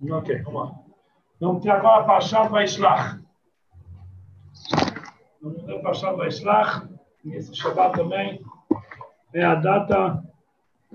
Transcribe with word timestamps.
Ok, 0.00 0.42
vamos 0.42 0.62
lá. 0.62 0.78
Vamos 1.40 1.62
ter 1.62 1.70
agora 1.70 2.02
a 2.02 2.04
Pashat 2.04 2.48
Vaishlach. 2.48 3.20
Vamos 5.42 5.62
ter 5.64 5.76
a 5.76 5.82
Pashat 5.82 6.16
Vaishlach. 6.16 6.88
E 7.24 7.34
esse 7.34 7.52
Shabbat 7.52 7.96
também 7.96 8.40
é 9.32 9.44
a 9.44 9.56
data 9.56 10.22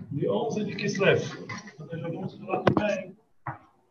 de 0.10 0.30
11 0.30 0.64
de 0.64 0.76
Kislev. 0.76 1.22
Então, 1.74 2.00
já 2.00 2.08
vamos 2.08 2.34
falar 2.36 2.64
também 2.64 3.14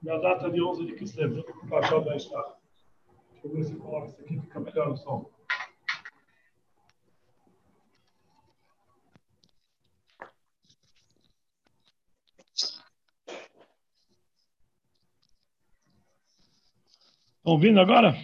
da 0.03 0.17
data 0.17 0.51
de 0.51 0.63
11 0.63 0.87
de 0.87 0.95
Kislev, 0.95 1.35
junto 1.35 1.53
com 1.53 1.67
o 1.67 1.69
Pashat 1.69 2.05
Vaishlach. 2.05 2.55
Deixa 3.33 3.47
eu 3.47 3.53
ver 3.53 3.65
se 3.65 3.73
eu 3.75 3.81
coloco 3.81 4.07
isso 4.07 4.21
aqui, 4.23 4.41
fica 4.41 4.61
melhor 4.61 4.89
o 4.89 4.97
som. 4.97 5.31
Estão 17.43 17.55
ouvindo 17.55 17.81
agora? 17.81 18.17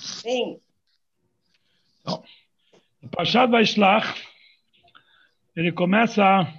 Sim. 0.00 0.58
Então, 2.00 2.24
o 3.02 3.08
Pashat 3.10 3.50
Vaishlach, 3.50 4.22
ele 5.54 5.70
começa 5.70 6.50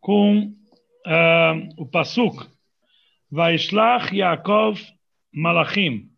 com 0.00 0.46
uh, 0.46 1.74
o 1.76 1.84
Pasuk, 1.84 2.48
Vaishlach 3.30 4.16
Yaakov 4.16 4.80
Malachim, 5.30 6.10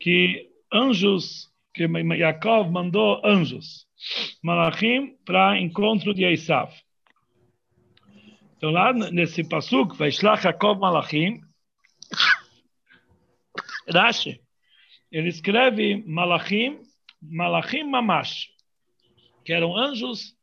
que 0.00 0.50
anjos, 0.72 1.52
que 1.74 1.84
Yaakov 1.84 2.70
mandou 2.70 3.20
anjos, 3.22 3.86
Malachim, 4.42 5.14
para 5.26 5.60
encontro 5.60 6.14
de 6.14 6.24
Esav. 6.24 6.72
Então 8.56 8.70
lá 8.70 8.94
nesse 8.94 9.46
Pasuk, 9.46 9.94
Vaishlach 9.94 10.46
Yaakov 10.46 10.80
Malachim, 10.80 11.43
Rashi, 13.88 14.40
ele 15.10 15.28
escreve 15.28 16.04
Malachim, 16.06 16.80
Malachim 17.20 17.84
Mamash, 17.84 18.48
que 19.44 19.52
eram 19.52 19.76
anjos 19.76 20.34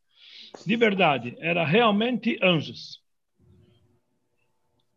de 0.66 0.75
verdade, 0.75 1.36
era 1.39 1.66
realmente 1.66 2.38
anjos. 2.44 3.02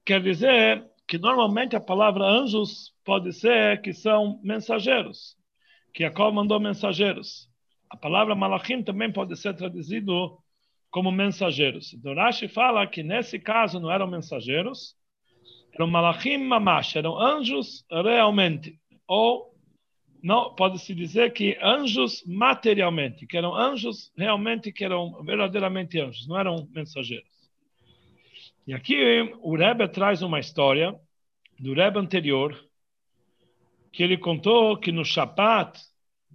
Quer 0.04 0.22
dizer 0.22 0.84
que 1.06 1.16
normalmente 1.16 1.76
a 1.76 1.80
palavra 1.80 2.24
anjos 2.24 2.92
pode 3.04 3.32
ser 3.32 3.80
que 3.80 3.92
são 3.92 4.40
mensageiros, 4.42 5.36
que 5.92 6.02
Jacob 6.02 6.34
mandou 6.34 6.60
mensageiros. 6.60 7.48
A 7.88 7.96
palavra 7.96 8.34
Malachim 8.34 8.82
também 8.82 9.12
pode 9.12 9.36
ser 9.36 9.54
traduzido 9.54 10.38
como 10.90 11.10
mensageiros. 11.10 11.92
Então 11.94 12.14
Rashi 12.14 12.48
fala 12.48 12.86
que 12.86 13.02
nesse 13.02 13.38
caso 13.38 13.80
não 13.80 13.90
eram 13.90 14.06
mensageiros, 14.06 14.96
eram 15.74 15.88
malachim 15.88 16.38
mamash, 16.38 16.96
eram 16.96 17.18
anjos 17.18 17.84
realmente, 17.90 18.78
ou 19.06 19.52
não 20.22 20.54
pode-se 20.54 20.94
dizer 20.94 21.32
que 21.32 21.58
anjos 21.60 22.22
materialmente, 22.26 23.26
que 23.26 23.36
eram 23.36 23.54
anjos 23.54 24.10
realmente, 24.16 24.72
que 24.72 24.84
eram 24.84 25.22
verdadeiramente 25.22 26.00
anjos, 26.00 26.26
não 26.26 26.38
eram 26.38 26.66
mensageiros. 26.70 27.28
E 28.66 28.72
aqui 28.72 29.30
o 29.42 29.54
Rebbe 29.54 29.86
traz 29.88 30.22
uma 30.22 30.40
história 30.40 30.98
do 31.58 31.74
Rebbe 31.74 31.98
anterior, 31.98 32.58
que 33.92 34.02
ele 34.02 34.16
contou 34.16 34.78
que 34.78 34.90
no 34.90 35.04
Shabbat, 35.04 35.78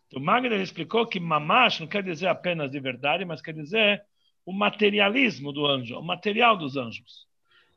Então, 0.08 0.22
Magda 0.24 0.56
explicou 0.56 1.06
que 1.06 1.20
Mamash 1.20 1.82
não 1.82 1.88
quer 1.88 2.02
dizer 2.02 2.28
apenas 2.28 2.72
de 2.72 2.80
verdade, 2.80 3.26
mas 3.26 3.42
quer 3.42 3.54
dizer 3.54 4.02
o 4.46 4.54
materialismo 4.54 5.52
do 5.52 5.66
anjo, 5.66 5.98
o 5.98 6.04
material 6.04 6.56
dos 6.56 6.78
anjos. 6.78 7.28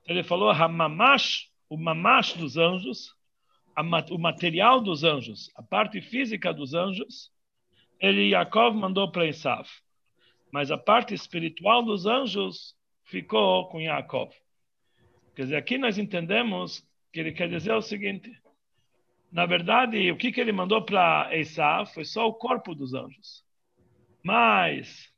Ele 0.06 0.22
falou 0.22 0.50
Hamamash, 0.50 1.50
o 1.68 1.76
mamash 1.76 2.34
dos 2.34 2.56
anjos, 2.56 3.14
o 4.10 4.18
material 4.18 4.80
dos 4.80 5.04
anjos, 5.04 5.50
a 5.54 5.62
parte 5.62 6.00
física 6.00 6.52
dos 6.52 6.74
anjos, 6.74 7.30
ele 8.00 8.30
Yaakov 8.30 8.76
mandou 8.76 9.10
para 9.10 9.26
Esav. 9.26 9.68
Mas 10.52 10.70
a 10.70 10.78
parte 10.78 11.14
espiritual 11.14 11.82
dos 11.82 12.06
anjos 12.06 12.76
ficou 13.04 13.68
com 13.68 13.80
Yaakov. 13.80 14.32
Quer 15.34 15.42
dizer, 15.42 15.56
aqui 15.56 15.78
nós 15.78 15.98
entendemos 15.98 16.86
que 17.12 17.20
ele 17.20 17.32
quer 17.32 17.48
dizer 17.48 17.72
o 17.72 17.82
seguinte: 17.82 18.30
na 19.30 19.46
verdade, 19.46 20.10
o 20.10 20.16
que, 20.16 20.32
que 20.32 20.40
ele 20.40 20.52
mandou 20.52 20.82
para 20.82 21.36
Esav 21.36 21.92
foi 21.92 22.04
só 22.04 22.26
o 22.26 22.34
corpo 22.34 22.74
dos 22.74 22.94
anjos. 22.94 23.44
Mas 24.22 25.12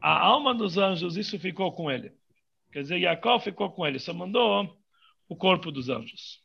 a 0.00 0.18
alma 0.18 0.54
dos 0.54 0.78
anjos, 0.78 1.16
isso 1.16 1.38
ficou 1.38 1.72
com 1.72 1.90
ele. 1.90 2.12
Quer 2.72 2.82
dizer, 2.82 3.00
Jacó 3.00 3.38
ficou 3.38 3.70
com 3.70 3.86
ele, 3.86 3.98
só 3.98 4.12
mandou 4.12 4.76
o 5.28 5.36
corpo 5.36 5.72
dos 5.72 5.88
anjos. 5.88 6.40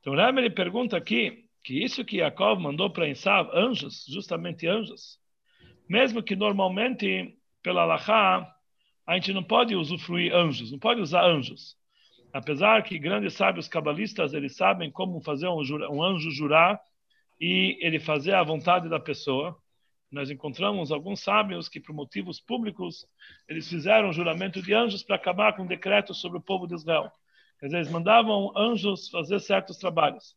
Então, 0.00 0.14
Rebbe 0.14 0.40
ele 0.40 0.50
pergunta 0.50 0.96
aqui 0.96 1.48
que 1.62 1.82
isso 1.82 2.04
que 2.04 2.18
Jacó 2.18 2.54
mandou 2.56 2.90
para 2.90 3.08
Esav, 3.08 3.50
anjos, 3.52 4.04
justamente 4.08 4.66
anjos, 4.66 5.18
mesmo 5.88 6.22
que 6.22 6.34
normalmente, 6.34 7.36
pela 7.62 7.82
Allahá, 7.82 8.50
a 9.06 9.14
gente 9.14 9.32
não 9.32 9.42
pode 9.42 9.74
usufruir 9.74 10.34
anjos, 10.34 10.72
não 10.72 10.78
pode 10.78 11.00
usar 11.00 11.24
anjos. 11.24 11.76
Apesar 12.32 12.82
que 12.82 12.98
grandes 12.98 13.34
sábios 13.34 13.68
cabalistas, 13.68 14.32
eles 14.32 14.56
sabem 14.56 14.90
como 14.90 15.20
fazer 15.20 15.48
um, 15.48 15.60
um 15.90 16.02
anjo 16.02 16.30
jurar 16.30 16.80
e 17.40 17.78
ele 17.80 18.00
fazer 18.00 18.34
a 18.34 18.42
vontade 18.42 18.88
da 18.88 18.98
pessoa 18.98 19.56
nós 20.12 20.30
encontramos 20.30 20.92
alguns 20.92 21.20
sábios 21.20 21.70
que, 21.70 21.80
por 21.80 21.94
motivos 21.94 22.38
públicos, 22.38 23.06
eles 23.48 23.66
fizeram 23.66 24.12
juramento 24.12 24.60
de 24.60 24.74
anjos 24.74 25.02
para 25.02 25.16
acabar 25.16 25.56
com 25.56 25.62
um 25.62 25.66
decreto 25.66 26.12
sobre 26.12 26.36
o 26.36 26.42
povo 26.42 26.66
de 26.66 26.74
Israel. 26.74 27.10
Quer 27.58 27.66
dizer, 27.66 27.78
eles 27.78 27.90
mandavam 27.90 28.52
anjos 28.54 29.08
fazer 29.08 29.40
certos 29.40 29.78
trabalhos. 29.78 30.36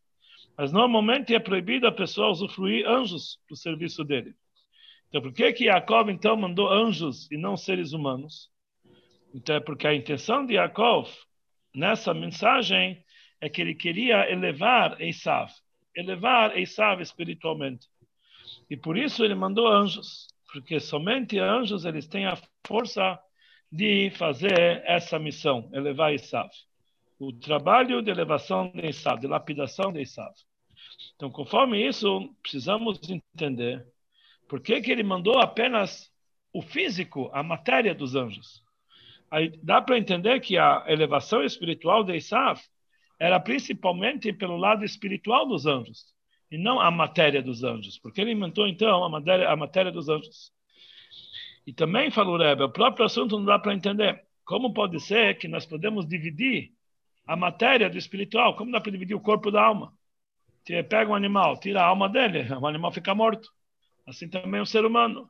Mas 0.56 0.72
normalmente 0.72 1.34
é 1.34 1.38
proibido 1.38 1.86
a 1.86 1.92
pessoa 1.92 2.30
usufruir 2.30 2.88
anjos 2.88 3.38
para 3.46 3.52
o 3.52 3.56
serviço 3.56 4.02
dele. 4.02 4.34
Então, 5.10 5.20
por 5.20 5.32
que 5.32 5.52
que 5.52 5.64
Jacob 5.66 6.08
então 6.08 6.36
mandou 6.36 6.72
anjos 6.72 7.30
e 7.30 7.36
não 7.36 7.54
seres 7.56 7.92
humanos? 7.92 8.50
Então, 9.34 9.56
é 9.56 9.60
porque 9.60 9.86
a 9.86 9.94
intenção 9.94 10.46
de 10.46 10.54
Jacob 10.54 11.06
nessa 11.74 12.14
mensagem 12.14 13.04
é 13.40 13.50
que 13.50 13.60
ele 13.60 13.74
queria 13.74 14.30
elevar 14.30 14.98
Esav, 15.02 15.52
elevar 15.94 16.56
Esav 16.56 17.02
espiritualmente. 17.02 17.86
E 18.68 18.76
por 18.76 18.96
isso 18.96 19.24
ele 19.24 19.34
mandou 19.34 19.68
anjos, 19.68 20.28
porque 20.52 20.80
somente 20.80 21.38
anjos 21.38 21.84
eles 21.84 22.06
têm 22.06 22.26
a 22.26 22.38
força 22.66 23.18
de 23.70 24.10
fazer 24.10 24.82
essa 24.84 25.18
missão, 25.18 25.68
elevar 25.72 26.12
Isav. 26.12 26.50
O 27.18 27.32
trabalho 27.32 28.02
de 28.02 28.10
elevação 28.10 28.70
de 28.74 28.88
Isav, 28.88 29.20
de 29.20 29.26
lapidação 29.26 29.92
de 29.92 30.02
Isav. 30.02 30.32
Então, 31.14 31.30
conforme 31.30 31.86
isso, 31.86 32.34
precisamos 32.42 32.98
entender 33.08 33.86
por 34.48 34.60
que, 34.60 34.80
que 34.80 34.90
ele 34.90 35.02
mandou 35.02 35.38
apenas 35.38 36.10
o 36.52 36.62
físico, 36.62 37.30
a 37.32 37.42
matéria 37.42 37.94
dos 37.94 38.14
anjos. 38.14 38.62
Aí 39.30 39.58
dá 39.62 39.82
para 39.82 39.98
entender 39.98 40.40
que 40.40 40.56
a 40.56 40.84
elevação 40.88 41.42
espiritual 41.42 42.04
de 42.04 42.16
Isav 42.16 42.60
era 43.18 43.40
principalmente 43.40 44.32
pelo 44.32 44.56
lado 44.56 44.84
espiritual 44.84 45.46
dos 45.46 45.66
anjos 45.66 46.15
e 46.50 46.58
não 46.58 46.80
a 46.80 46.90
matéria 46.90 47.42
dos 47.42 47.64
anjos, 47.64 47.98
porque 47.98 48.20
ele 48.20 48.32
inventou 48.32 48.66
então 48.66 49.04
a 49.04 49.08
matéria, 49.08 49.48
a 49.48 49.56
matéria 49.56 49.92
dos 49.92 50.08
anjos. 50.08 50.52
E 51.66 51.72
também 51.72 52.10
falou 52.10 52.38
Rebbe, 52.38 52.62
o 52.62 52.70
próprio 52.70 53.06
assunto 53.06 53.36
não 53.38 53.44
dá 53.44 53.58
para 53.58 53.74
entender. 53.74 54.24
como 54.44 54.72
pode 54.72 55.00
ser 55.00 55.36
que 55.38 55.48
nós 55.48 55.66
podemos 55.66 56.06
dividir 56.06 56.72
a 57.26 57.36
matéria 57.36 57.90
do 57.90 57.98
espiritual? 57.98 58.54
Como 58.56 58.70
dá 58.70 58.80
para 58.80 58.92
dividir 58.92 59.14
o 59.14 59.20
corpo 59.20 59.50
da 59.50 59.62
alma? 59.64 59.92
Pega 60.64 61.10
um 61.10 61.14
animal, 61.14 61.58
tira 61.58 61.82
a 61.82 61.86
alma 61.86 62.08
dele, 62.08 62.46
o 62.54 62.66
animal 62.66 62.92
fica 62.92 63.14
morto. 63.14 63.48
Assim 64.06 64.28
também 64.28 64.60
o 64.60 64.66
ser 64.66 64.84
humano. 64.84 65.28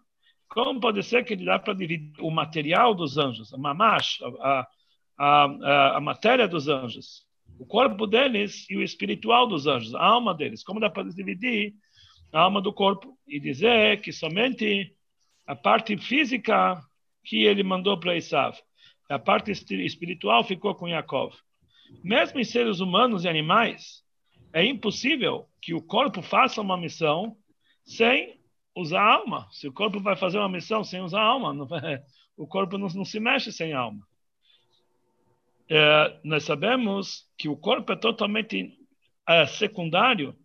Como 0.49 0.79
pode 0.81 1.03
ser 1.03 1.25
que 1.25 1.35
dá 1.37 1.59
para 1.59 1.75
dividir 1.75 2.13
o 2.21 2.31
material 2.31 2.95
dos 2.95 3.17
anjos, 3.19 3.53
a 3.53 3.59
mamash, 3.59 4.19
a, 4.23 4.69
a, 5.19 5.45
a, 5.45 5.97
a 5.97 6.01
matéria 6.01 6.47
dos 6.47 6.69
anjos, 6.69 7.26
o 7.59 7.67
corpo 7.67 8.07
deles 8.07 8.67
e 8.69 8.77
o 8.77 8.83
espiritual 8.83 9.47
dos 9.47 9.67
anjos, 9.67 9.95
a 9.95 10.05
alma 10.05 10.35
deles? 10.35 10.63
Como 10.63 10.81
dá 10.81 10.91
para 10.91 11.09
dividir 11.09 11.75
a 12.33 12.41
alma 12.41 12.61
do 12.61 12.73
corpo 12.73 13.19
e 13.27 13.41
dizer 13.41 14.01
que 14.01 14.13
somente 14.13 14.95
a 15.47 15.55
parte 15.55 15.97
física 15.97 16.81
que 17.25 17.45
ele 17.45 17.63
mandou 17.63 17.99
para 17.99 18.17
Isav, 18.17 18.57
a 19.09 19.19
parte 19.19 19.51
espiritual 19.51 20.45
ficou 20.45 20.75
com 20.75 20.89
Yaakov. 20.89 21.35
Mesmo 22.03 22.41
em 22.41 22.45
seres 22.45 22.81
humanos 22.81 23.25
e 23.25 23.29
animais, 23.29 24.03
é 24.53 24.65
impossível 24.65 25.47
que 25.61 25.75
o 25.75 25.83
corpo 25.83 26.23
faça 26.23 26.61
uma 26.61 26.77
missão 26.77 27.37
sem 27.85 28.41
usar 28.75 29.01
a 29.01 29.15
alma. 29.15 29.49
Se 29.51 29.69
o 29.69 29.73
corpo 29.73 30.01
vai 30.01 30.17
fazer 30.17 30.39
uma 30.39 30.49
missão 30.49 30.83
sem 30.83 31.01
usar 31.01 31.21
a 31.21 31.27
alma, 31.27 31.65
vai, 31.65 32.01
o 32.37 32.47
corpo 32.47 32.77
não, 32.77 32.89
não, 32.89 33.05
se 33.05 33.21
mexe 33.21 33.53
sem 33.53 33.73
alma. 33.73 34.01
É, 35.69 36.21
nós 36.23 36.45
sabemos 36.45 37.29
que 37.37 37.49
o 37.49 37.57
corpo 37.57 37.93
é 37.93 37.97
totalmente 37.97 38.79
é, 39.29 39.47
secundário 39.47 40.37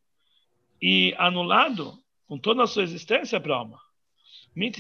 e 0.82 1.14
anulado 1.18 1.94
com 2.28 2.38
toda 2.38 2.64
a 2.64 2.68
sua 2.68 2.84
existência 2.84 3.40
para 3.40 3.54
a 3.54 3.58
alma. 3.58 3.80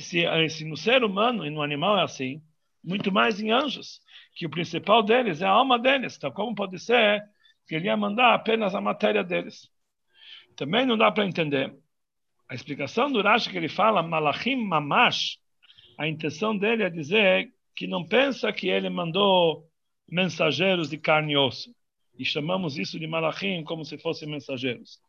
Se, 0.02 0.26
eh, 0.26 0.50
se 0.50 0.66
no 0.66 0.76
ser 0.76 1.04
humano 1.04 1.46
e 1.46 1.50
no 1.50 1.62
animal 1.62 1.98
é 1.98 2.04
assim, 2.04 2.42
muito 2.84 3.12
mais 3.12 3.40
em 3.40 3.52
anjos, 3.52 4.02
que 4.36 4.46
o 4.46 4.50
principal 4.50 5.04
deles 5.04 5.42
é 5.42 5.46
a 5.46 5.52
alma 5.52 5.80
deles. 5.80 6.18
Então, 6.18 6.32
como 6.32 6.56
pode 6.56 6.78
ser 6.80 7.24
que 7.68 7.76
ele 7.76 7.86
ia 7.86 7.96
mandar 7.96 8.34
apenas 8.34 8.76
a 8.76 8.82
matéria 8.82 9.24
deles? 9.24 9.70
Também 10.56 10.86
não 10.86 10.98
dá 10.98 11.12
para 11.12 11.26
entender. 11.26 11.74
A 12.50 12.56
explicação 12.56 13.10
do 13.10 13.22
Rashi 13.22 13.50
que 13.50 13.58
ele 13.58 13.70
fala, 13.70 14.04
Malachim 14.04 14.58
Mamash, 14.58 15.38
a 15.98 16.08
intenção 16.08 16.58
dele 16.58 16.84
é 16.84 16.90
dizer 16.90 17.54
que 17.76 17.88
não 17.88 18.06
pensa 18.06 18.52
que 18.52 18.68
ele 18.68 18.90
mandou 18.90 19.71
mensageiros 20.12 20.90
de 20.90 20.98
carne 20.98 21.34
e 21.34 21.38
osso. 21.38 21.74
E 22.19 22.25
chamamos 22.25 22.78
isso 22.78 23.00
de 23.00 23.08
Malachim 23.08 23.63
como 23.63 23.86
se 23.86 23.98
fossem 23.98 24.30
mensageiros. 24.30 25.00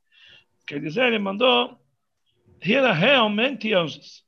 Quer 0.66 0.81
dizer, 0.81 1.08
ele 1.08 1.19
mandou 1.19 1.76
realmente 2.60 3.75
anjos. 3.75 4.25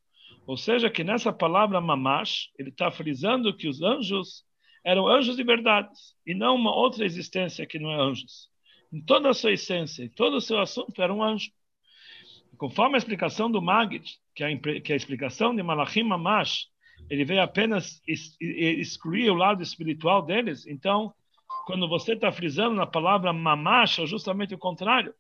Ou 0.47 0.57
seja, 0.57 0.91
que 0.91 1.05
nessa 1.05 1.33
palavra 1.33 1.81
mamash, 1.81 2.51
ele 2.59 2.71
está 2.71 2.91
frisando 2.91 3.57
que 3.57 3.69
os 3.69 3.81
anjos 3.81 4.45
eram 4.85 5.09
anjos 5.09 5.37
de 5.37 5.45
verdade 5.45 5.89
e 6.27 6.35
não 6.35 6.57
uma 6.57 6.75
outra 6.75 7.07
existência 7.07 7.65
que 7.65 7.79
não 7.79 7.91
é 7.91 7.97
anjos. 7.97 8.51
Em 8.93 9.01
toda 9.01 9.31
a 9.31 9.35
sua 9.35 9.53
essência, 9.53 10.05
em 10.05 10.09
todo 10.09 10.37
o 10.37 10.41
seu 10.41 10.59
assunto, 10.61 11.01
era 11.01 11.15
um 11.15 11.23
anjo. 11.23 11.51
Conforme 12.59 12.97
a 12.97 12.99
explicação 12.99 13.51
do 13.51 13.63
Magid, 13.63 14.19
que 14.35 14.45
é 14.45 14.57
que 14.57 14.93
é 14.93 14.95
a 14.95 14.97
explicação 14.97 15.55
de 15.55 15.63
Malachim 15.63 16.03
Mamash, 16.03 16.69
ele 17.09 17.25
veio 17.25 17.43
apenas 17.43 18.03
excluir 18.07 19.31
o 19.31 19.35
lado 19.35 19.63
espiritual 19.63 20.23
deles. 20.23 20.67
Então, 20.67 21.13
quando 21.67 21.89
você 21.89 22.13
está 22.13 22.33
frisando 22.33 22.75
na 22.75 22.87
palavra 22.87 23.33
Mamash, 23.33 23.99
é 23.99 24.07
justamente 24.07 24.55
o 24.55 24.59
contrário 24.59 25.15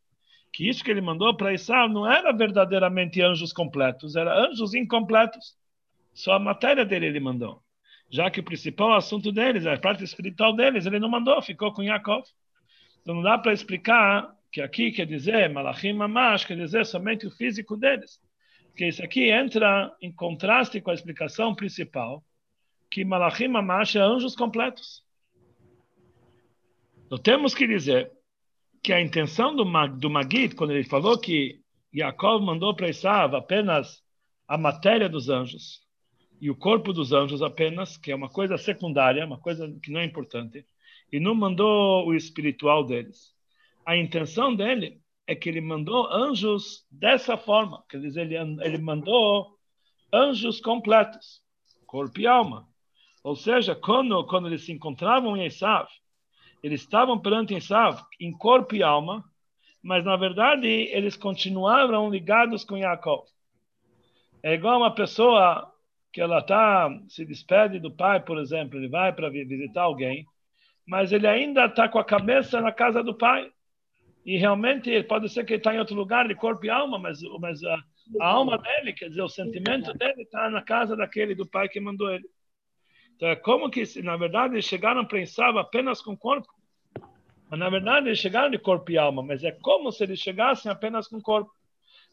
que 0.55 0.69
isso 0.69 0.85
que 0.85 0.91
ele 0.91 1.01
mandou 1.01 1.37
para 1.37 1.53
Isaac 1.53 1.93
não 1.93 2.11
era 2.11 2.33
verdadeiramente 2.33 3.21
anjos 3.21 3.53
completos, 3.53 4.15
era 4.15 4.47
anjos 4.47 4.73
incompletos. 4.73 5.57
Só 6.13 6.35
a 6.35 6.39
matéria 6.39 6.85
dele 6.85 7.07
ele 7.07 7.19
mandou. 7.19 7.61
Já 8.09 8.31
que 8.31 8.39
o 8.39 8.45
principal 8.45 8.93
assunto 8.93 9.33
deles, 9.33 9.67
a 9.67 9.77
parte 9.77 10.05
espiritual 10.05 10.55
deles, 10.55 10.87
ele 10.87 11.01
não 11.01 11.09
mandou, 11.09 11.43
ficou 11.43 11.73
com 11.73 11.83
Yaakov. 11.83 12.25
Então 13.03 13.17
não 13.17 13.23
dá 13.23 13.37
para 13.37 13.53
explicar 13.53 14.33
que 14.53 14.61
aqui 14.61 14.93
quer 14.93 15.07
dizer 15.07 15.51
Malachim 15.51 15.93
Mamash, 15.93 16.45
quer 16.45 16.57
dizer 16.57 16.87
somente 16.87 17.27
o 17.27 17.33
físico 17.33 17.77
deles. 17.77 18.21
Porque 18.75 18.88
isso 18.88 19.05
aqui 19.05 19.31
entra 19.31 19.94
em 20.03 20.11
contraste 20.11 20.81
com 20.81 20.91
a 20.91 20.94
explicação 20.94 21.55
principal, 21.55 22.25
que 22.91 23.05
Malachim 23.05 23.47
Mamash 23.47 23.94
é 23.94 24.00
anjos 24.00 24.35
completos. 24.35 25.05
Então 27.06 27.17
temos 27.17 27.55
que 27.55 27.69
dizer 27.69 28.11
que 28.82 28.93
a 28.93 29.00
intenção 29.00 29.55
do, 29.55 29.65
do 29.97 30.11
Magid, 30.11 30.56
quando 30.56 30.73
ele 30.73 30.82
falou 30.82 31.17
que 31.17 31.61
Yaakov 31.94 32.44
mandou 32.44 32.75
para 32.75 32.88
Esav 32.88 33.37
apenas 33.37 34.03
a 34.49 34.59
matéria 34.59 35.09
dos 35.09 35.29
anjos 35.29 35.81
e 36.41 36.50
o 36.50 36.56
corpo 36.56 36.93
dos 36.93 37.12
anjos 37.12 37.43
apenas, 37.43 37.97
que 37.97 38.11
é 38.11 38.17
uma 38.17 38.29
coisa 38.29 38.59
secundária, 38.59 39.25
uma 39.25 39.38
coisa 39.38 39.73
que 39.81 39.93
não 39.93 40.00
é 40.00 40.05
importante, 40.05 40.67
e 41.12 41.20
não 41.20 41.37
mandou 41.37 42.09
o 42.09 42.12
espiritual 42.12 42.85
deles. 42.85 43.32
A 43.87 43.97
intenção 43.97 44.53
dele 44.53 45.00
é 45.26 45.35
que 45.35 45.49
ele 45.49 45.61
mandou 45.61 46.06
anjos 46.12 46.87
dessa 46.91 47.37
forma, 47.37 47.82
quer 47.88 48.00
dizer, 48.00 48.31
ele, 48.31 48.37
ele 48.62 48.79
mandou 48.79 49.56
anjos 50.12 50.61
completos, 50.61 51.43
corpo 51.87 52.21
e 52.21 52.26
alma. 52.26 52.69
Ou 53.23 53.35
seja, 53.35 53.75
quando, 53.75 54.25
quando 54.26 54.49
eles 54.49 54.65
se 54.65 54.73
encontravam 54.73 55.37
em 55.37 55.47
Esav, 55.47 55.88
eles 56.62 56.82
estavam 56.82 57.19
perante 57.19 57.55
Esav 57.55 58.03
em 58.21 58.32
corpo 58.32 58.75
e 58.75 58.82
alma, 58.82 59.25
mas 59.82 60.05
na 60.05 60.17
verdade 60.17 60.67
eles 60.67 61.17
continuavam 61.17 62.11
ligados 62.11 62.65
com 62.65 62.79
Jacob. 62.79 63.25
É 64.43 64.55
igual 64.55 64.79
uma 64.79 64.94
pessoa 64.94 65.73
que 66.12 66.20
ela 66.20 66.43
tá 66.43 66.88
se 67.09 67.25
despede 67.25 67.81
do 67.81 67.91
pai, 67.91 68.20
por 68.20 68.38
exemplo, 68.38 68.79
ele 68.79 68.88
vai 68.88 69.12
para 69.12 69.29
visitar 69.29 69.82
alguém, 69.82 70.27
mas 70.87 71.12
ele 71.12 71.27
ainda 71.27 71.65
está 71.65 71.88
com 71.88 71.99
a 71.99 72.05
cabeça 72.05 72.61
na 72.61 72.70
casa 72.70 73.03
do 73.03 73.15
pai. 73.15 73.50
E 74.25 74.38
realmente 74.38 75.03
pode 75.03 75.29
ser 75.29 75.44
que 75.44 75.53
ele 75.53 75.61
está 75.61 75.75
em 75.75 75.79
outro 75.79 75.94
lugar 75.94 76.26
de 76.26 76.35
corpo 76.35 76.65
e 76.65 76.71
alma, 76.71 76.99
mas, 76.99 77.21
mas 77.41 77.62
a, 77.62 77.76
a 78.21 78.26
alma 78.26 78.56
dele, 78.56 78.93
quer 78.93 79.09
dizer, 79.11 79.23
o 79.23 79.29
sentimento 79.29 79.93
dele 79.93 80.23
está 80.23 80.49
na 80.49 80.62
casa 80.62 80.97
daquele 80.97 81.35
do 81.35 81.47
pai 81.47 81.69
que 81.69 81.79
mandou 81.79 82.11
ele. 82.11 82.25
Então 83.17 83.29
é 83.29 83.37
como 83.37 83.71
que, 83.71 83.85
na 84.03 84.17
verdade, 84.17 84.55
eles 84.55 84.65
chegaram 84.65 85.03
a 85.03 85.06
pensar 85.06 85.56
apenas 85.56 86.00
com 86.00 86.17
corpo. 86.17 86.49
Mas, 87.50 87.61
na 87.61 87.69
verdade, 87.69 88.09
eles 88.09 88.19
chegaram 88.19 88.50
de 88.50 88.59
corpo 88.59 88.91
e 88.91 88.99
alma, 88.99 89.23
mas 89.23 89.44
é 89.44 89.53
como 89.53 89.93
se 89.93 90.03
eles 90.03 90.19
chegassem 90.19 90.73
apenas 90.73 91.06
com 91.06 91.20
corpo. 91.20 91.53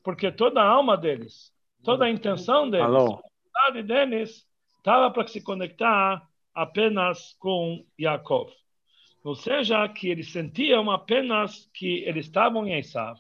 Porque 0.04 0.32
toda 0.32 0.62
a 0.62 0.68
alma 0.68 0.98
deles, 0.98 1.54
toda 1.84 2.06
a 2.06 2.10
intenção 2.10 2.70
deles, 2.70 2.86
Alô. 2.86 3.14
a 3.14 3.68
vontade 3.68 3.84
deles, 3.84 4.48
estava 4.78 5.10
para 5.12 5.28
se 5.28 5.42
conectar 5.42 6.22
apenas 6.54 7.36
com 7.40 7.86
Yaakov. 8.00 8.52
Ou 9.24 9.36
seja, 9.36 9.88
que 9.90 10.10
eles 10.10 10.32
sentiam 10.32 10.90
apenas 10.90 11.70
que 11.74 12.04
eles 12.06 12.26
estavam 12.26 12.66
em 12.68 12.78
Esav, 12.80 13.20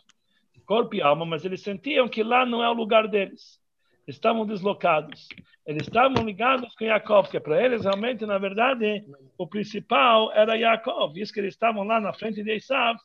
corpo 0.65 0.95
e 0.95 1.01
alma, 1.01 1.25
mas 1.25 1.45
eles 1.45 1.61
sentiam 1.61 2.07
que 2.07 2.23
lá 2.23 2.45
não 2.45 2.63
é 2.63 2.69
o 2.69 2.73
lugar 2.73 3.07
deles 3.07 3.61
estavam 4.07 4.45
deslocados. 4.45 5.27
Eles 5.65 5.83
estavam 5.83 6.23
ligados 6.23 6.73
com 6.75 6.85
Jacob, 6.85 7.27
que 7.27 7.39
para 7.39 7.63
eles 7.63 7.83
realmente, 7.83 8.25
na 8.25 8.37
verdade, 8.37 9.03
o 9.37 9.47
principal 9.47 10.31
era 10.33 10.59
Jacob. 10.59 11.17
Isso 11.17 11.33
que 11.33 11.39
eles 11.39 11.53
estavam 11.53 11.83
lá 11.83 11.99
na 11.99 12.13
frente 12.13 12.43
de 12.43 12.51
Esav, 12.51 12.97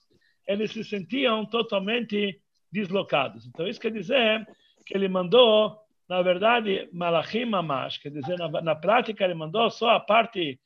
eles 0.47 0.73
se 0.73 0.85
sentiam 0.85 1.45
totalmente 1.45 2.41
deslocados. 2.73 3.47
Então, 3.47 3.67
isso 3.67 3.81
quer 3.81 3.93
dizer 3.93 4.47
que 4.85 4.97
ele 4.97 5.09
mandou, 5.09 5.77
na 6.09 6.23
verdade, 6.23 6.89
Malachim 6.93 7.45
Mamash, 7.45 7.99
quer 7.99 8.11
dizer, 8.11 8.39
na, 8.39 8.49
na 8.63 8.75
prática, 8.75 9.25
ele 9.25 9.35
mandou 9.35 9.71
só 9.71 9.91
a 9.91 10.01
parte 10.01 10.59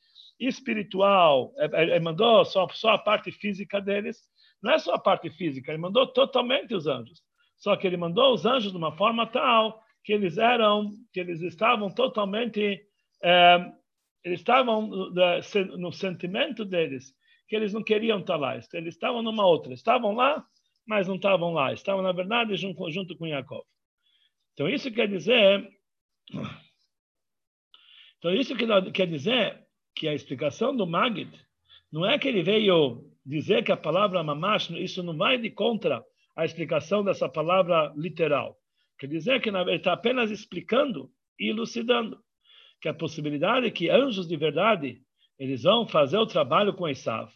espiritual, 0.47 1.53
ele 1.57 1.99
mandou 1.99 2.43
só, 2.43 2.67
só 2.69 2.91
a 2.91 2.97
parte 2.97 3.31
física 3.31 3.79
deles. 3.79 4.19
Não 4.61 4.73
é 4.73 4.79
só 4.79 4.95
a 4.95 4.99
parte 4.99 5.29
física, 5.29 5.71
ele 5.71 5.81
mandou 5.81 6.07
totalmente 6.07 6.73
os 6.73 6.87
anjos. 6.87 7.21
Só 7.57 7.75
que 7.75 7.85
ele 7.85 7.97
mandou 7.97 8.33
os 8.33 8.45
anjos 8.45 8.71
de 8.71 8.77
uma 8.77 8.95
forma 8.97 9.27
tal 9.27 9.83
que 10.03 10.13
eles 10.13 10.39
eram, 10.39 10.95
que 11.13 11.19
eles 11.19 11.41
estavam 11.41 11.91
totalmente, 11.93 12.81
é, 13.23 13.71
eles 14.23 14.39
estavam 14.39 14.87
no 15.77 15.91
sentimento 15.91 16.65
deles, 16.65 17.13
que 17.47 17.55
eles 17.55 17.71
não 17.71 17.83
queriam 17.83 18.19
estar 18.19 18.35
lá, 18.35 18.55
eles 18.55 18.95
estavam 18.95 19.21
numa 19.21 19.45
outra, 19.45 19.73
estavam 19.73 20.13
lá, 20.13 20.43
mas 20.87 21.07
não 21.07 21.17
estavam 21.17 21.53
lá, 21.53 21.71
estavam 21.71 22.01
na 22.01 22.11
verdade 22.11 22.55
junto, 22.55 22.89
junto 22.89 23.15
com 23.15 23.27
Jacob. 23.27 23.63
Então 24.53 24.67
isso 24.67 24.91
quer 24.91 25.07
dizer, 25.07 25.69
então 28.17 28.33
isso 28.33 28.55
quer 28.91 29.05
dizer 29.05 29.60
que 29.95 30.07
a 30.07 30.13
explicação 30.13 30.75
do 30.75 30.87
Magid 30.87 31.31
não 31.91 32.05
é 32.05 32.17
que 32.17 32.27
ele 32.27 32.41
veio 32.41 33.05
dizer 33.25 33.63
que 33.63 33.71
a 33.71 33.77
palavra 33.77 34.23
mamash, 34.23 34.69
isso 34.71 35.03
não 35.03 35.15
vai 35.15 35.37
de 35.37 35.49
contra 35.49 36.03
a 36.35 36.45
explicação 36.45 37.03
dessa 37.03 37.27
palavra 37.27 37.93
literal. 37.95 38.57
Quer 38.97 39.07
dizer 39.07 39.41
que 39.41 39.49
ele 39.49 39.75
está 39.75 39.93
apenas 39.93 40.31
explicando 40.31 41.11
e 41.39 41.49
elucidando 41.49 42.19
que 42.79 42.87
a 42.87 42.93
possibilidade 42.93 43.67
é 43.67 43.71
que 43.71 43.89
anjos 43.89 44.27
de 44.27 44.35
verdade 44.37 45.01
eles 45.37 45.63
vão 45.63 45.87
fazer 45.87 46.17
o 46.17 46.25
trabalho 46.25 46.73
com 46.73 46.87
Esav. 46.87 47.31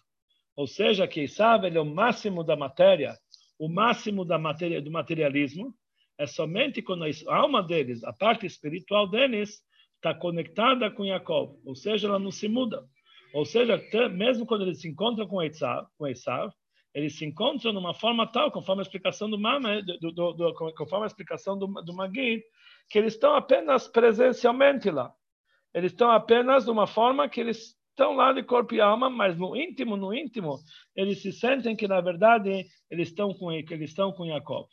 Ou 0.55 0.67
seja, 0.67 1.07
que 1.07 1.21
Esav 1.21 1.65
ele 1.65 1.77
é 1.77 1.81
o 1.81 1.85
máximo 1.85 2.43
da 2.43 2.55
matéria, 2.55 3.17
o 3.59 3.67
máximo 3.67 4.24
da 4.24 4.38
matéria, 4.38 4.81
do 4.81 4.91
materialismo, 4.91 5.74
é 6.17 6.25
somente 6.25 6.81
quando 6.81 7.03
a 7.03 7.35
alma 7.35 7.62
deles, 7.62 8.03
a 8.03 8.13
parte 8.13 8.45
espiritual 8.45 9.07
deles, 9.07 9.62
está 10.05 10.13
conectada 10.13 10.91
com 10.91 11.05
Jacob. 11.05 11.57
Ou 11.65 11.75
seja, 11.75 12.07
ela 12.07 12.19
não 12.19 12.31
se 12.31 12.47
muda. 12.47 12.85
Ou 13.33 13.43
seja, 13.43 13.81
mesmo 14.13 14.45
quando 14.45 14.62
eles 14.62 14.79
se 14.79 14.88
encontram 14.88 15.27
com 15.27 15.41
Esav, 15.41 15.88
com 15.97 16.07
Esav 16.07 16.51
eles 16.93 17.17
se 17.17 17.25
encontram 17.25 17.74
numa 17.74 17.93
forma 17.93 18.25
tal, 18.25 18.50
conforme 18.50 18.79
a 18.79 18.83
explicação 18.83 19.29
do 19.29 19.38
Mama, 19.38 19.81
do, 19.81 20.13
do, 20.13 20.31
do, 20.31 20.53
conforme 20.75 21.03
a 21.03 21.07
explicação 21.07 21.57
do, 21.57 21.67
do 21.67 21.93
Magid, 21.93 22.41
que 22.89 22.97
eles 22.97 23.15
estão 23.15 23.35
apenas 23.35 23.85
presencialmente 23.85 24.89
lá. 24.89 25.13
Eles 25.74 25.91
estão 25.91 26.09
apenas 26.09 26.63
de 26.63 26.71
uma 26.71 26.88
forma 26.88 27.27
que 27.27 27.41
eles 27.41 27.75
estão 27.89 28.13
lá 28.13 28.31
de 28.31 28.43
corpo 28.43 28.74
e 28.74 28.79
alma, 28.79 29.09
mas 29.09 29.38
no 29.38 29.57
íntimo, 29.57 29.97
no 29.97 30.13
íntimo, 30.13 30.57
eles 30.95 31.21
se 31.21 31.33
sentem 31.33 31.75
que 31.75 31.85
na 31.85 32.00
verdade 32.00 32.65
eles 32.89 33.09
estão 33.09 33.33
com 33.33 33.51
eles 33.51 33.89
estão 33.89 34.13
com 34.13 34.25
Jacob. 34.25 34.65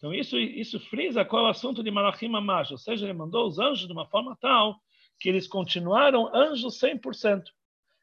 Então 0.00 0.12
isso 0.12 0.36
isso 0.38 0.80
frisa 0.80 1.24
qual 1.24 1.44
é 1.44 1.48
o 1.48 1.50
assunto 1.50 1.82
de 1.82 1.90
Malachim 1.90 2.34
Amash, 2.34 2.72
ou 2.72 2.78
seja, 2.78 3.06
ele 3.06 3.12
mandou 3.12 3.46
os 3.46 3.58
anjos 3.58 3.86
de 3.86 3.92
uma 3.92 4.06
forma 4.06 4.36
tal 4.40 4.76
que 5.20 5.28
eles 5.28 5.46
continuaram 5.46 6.34
anjos 6.34 6.80
100% 6.80 7.44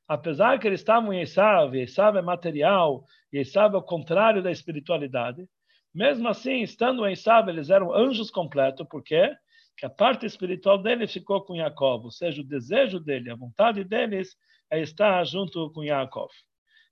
apesar 0.08 0.58
que 0.58 0.68
eles 0.68 0.80
estavam 0.80 1.12
em 1.12 1.22
Esav, 1.22 1.76
Esav 1.76 2.18
é 2.18 2.22
material, 2.22 3.04
Esav 3.32 3.76
é 3.76 3.78
o 3.78 3.84
contrário 3.84 4.42
da 4.42 4.52
espiritualidade, 4.52 5.48
mesmo 5.94 6.28
assim, 6.28 6.62
estando 6.62 7.06
em 7.06 7.12
Esav, 7.12 7.50
eles 7.50 7.70
eram 7.70 7.94
anjos 7.94 8.32
completos, 8.32 8.88
por 8.88 9.04
quê? 9.04 9.36
Que 9.76 9.86
a 9.86 9.90
parte 9.90 10.26
espiritual 10.26 10.78
dele 10.78 11.08
ficou 11.08 11.42
com 11.42 11.58
Jacob, 11.58 12.06
ou 12.06 12.12
seja, 12.12 12.42
o 12.42 12.46
desejo 12.46 13.00
dele, 13.00 13.30
a 13.30 13.36
vontade 13.36 13.84
deles 13.84 14.36
é 14.72 14.80
estar 14.82 15.24
junto 15.26 15.70
com 15.72 15.86
Jacob. 15.86 16.30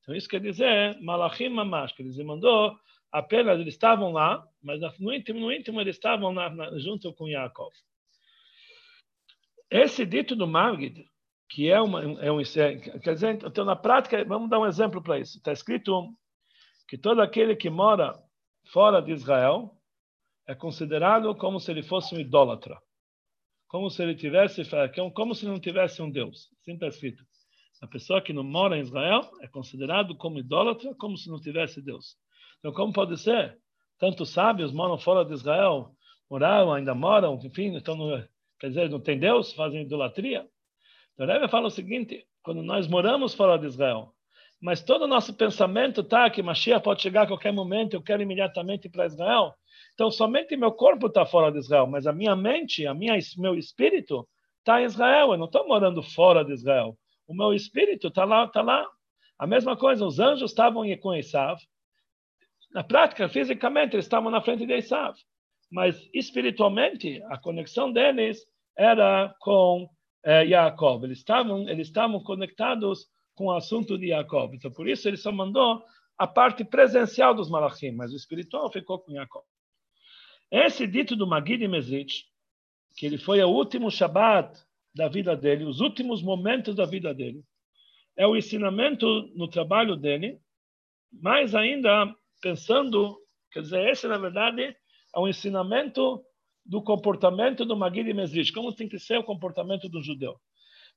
Então, 0.01 0.13
isso 0.13 0.27
quer 0.27 0.39
dizer, 0.39 0.99
Malachim 1.01 1.49
Mamash, 1.49 1.93
que 1.93 2.03
eles 2.03 2.17
mandou, 2.17 2.75
apenas 3.11 3.59
eles 3.59 3.73
estavam 3.73 4.11
lá, 4.11 4.45
mas 4.61 4.81
no 4.99 5.13
íntimo, 5.13 5.39
no 5.39 5.51
íntimo 5.51 5.79
eles 5.79 5.95
estavam 5.95 6.33
na, 6.33 6.49
na, 6.49 6.77
junto 6.77 7.13
com 7.13 7.29
Jacob. 7.29 7.71
Esse 9.69 10.05
dito 10.05 10.35
do 10.35 10.47
Magid, 10.47 11.05
que 11.49 11.69
é, 11.69 11.79
uma, 11.81 12.01
é 12.21 12.31
um 12.31 12.41
quer 13.01 13.13
dizer, 13.13 13.39
então 13.43 13.65
na 13.65 13.75
prática, 13.75 14.23
vamos 14.25 14.49
dar 14.49 14.59
um 14.59 14.65
exemplo 14.65 15.01
para 15.01 15.19
isso. 15.19 15.37
Está 15.37 15.51
escrito 15.51 16.13
que 16.87 16.97
todo 16.97 17.21
aquele 17.21 17.55
que 17.55 17.69
mora 17.69 18.13
fora 18.71 19.01
de 19.01 19.11
Israel 19.11 19.75
é 20.47 20.53
considerado 20.53 21.33
como 21.35 21.59
se 21.59 21.71
ele 21.71 21.83
fosse 21.83 22.15
um 22.15 22.19
idólatra, 22.19 22.79
como 23.67 23.89
se 23.89 24.03
ele 24.03 24.15
tivesse, 24.15 24.61
como 25.13 25.33
se 25.33 25.45
não 25.45 25.59
tivesse 25.59 26.01
um 26.01 26.09
Deus. 26.09 26.49
Assim 26.61 26.73
está 26.73 26.87
escrito. 26.87 27.23
A 27.81 27.87
pessoa 27.87 28.21
que 28.21 28.33
não 28.33 28.43
mora 28.43 28.77
em 28.77 28.81
Israel 28.81 29.29
é 29.41 29.47
considerado 29.47 30.15
como 30.15 30.39
idólatra, 30.39 30.93
como 30.95 31.17
se 31.17 31.29
não 31.29 31.39
tivesse 31.39 31.81
Deus. 31.81 32.17
Então, 32.65 32.73
como 32.73 32.91
pode 32.91 33.15
ser? 33.19 33.59
Tantos 33.99 34.31
sábios 34.31 34.73
moram 34.73 34.97
fora 34.97 35.23
de 35.23 35.31
Israel, 35.35 35.91
moraram, 36.27 36.73
ainda 36.73 36.95
moram, 36.95 37.39
enfim, 37.43 37.75
então, 37.75 37.95
quer 38.59 38.69
dizer, 38.69 38.89
não 38.89 38.99
tem 38.99 39.19
Deus, 39.19 39.53
fazem 39.53 39.83
idolatria. 39.83 40.47
Então, 41.13 41.27
Rebbe 41.27 41.47
fala 41.47 41.67
o 41.67 41.69
seguinte: 41.69 42.25
quando 42.41 42.63
nós 42.63 42.87
moramos 42.87 43.35
fora 43.35 43.59
de 43.59 43.67
Israel, 43.67 44.15
mas 44.59 44.81
todo 44.81 45.03
o 45.03 45.07
nosso 45.07 45.31
pensamento 45.35 46.01
está 46.01 46.27
que 46.27 46.41
Mashiach 46.41 46.83
pode 46.83 47.03
chegar 47.03 47.21
a 47.21 47.27
qualquer 47.27 47.53
momento, 47.53 47.93
eu 47.93 48.01
quero 48.01 48.23
imediatamente 48.23 48.85
ir 48.85 48.89
para 48.89 49.05
Israel. 49.05 49.53
Então, 49.93 50.09
somente 50.09 50.57
meu 50.57 50.71
corpo 50.71 51.05
está 51.05 51.23
fora 51.23 51.51
de 51.51 51.59
Israel, 51.59 51.85
mas 51.85 52.07
a 52.07 52.11
minha 52.11 52.35
mente, 52.35 52.87
a 52.87 52.95
minha, 52.95 53.15
meu 53.37 53.53
espírito 53.53 54.27
está 54.57 54.81
em 54.81 54.85
Israel. 54.85 55.33
Eu 55.33 55.37
não 55.37 55.45
estou 55.45 55.67
morando 55.67 56.01
fora 56.01 56.43
de 56.43 56.53
Israel. 56.53 56.97
O 57.27 57.35
meu 57.35 57.53
espírito 57.53 58.07
está 58.07 58.25
lá, 58.25 58.45
está 58.45 58.63
lá. 58.63 58.83
A 59.37 59.45
mesma 59.45 59.77
coisa, 59.77 60.03
os 60.03 60.19
anjos 60.19 60.49
estavam 60.49 60.83
com 60.97 61.13
Esav. 61.13 61.59
Na 62.75 62.83
prática, 62.83 63.29
fisicamente, 63.29 63.95
eles 63.95 64.03
estavam 64.03 64.29
na 64.29 64.41
frente 64.41 64.65
de 64.65 64.73
Esav. 64.73 65.15
Mas 65.71 66.09
espiritualmente, 66.13 67.23
a 67.29 67.37
conexão 67.37 67.89
deles 67.89 68.45
era 68.77 69.33
com 69.39 69.89
é, 70.21 70.45
Jacob. 70.45 71.05
Eles 71.05 71.19
estavam, 71.19 71.69
eles 71.69 71.89
conectados 72.25 73.07
com 73.33 73.45
o 73.45 73.53
assunto 73.53 73.97
de 73.97 74.09
Jacob. 74.09 74.53
Então, 74.53 74.69
por 74.69 74.89
isso, 74.89 75.07
ele 75.07 75.15
só 75.15 75.31
mandou 75.31 75.81
a 76.17 76.27
parte 76.27 76.65
presencial 76.65 77.33
dos 77.33 77.49
malachim, 77.49 77.91
mas 77.91 78.11
o 78.11 78.17
espiritual 78.17 78.69
ficou 78.69 78.99
com 78.99 79.13
Jacob. 79.13 79.43
Esse 80.51 80.85
dito 80.85 81.15
do 81.15 81.25
Magid 81.25 81.65
Mesrich, 81.69 82.25
que 82.97 83.05
ele 83.05 83.17
foi 83.17 83.41
o 83.41 83.47
último 83.47 83.89
Shabat 83.89 84.53
da 84.93 85.07
vida 85.07 85.33
dele, 85.33 85.63
os 85.63 85.79
últimos 85.79 86.21
momentos 86.21 86.75
da 86.75 86.85
vida 86.85 87.13
dele, 87.13 87.41
é 88.17 88.27
o 88.27 88.35
ensinamento 88.35 89.31
no 89.33 89.47
trabalho 89.47 89.95
dele, 89.95 90.41
mais 91.09 91.55
ainda 91.55 92.13
pensando, 92.45 93.17
quer 93.51 93.61
dizer, 93.61 93.89
esse 93.89 94.07
na 94.07 94.19
verdade 94.19 94.61
é 94.61 95.19
um 95.19 95.27
ensinamento 95.27 96.23
do 96.63 96.79
comportamento 96.79 97.65
do 97.65 97.75
Magid 97.75 98.13
Mesrich, 98.13 98.53
como 98.53 98.71
tem 98.71 98.87
que 98.87 98.99
ser 98.99 99.17
o 99.17 99.23
comportamento 99.23 99.89
do 99.89 99.99
judeu. 99.99 100.35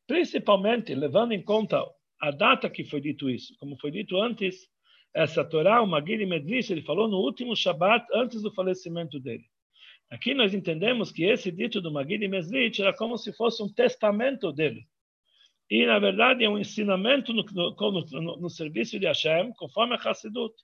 Principalmente 0.07 0.95
levando 0.95 1.33
em 1.33 1.43
conta 1.43 1.83
a 2.21 2.31
data 2.31 2.69
que 2.69 2.85
foi 2.85 3.00
dito 3.00 3.31
isso. 3.31 3.55
Como 3.59 3.78
foi 3.78 3.90
dito 3.90 4.21
antes, 4.21 4.69
essa 5.14 5.43
Torá, 5.43 5.81
o 5.81 5.87
Magid 5.87 6.26
Mesrich, 6.26 6.71
ele 6.71 6.83
falou 6.83 7.09
no 7.09 7.17
último 7.17 7.57
Shabat, 7.57 8.07
antes 8.12 8.43
do 8.43 8.52
falecimento 8.52 9.19
dele. 9.19 9.45
Aqui 10.11 10.35
nós 10.35 10.52
entendemos 10.52 11.11
que 11.11 11.25
esse 11.25 11.50
dito 11.50 11.81
do 11.81 11.90
Magid 11.90 12.28
Mesrich 12.28 12.83
era 12.83 12.95
como 12.95 13.17
se 13.17 13.33
fosse 13.33 13.62
um 13.62 13.73
testamento 13.73 14.52
dele. 14.52 14.87
E, 15.71 15.87
na 15.87 15.99
verdade, 15.99 16.45
é 16.45 16.50
um 16.50 16.59
ensinamento 16.59 17.33
no, 17.33 17.43
no, 17.43 18.05
no, 18.21 18.37
no 18.37 18.50
serviço 18.50 18.99
de 19.00 19.07
Hashem, 19.07 19.55
conforme 19.55 19.95
a 19.95 19.99
Hassidut, 19.99 20.55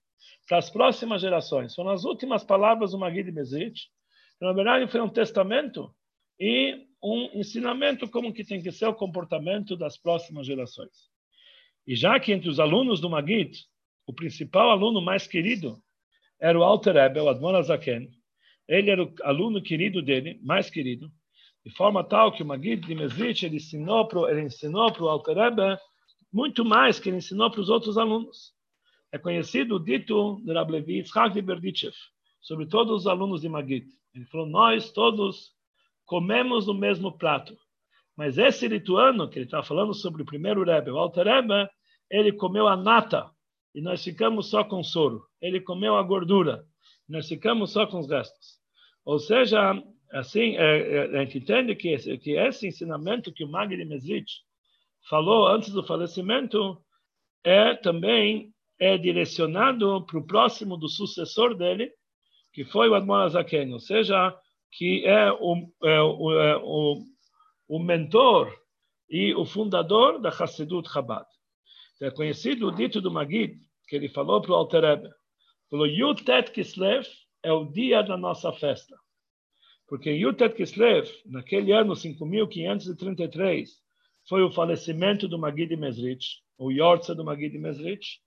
para 0.47 0.59
as 0.59 0.71
próximas 0.71 1.21
gerações. 1.21 1.75
São 1.75 1.88
as 1.88 2.04
últimas 2.04 2.44
palavras 2.44 2.92
do 2.92 2.99
Magid 2.99 3.30
Mesrich, 3.33 3.88
na 4.40 4.52
verdade, 4.52 4.90
foi 4.90 5.00
um 5.00 5.09
testamento 5.09 5.94
e 6.38 6.87
um 7.02 7.30
ensinamento 7.38 8.09
como 8.09 8.33
que 8.33 8.44
tem 8.44 8.62
que 8.62 8.73
ser 8.73 8.87
o 8.87 8.94
comportamento 8.94 9.76
das 9.76 9.97
próximas 9.97 10.47
gerações. 10.47 11.09
E 11.87 11.94
já 11.94 12.18
que 12.18 12.33
entre 12.33 12.49
os 12.49 12.59
alunos 12.59 13.00
do 13.00 13.11
Magid, 13.11 13.64
o 14.06 14.12
principal 14.12 14.71
aluno 14.71 15.00
mais 15.00 15.26
querido 15.26 15.83
era 16.40 16.59
o 16.59 16.62
Alter 16.62 16.94
Rebbe, 16.94 17.21
o 17.21 17.28
Admon 17.28 17.56
Azaken. 17.56 18.11
Ele 18.66 18.90
era 18.90 19.02
o 19.02 19.14
aluno 19.23 19.62
querido 19.62 20.02
dele, 20.02 20.40
mais 20.42 20.71
querido, 20.71 21.11
de 21.64 21.75
forma 21.75 22.02
tal 22.02 22.33
que 22.33 22.42
o 22.42 22.47
Magid 22.47 22.87
de 22.87 22.94
para 22.94 24.30
ele 24.30 24.42
ensinou 24.42 24.92
para 24.92 25.04
o 25.04 25.09
Alter 25.09 25.37
Rebbe 25.37 25.78
muito 26.33 26.64
mais 26.64 26.99
que 26.99 27.09
ele 27.09 27.18
ensinou 27.18 27.50
para 27.50 27.61
os 27.61 27.68
outros 27.68 27.97
alunos. 27.97 28.53
É 29.14 29.18
conhecido 29.18 29.76
o 29.76 29.78
dito 29.78 30.42
de 30.44 30.52
Rablevi 30.52 30.94
Yitzhak 30.94 31.40
Berdichev 31.40 31.94
sobre 32.40 32.66
todos 32.66 33.02
os 33.02 33.06
alunos 33.06 33.42
de 33.42 33.49
Magid. 33.49 33.87
Ele 34.12 34.25
falou: 34.25 34.44
Nós 34.44 34.90
todos 34.90 35.52
comemos 36.04 36.66
no 36.66 36.75
mesmo 36.75 37.16
prato. 37.16 37.56
Mas 38.16 38.38
esse 38.38 38.66
lituano, 38.66 39.30
que 39.30 39.38
ele 39.38 39.44
está 39.44 39.62
falando 39.62 39.94
sobre 39.94 40.23
o 40.23 40.26
primeiro 40.26 40.64
Rebbe, 40.64 40.90
o 40.90 40.99
Alter 40.99 41.26
Rebbe, 41.28 41.71
ele 42.11 42.33
comeu 42.33 42.66
a 42.66 42.76
nata 42.76 43.30
e 43.73 43.80
nós 43.80 44.02
ficamos 44.02 44.50
só 44.50 44.64
com 44.64 44.83
soro. 44.83 45.25
Ele 45.40 45.61
comeu 45.61 45.97
a 45.97 46.02
gordura 46.02 46.66
e 47.09 47.12
nós 47.12 47.28
ficamos 47.28 47.71
só 47.71 47.87
com 47.87 48.00
os 48.00 48.11
restos. 48.11 48.59
Ou 49.04 49.21
seja, 49.21 49.80
assim, 50.11 50.56
é, 50.56 50.97
é, 50.97 51.18
a 51.18 51.25
gente 51.25 51.38
entende 51.38 51.76
que 51.76 51.90
esse, 51.90 52.18
que 52.18 52.33
esse 52.33 52.66
ensinamento 52.66 53.33
que 53.33 53.44
o 53.44 53.49
Magri 53.49 53.85
Mesrich 53.85 54.40
falou 55.09 55.47
antes 55.47 55.71
do 55.71 55.87
falecimento 55.87 56.83
é 57.44 57.76
também 57.76 58.52
é 58.78 58.98
direcionado 58.98 60.04
para 60.06 60.18
o 60.18 60.26
próximo 60.26 60.76
do 60.76 60.88
sucessor 60.88 61.54
dele, 61.54 61.92
que 62.52 62.64
foi 62.64 62.88
o 62.88 62.94
Admon 62.94 63.14
Azaken, 63.14 63.72
ou 63.72 63.80
seja, 63.80 64.36
que 64.72 65.04
é 65.06 65.30
o, 65.32 65.72
é, 65.82 66.00
o, 66.00 66.32
é, 66.32 66.56
o, 66.56 67.04
o 67.68 67.78
mentor 67.78 68.52
e 69.08 69.34
o 69.34 69.44
fundador 69.44 70.20
da 70.20 70.30
Hassidut 70.30 70.90
Chabad. 70.90 71.26
É 72.00 72.10
conhecido 72.10 72.68
o 72.68 72.70
dito 72.72 73.00
do 73.00 73.10
Magid, 73.10 73.58
que 73.88 73.96
ele 73.96 74.08
falou 74.08 74.42
para 74.42 74.52
o 74.52 74.54
Alter 74.54 74.82
Rebbe, 74.82 75.10
falou, 75.70 75.86
Yutet 75.86 76.50
Kislev 76.50 77.06
é 77.42 77.52
o 77.52 77.64
dia 77.64 78.02
da 78.02 78.16
nossa 78.16 78.52
festa. 78.52 78.96
Porque 79.86 80.10
Yutet 80.10 80.54
Kislev, 80.54 81.08
naquele 81.26 81.72
ano 81.72 81.94
5533, 81.94 83.70
foi 84.28 84.42
o 84.42 84.50
falecimento 84.50 85.28
do 85.28 85.38
Magid 85.38 85.76
Mesrich, 85.76 86.42
o 86.58 86.70
Yortza 86.70 87.14
do 87.14 87.24
Magid 87.24 87.56
Mesrich, 87.58 88.20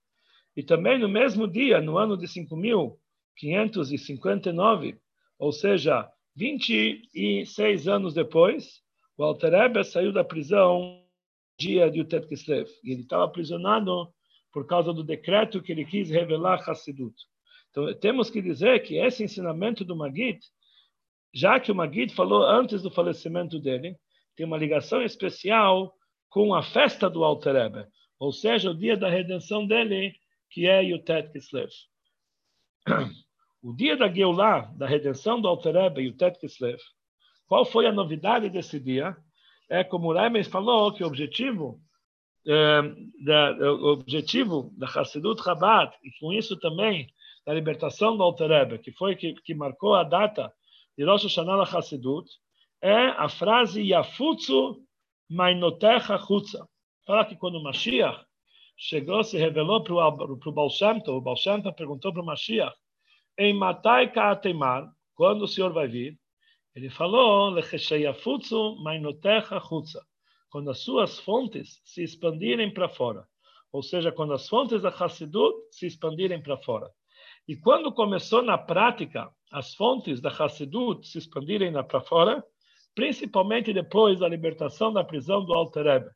e 0.58 0.64
também 0.64 0.98
no 0.98 1.08
mesmo 1.08 1.48
dia, 1.48 1.80
no 1.80 2.00
ano 2.00 2.18
de 2.18 2.28
5000, 2.28 3.00
559, 3.38 4.98
ou 5.38 5.52
seja, 5.52 6.10
26 6.36 7.88
anos 7.88 8.16
depois, 8.16 8.82
o 9.16 9.24
Alter 9.24 9.52
Rebbe 9.52 9.84
saiu 9.84 10.12
da 10.12 10.24
prisão 10.24 11.06
dia 11.60 11.92
de 11.92 12.02
Utet 12.02 12.28
Kislev. 12.28 12.68
E 12.84 12.92
ele 12.92 13.02
estava 13.02 13.26
aprisionado 13.26 14.12
por 14.52 14.66
causa 14.66 14.92
do 14.92 15.04
decreto 15.04 15.62
que 15.62 15.72
ele 15.72 15.86
quis 15.86 16.10
revelar 16.10 16.68
Hassidut. 16.68 17.16
Então, 17.70 17.94
temos 17.94 18.32
que 18.32 18.42
dizer 18.42 18.82
que 18.82 18.98
esse 18.98 19.24
ensinamento 19.24 19.86
do 19.86 19.96
Magid, 19.96 20.40
já 21.32 21.60
que 21.60 21.72
o 21.72 21.76
Magid 21.76 22.16
falou 22.16 22.44
antes 22.44 22.82
do 22.82 22.90
falecimento 22.90 23.60
dele, 23.60 23.96
tem 24.36 24.44
uma 24.44 24.58
ligação 24.58 25.04
especial 25.04 25.94
com 26.30 26.56
a 26.56 26.64
festa 26.64 27.08
do 27.08 27.24
Alter 27.24 27.54
Rebbe, 27.54 27.88
ou 28.20 28.32
seja, 28.32 28.72
o 28.72 28.78
dia 28.78 28.98
da 28.98 29.08
redenção 29.08 29.68
dele, 29.68 30.16
que 30.50 30.68
é 30.68 30.84
Yutet 30.84 31.32
Kislev. 31.32 31.70
O 33.62 33.74
dia 33.74 33.98
da 33.98 34.08
Geulah, 34.08 34.72
da 34.78 34.88
redenção 34.88 35.42
do 35.42 35.48
Alterebe 35.48 36.02
e 36.02 36.08
o 36.08 36.16
Tet 36.16 36.40
Kislev, 36.40 36.80
qual 37.48 37.66
foi 37.66 37.86
a 37.88 37.92
novidade 37.92 38.50
desse 38.50 38.80
dia? 38.80 39.18
É 39.70 39.84
como 39.84 40.08
o 40.08 40.14
Remes 40.14 40.48
falou 40.48 40.94
que 40.94 41.04
o 41.04 41.08
objetivo 41.08 41.82
é, 42.48 42.82
da, 43.26 43.52
o 43.74 43.88
objetivo 43.94 44.72
da 44.78 44.88
Hassidut 44.88 45.44
Chabad, 45.44 45.94
e 46.04 46.12
com 46.20 46.32
isso 46.32 46.58
também 46.58 47.12
da 47.46 47.54
libertação 47.54 48.16
do 48.16 48.24
Alter 48.24 48.48
Rebbe, 48.48 48.80
que 48.80 48.92
foi 48.92 49.16
que, 49.16 49.34
que 49.34 49.54
marcou 49.54 49.96
a 49.96 50.04
data 50.04 50.54
de 50.98 51.04
Rosh 51.04 51.24
Hashanah 51.24 51.64
Hassidut, 51.64 52.30
é 52.82 53.08
a 53.08 53.28
frase 53.28 53.82
Yafutsu 53.82 54.82
Mainotecha 55.30 56.18
Chutza. 56.18 56.66
Fala 57.06 57.26
que 57.26 57.36
quando 57.36 57.56
o 57.56 57.64
Mashiach 57.64 58.27
chegou, 58.78 59.24
se 59.24 59.38
revelou 59.38 59.84
para 59.84 59.94
o 59.94 59.98
Tov, 59.98 60.24
o 60.24 61.02
Tov 61.02 61.74
perguntou 61.76 62.14
para 62.14 62.22
o 62.22 62.26
Mashiach, 62.26 62.76
em 63.38 63.54
Matai 63.54 64.12
Kaatemar, 64.12 64.90
quando 65.16 65.44
o 65.44 65.48
Senhor 65.48 65.74
vai 65.74 65.88
vir? 65.88 66.18
Ele 66.76 66.90
falou, 66.90 67.50
Lechesheyafutsu 67.50 68.78
Mainotecha 68.84 69.60
Chutza 69.60 70.02
quando 70.50 70.70
as 70.70 70.80
suas 70.80 71.20
fontes 71.20 71.82
se 71.84 72.04
expandirem 72.04 72.74
para 72.74 72.90
fora. 72.90 73.28
Ou 73.72 73.84
seja, 73.84 74.12
quando 74.12 74.34
as 74.34 74.48
fontes 74.48 74.82
da 74.82 74.90
Hassidut 74.90 75.56
se 75.72 75.86
expandirem 75.86 76.42
para 76.42 76.58
fora. 76.58 76.90
E 77.48 77.56
quando 77.56 77.92
começou 77.92 78.42
na 78.42 78.58
prática 78.58 79.30
as 79.52 79.76
fontes 79.76 80.22
da 80.22 80.30
Hassidut 80.30 81.08
se 81.08 81.18
expandirem 81.18 81.72
para 81.72 82.02
fora, 82.02 82.44
principalmente 82.96 83.74
depois 83.74 84.20
da 84.20 84.28
libertação 84.28 84.92
da 84.92 85.04
prisão 85.04 85.44
do 85.46 85.54
Alter 85.54 85.84
Rebbe, 85.84 86.10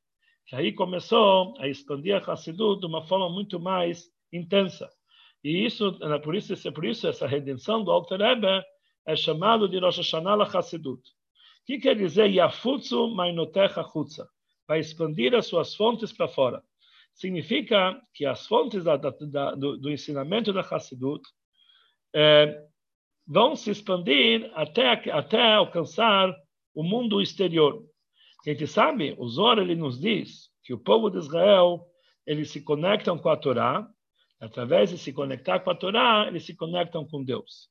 que 0.52 0.56
aí 0.58 0.74
começou 0.74 1.54
a 1.60 1.68
expandir 1.70 2.14
a 2.14 2.18
Hassidut 2.34 2.82
de 2.82 2.86
uma 2.86 3.02
forma 3.08 3.30
muito 3.30 3.58
mais 3.58 4.12
intensa. 4.34 4.92
E 5.42 5.66
isso, 5.66 5.98
por 6.22 6.36
isso, 6.36 6.74
por 6.74 6.84
isso 6.84 7.08
essa 7.08 7.26
redenção 7.26 7.82
do 7.86 7.90
Alter 7.90 8.20
Rebbe 8.20 8.62
é 9.06 9.16
chamado 9.16 9.70
de 9.70 9.80
Rosh 9.80 10.00
Hashanah 10.00 10.44
Hassidut. 10.44 11.00
O 11.00 11.66
que 11.66 11.80
quer 11.80 11.96
dizer 11.96 12.30
Yafutsu 12.30 13.08
Mainotecha 13.16 13.82
Chutza? 13.82 14.28
Vai 14.68 14.82
expandir 14.82 15.34
as 15.34 15.46
suas 15.46 15.74
fontes 15.74 16.12
para 16.12 16.28
fora. 16.28 16.62
Significa 17.14 17.98
que 18.14 18.26
as 18.26 18.46
fontes 18.46 18.84
da, 18.84 18.98
da, 18.98 19.56
do, 19.56 19.78
do, 19.78 19.90
ensinamento 19.90 20.52
da 20.52 20.60
Hassidut 20.60 21.24
é, 22.14 22.62
vão 23.26 23.56
se 23.56 23.72
expandir 23.72 24.52
até, 24.54 24.92
até 25.12 25.54
alcançar 25.54 26.36
o 26.76 26.84
mundo 26.84 27.22
exterior. 27.22 27.90
A 28.46 28.50
gente 28.50 28.66
sabe, 28.66 29.16
o 29.20 29.28
Zor 29.28 29.60
ele 29.60 29.76
nos 29.76 30.00
diz 30.00 30.50
que 30.64 30.74
o 30.74 30.80
povo 30.80 31.10
de 31.10 31.18
Israel 31.18 31.86
eles 32.26 32.50
se 32.50 32.62
conectam 32.64 33.18
com 33.18 33.30
a 33.30 33.38
Torá, 33.38 33.88
através 34.40 34.90
de 34.90 34.98
se 34.98 35.14
conectar 35.14 35.60
com 35.60 35.70
a 35.70 35.76
Torá, 35.76 36.26
eles 36.28 36.46
se 36.46 36.56
conectam 36.56 37.06
com 37.06 37.24
Deus. 37.24 37.70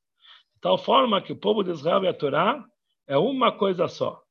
De 0.54 0.60
tal 0.60 0.78
forma 0.78 1.20
que 1.20 1.32
o 1.32 1.36
povo 1.36 1.64
de 1.64 1.70
Israel 1.70 2.04
e 2.04 2.08
a 2.08 2.14
Torá 2.14 2.64
é 3.06 3.18
uma 3.18 3.50
coisa 3.50 3.88
só. 3.88 4.22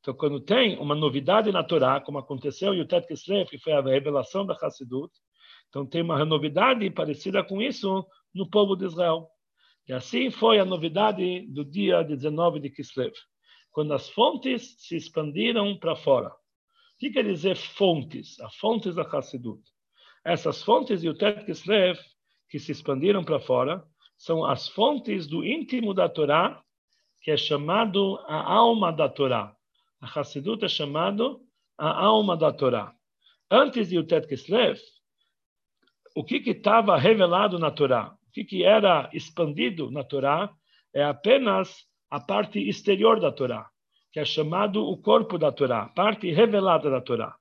Então, 0.00 0.12
quando 0.14 0.38
tem 0.38 0.78
uma 0.78 0.94
novidade 0.94 1.50
na 1.50 1.64
Torá, 1.64 2.00
como 2.00 2.18
aconteceu 2.18 2.74
em 2.74 2.80
Utet 2.80 3.06
Kislev, 3.06 3.48
que 3.48 3.58
foi 3.58 3.72
a 3.72 3.80
revelação 3.80 4.44
da 4.44 4.54
Hassidut, 4.54 5.10
então 5.68 5.86
tem 5.86 6.02
uma 6.02 6.24
novidade 6.24 6.88
parecida 6.90 7.42
com 7.42 7.60
isso 7.62 8.06
no 8.34 8.48
povo 8.48 8.76
de 8.76 8.84
Israel. 8.84 9.28
E 9.88 9.92
assim 9.92 10.30
foi 10.30 10.58
a 10.58 10.64
novidade 10.64 11.46
do 11.48 11.64
dia 11.64 12.02
19 12.02 12.60
de 12.60 12.70
Kislev, 12.70 13.12
quando 13.76 13.92
as 13.92 14.08
fontes 14.08 14.74
se 14.78 14.96
expandiram 14.96 15.76
para 15.76 15.94
fora. 15.94 16.30
O 16.30 16.98
que 16.98 17.10
quer 17.10 17.24
dizer 17.24 17.56
fontes? 17.56 18.40
As 18.40 18.56
fontes 18.56 18.94
da 18.94 19.02
Hassidut. 19.02 19.62
Essas 20.24 20.62
fontes 20.62 21.02
de 21.02 21.10
Utet 21.10 21.44
Kislev, 21.44 21.98
que 22.48 22.58
se 22.58 22.72
expandiram 22.72 23.22
para 23.22 23.38
fora, 23.38 23.84
são 24.16 24.46
as 24.46 24.66
fontes 24.66 25.26
do 25.26 25.44
íntimo 25.44 25.92
da 25.92 26.08
Torá 26.08 26.64
que 27.20 27.30
é 27.30 27.36
chamado 27.36 28.16
a 28.26 28.50
alma 28.50 28.90
da 28.90 29.10
Torá. 29.10 29.54
A 30.00 30.20
Hassidut 30.20 30.64
é 30.64 30.68
chamado 30.68 31.42
a 31.76 32.02
alma 32.02 32.34
da 32.34 32.50
Torá. 32.50 32.94
Antes 33.50 33.90
de 33.90 33.98
Utet 33.98 34.26
Kislev, 34.26 34.80
o 36.14 36.24
que 36.24 36.36
estava 36.36 36.96
revelado 36.96 37.58
na 37.58 37.70
Torá, 37.70 38.16
o 38.26 38.30
que, 38.32 38.42
que 38.42 38.64
era 38.64 39.10
expandido 39.12 39.90
na 39.90 40.02
Torá, 40.02 40.50
é 40.94 41.04
apenas 41.04 41.86
a 42.16 42.20
parte 42.20 42.58
exterior 42.58 43.20
da 43.20 43.30
Torá, 43.30 43.68
que 44.10 44.18
é 44.18 44.24
chamado 44.24 44.82
o 44.82 44.96
corpo 44.96 45.36
da 45.36 45.52
Torá, 45.52 45.86
parte 45.94 46.32
revelada 46.32 46.88
da 46.88 47.02
Torá. 47.02 47.36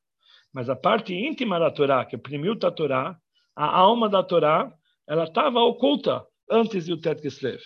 Mas 0.53 0.69
a 0.69 0.75
parte 0.75 1.13
íntima 1.13 1.57
da 1.57 1.71
Torá, 1.71 2.03
que 2.03 2.17
é 2.17 2.55
da 2.55 2.71
Torá, 2.71 3.17
a 3.55 3.65
alma 3.73 4.09
da 4.09 4.21
Torá, 4.21 4.69
ela 5.07 5.23
estava 5.23 5.61
oculta 5.61 6.25
antes 6.51 6.88
de 6.88 6.91
Utet 6.91 7.21
Kislev. 7.21 7.61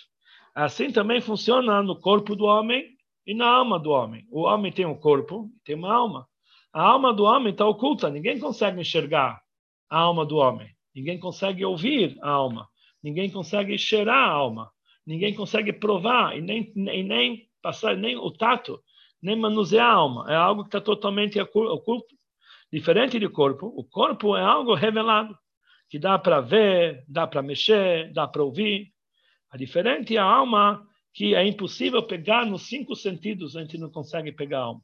Assim 0.54 0.92
também 0.92 1.20
funciona 1.20 1.82
no 1.82 2.00
corpo 2.00 2.36
do 2.36 2.46
homem 2.46 2.86
e 3.26 3.34
na 3.34 3.48
alma 3.48 3.80
do 3.80 3.90
homem. 3.90 4.28
O 4.30 4.42
homem 4.42 4.72
tem 4.72 4.86
um 4.86 4.94
corpo, 4.96 5.50
tem 5.66 5.74
uma 5.74 5.92
alma. 5.92 6.28
A 6.72 6.84
alma 6.84 7.12
do 7.12 7.24
homem 7.24 7.54
está 7.54 7.66
oculta, 7.66 8.12
ninguém 8.12 8.40
consegue 8.40 8.82
enxergar 8.82 9.42
a 9.90 9.98
alma 9.98 10.28
do 10.28 10.38
homem. 10.38 10.70
Ninguém 10.94 11.20
consegue 11.20 11.66
ouvir 11.66 12.20
a 12.22 12.30
alma. 12.30 12.70
Ninguém 13.02 13.32
consegue 13.32 13.76
cheirar 13.80 14.30
a 14.30 14.32
alma. 14.32 14.70
Ninguém 15.10 15.34
consegue 15.34 15.74
provar 15.74 16.38
e 16.38 16.42
nem, 16.42 16.72
nem, 16.76 17.04
nem 17.04 17.50
passar 17.64 17.98
nem 17.98 18.16
o 18.16 18.30
tato, 18.30 18.80
nem 19.20 19.36
manusear 19.36 19.88
a 19.88 19.94
alma. 19.94 20.32
É 20.32 20.36
algo 20.36 20.62
que 20.62 20.68
está 20.68 20.80
totalmente 20.80 21.40
oculto. 21.40 22.16
Diferente 22.72 23.18
do 23.18 23.28
corpo, 23.32 23.74
o 23.76 23.84
corpo 23.84 24.38
é 24.38 24.44
algo 24.44 24.76
revelado, 24.76 25.36
que 25.90 25.98
dá 25.98 26.20
para 26.20 26.42
ver, 26.42 27.04
dá 27.08 27.26
para 27.26 27.42
mexer, 27.42 28.14
dá 28.14 28.28
para 28.28 28.44
ouvir. 28.44 28.94
A 29.50 29.58
diferente 29.58 30.16
é 30.16 30.20
a 30.20 30.24
alma 30.24 30.86
que 31.12 31.34
é 31.34 31.44
impossível 31.44 32.04
pegar 32.04 32.46
nos 32.46 32.68
cinco 32.68 32.96
sentidos, 32.96 33.58
a 33.58 33.62
gente 33.62 33.80
não 33.80 33.90
consegue 33.90 34.32
pegar 34.32 34.60
a 34.60 34.66
alma. 34.66 34.82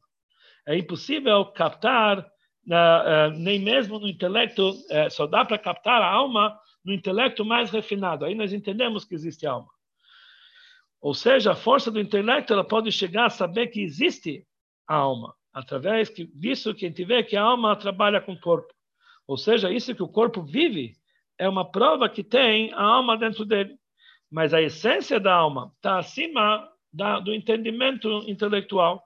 É 0.67 0.75
impossível 0.75 1.45
captar, 1.51 2.21
uh, 2.21 3.29
nem 3.38 3.59
mesmo 3.59 3.99
no 3.99 4.07
intelecto, 4.07 4.71
uh, 4.71 5.11
só 5.11 5.27
dá 5.27 5.45
para 5.45 5.59
captar 5.59 6.01
a 6.01 6.11
alma 6.11 6.59
no 6.83 6.91
intelecto 6.91 7.45
mais 7.45 7.69
refinado. 7.69 8.25
Aí 8.25 8.33
nós 8.33 8.51
entendemos 8.51 9.05
que 9.05 9.13
existe 9.13 9.45
alma. 9.45 9.74
Ou 11.06 11.13
seja, 11.13 11.52
a 11.52 11.56
força 11.56 11.91
do 11.91 12.00
intelecto 12.00 12.52
ela 12.52 12.63
pode 12.63 12.91
chegar 12.91 13.26
a 13.26 13.30
saber 13.30 13.68
que 13.68 13.82
existe 13.82 14.44
a 14.88 14.96
alma, 14.96 15.36
através 15.54 16.12
disso 16.34 16.74
que 16.74 16.86
a 16.86 16.89
gente 16.89 17.06
vê 17.06 17.24
que 17.24 17.36
a 17.36 17.44
alma 17.44 17.76
trabalha 17.76 18.20
com 18.20 18.34
o 18.34 18.39
corpo. 18.39 18.74
Ou 19.28 19.38
seja, 19.38 19.72
isso 19.72 19.94
que 19.94 20.02
o 20.02 20.08
corpo 20.08 20.41
vive 20.41 20.96
é 21.38 21.48
uma 21.48 21.70
prova 21.70 22.10
que 22.10 22.24
tem 22.24 22.74
a 22.74 22.82
alma 22.82 23.18
dentro 23.18 23.46
dele 23.46 23.78
mas 24.36 24.54
a 24.54 24.62
essência 24.62 25.20
da 25.20 25.34
alma 25.34 25.72
está 25.78 25.98
acima 25.98 26.70
da, 26.91 27.20
do 27.20 27.34
entendimento 27.34 28.10
intelectual. 28.28 29.02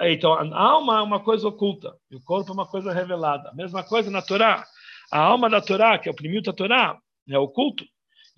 Então, 0.00 0.32
a 0.32 0.62
alma 0.62 0.98
é 0.98 1.02
uma 1.02 1.18
coisa 1.20 1.48
oculta 1.48 1.96
e 2.10 2.14
o 2.16 2.22
corpo 2.22 2.50
é 2.50 2.54
uma 2.54 2.66
coisa 2.66 2.92
revelada. 2.92 3.52
Mesma 3.54 3.82
coisa 3.82 4.10
na 4.10 4.22
Torá. 4.22 4.64
A 5.10 5.18
alma 5.18 5.50
da 5.50 5.60
Torá, 5.60 5.98
que 5.98 6.08
é 6.08 6.12
o 6.12 6.14
primeiro 6.14 6.44
da 6.44 6.52
Torá, 6.52 6.98
é 7.28 7.38
oculto. 7.38 7.84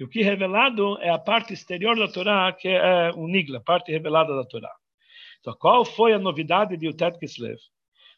E 0.02 0.04
o 0.04 0.08
que 0.08 0.18
é 0.18 0.24
revelado 0.24 0.98
é 1.00 1.10
a 1.10 1.18
parte 1.18 1.52
exterior 1.52 1.96
da 1.96 2.08
Torá, 2.08 2.52
que 2.52 2.66
é 2.66 3.12
o 3.14 3.28
Nigla, 3.28 3.58
a 3.58 3.60
parte 3.60 3.92
revelada 3.92 4.34
da 4.34 4.44
Torá. 4.44 4.72
Então, 5.38 5.54
qual 5.54 5.84
foi 5.84 6.12
a 6.12 6.18
novidade 6.18 6.76
de 6.76 6.88
Utet 6.88 7.20
Kislev? 7.20 7.60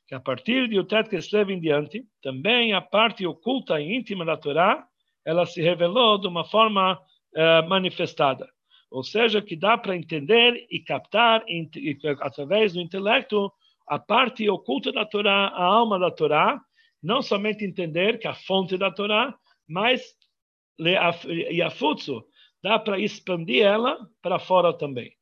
Que 0.09 0.15
a 0.15 0.21
partir 0.21 0.67
de 0.67 0.79
Utet 0.79 1.11
Kislev 1.11 1.51
em 1.51 1.61
diante, 1.61 2.03
também 2.23 2.73
a 2.73 2.81
parte 2.81 3.27
oculta 3.27 3.79
e 3.79 3.95
íntima 3.95 4.25
da 4.25 4.35
Torá, 4.35 4.83
ela 5.27 5.45
se 5.45 5.61
revelou 5.61 6.19
de 6.19 6.27
uma 6.27 6.47
forma 6.47 6.99
eh, 7.37 7.61
manifestada. 7.69 8.49
Ou 8.91 9.05
seja, 9.05 9.43
que 9.43 9.55
dá 9.55 9.77
para 9.77 9.95
entender 9.95 10.67
e 10.71 10.81
captar 10.81 11.45
através 12.23 12.73
do 12.73 12.81
intelecto 12.81 13.53
a 13.87 13.99
parte 13.99 14.49
oculta 14.49 14.91
da 14.91 15.05
Torá, 15.05 15.49
a 15.49 15.63
alma 15.63 15.99
da 15.99 16.11
Torá, 16.11 16.59
não 17.03 17.21
somente 17.21 17.63
entender 17.63 18.19
que 18.19 18.27
a 18.27 18.33
fonte 18.33 18.79
da 18.79 18.91
Torá, 18.91 19.35
mas 19.69 20.17
e 20.79 21.63
a 21.63 21.71
futsu, 21.71 22.25
dá 22.63 22.79
para 22.79 22.99
expandir 22.99 23.65
ela 23.65 23.99
para 24.23 24.39
fora 24.39 24.73
também. 24.73 25.13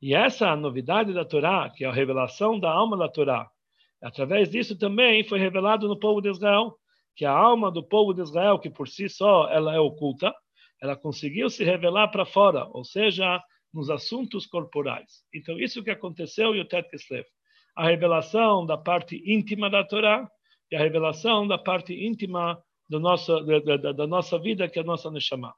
E 0.00 0.14
essa 0.14 0.48
é 0.48 0.56
novidade 0.56 1.12
da 1.12 1.24
Torá, 1.24 1.70
que 1.70 1.84
é 1.84 1.88
a 1.88 1.92
revelação 1.92 2.60
da 2.60 2.70
alma 2.70 2.96
da 2.96 3.08
Torá. 3.08 3.48
Através 4.02 4.50
disso 4.50 4.78
também 4.78 5.24
foi 5.24 5.38
revelado 5.38 5.88
no 5.88 5.98
povo 5.98 6.20
de 6.20 6.28
Israel 6.28 6.76
que 7.16 7.24
a 7.24 7.30
alma 7.30 7.70
do 7.70 7.82
povo 7.82 8.12
de 8.12 8.22
Israel, 8.22 8.58
que 8.58 8.68
por 8.68 8.88
si 8.88 9.08
só 9.08 9.48
ela 9.48 9.74
é 9.74 9.78
oculta, 9.78 10.34
ela 10.82 10.96
conseguiu 10.96 11.48
se 11.48 11.64
revelar 11.64 12.08
para 12.08 12.26
fora, 12.26 12.66
ou 12.72 12.84
seja, 12.84 13.40
nos 13.72 13.88
assuntos 13.88 14.46
corporais. 14.46 15.24
Então, 15.32 15.58
isso 15.58 15.82
que 15.82 15.90
aconteceu 15.90 16.54
em 16.54 16.60
Utet 16.60 16.88
Kislev. 16.90 17.24
A 17.76 17.86
revelação 17.86 18.66
da 18.66 18.76
parte 18.76 19.22
íntima 19.24 19.70
da 19.70 19.84
Torá 19.84 20.28
e 20.70 20.76
a 20.76 20.78
revelação 20.78 21.46
da 21.46 21.58
parte 21.58 21.94
íntima 21.94 22.62
do 22.88 23.00
nosso, 23.00 23.40
da, 23.40 23.76
da, 23.76 23.92
da 23.92 24.06
nossa 24.06 24.38
vida, 24.38 24.68
que 24.68 24.78
é 24.78 24.82
a 24.82 24.84
nossa 24.84 25.10
Neshama. 25.10 25.54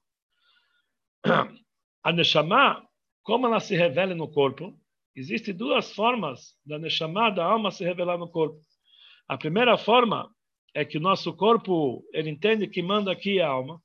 A 2.03 2.13
Neshama, 2.13 2.87
como 3.23 3.47
ela 3.49 3.59
se 3.59 3.75
revela 3.75 4.15
no 4.15 4.31
corpo, 4.31 4.79
existem 5.15 5.53
duas 5.53 5.93
formas 5.93 6.55
da 6.65 6.79
Neshama, 6.79 7.31
da 7.31 7.45
alma, 7.45 7.73
se 7.73 7.83
revelar 7.85 8.17
no 8.17 8.31
corpo. 8.31 8.61
A 9.29 9.37
primeira 9.37 9.77
forma 9.77 10.31
é 10.73 10.85
que 10.85 10.99
o 10.99 11.01
nosso 11.01 11.35
corpo, 11.35 12.05
ele 12.13 12.31
entende 12.31 12.69
que 12.69 12.81
manda 12.81 13.11
aqui 13.11 13.41
a 13.41 13.49
alma, 13.49 13.83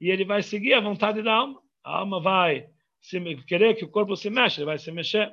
e 0.00 0.10
ele 0.10 0.24
vai 0.24 0.42
seguir 0.42 0.74
a 0.74 0.80
vontade 0.80 1.22
da 1.22 1.32
alma. 1.32 1.58
A 1.82 1.98
alma 2.00 2.20
vai 2.20 2.66
se, 3.00 3.18
querer 3.46 3.74
que 3.76 3.84
o 3.84 3.90
corpo 3.90 4.16
se 4.16 4.28
mexa, 4.28 4.60
ele 4.60 4.66
vai 4.66 4.78
se 4.78 4.90
mexer. 4.92 5.32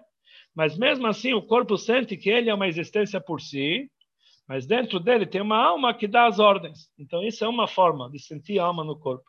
Mas 0.56 0.78
mesmo 0.78 1.08
assim, 1.08 1.34
o 1.34 1.42
corpo 1.42 1.78
sente 1.78 2.16
que 2.16 2.30
ele 2.30 2.50
é 2.50 2.54
uma 2.54 2.68
existência 2.68 3.20
por 3.20 3.42
si, 3.42 3.90
Mas 4.52 4.66
dentro 4.66 5.00
dele 5.00 5.26
tem 5.26 5.40
uma 5.40 5.56
alma 5.56 5.94
que 5.94 6.06
dá 6.06 6.26
as 6.26 6.38
ordens. 6.38 6.92
Então, 7.00 7.24
isso 7.24 7.42
é 7.46 7.48
uma 7.48 7.68
forma 7.68 8.10
de 8.12 8.20
sentir 8.20 8.60
a 8.60 8.66
alma 8.66 8.84
no 8.84 9.00
corpo. 9.00 9.24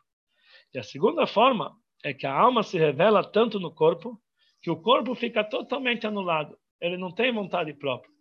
E 0.73 0.77
a 0.77 0.83
segunda 0.83 1.25
forma 1.25 1.71
é 2.03 2.13
que 2.13 2.27
a 2.27 2.37
alma 2.37 2.61
se 2.61 2.77
revela 2.77 3.23
tanto 3.23 3.57
no 3.57 3.73
corpo 3.73 4.19
que 4.61 4.69
o 4.69 4.75
corpo 4.75 5.15
fica 5.15 5.41
totalmente 5.41 6.05
anulado. 6.05 6.57
Ele 6.81 6.97
não 6.97 7.09
tem 7.09 7.31
vontade 7.31 7.73
própria. 7.73 8.11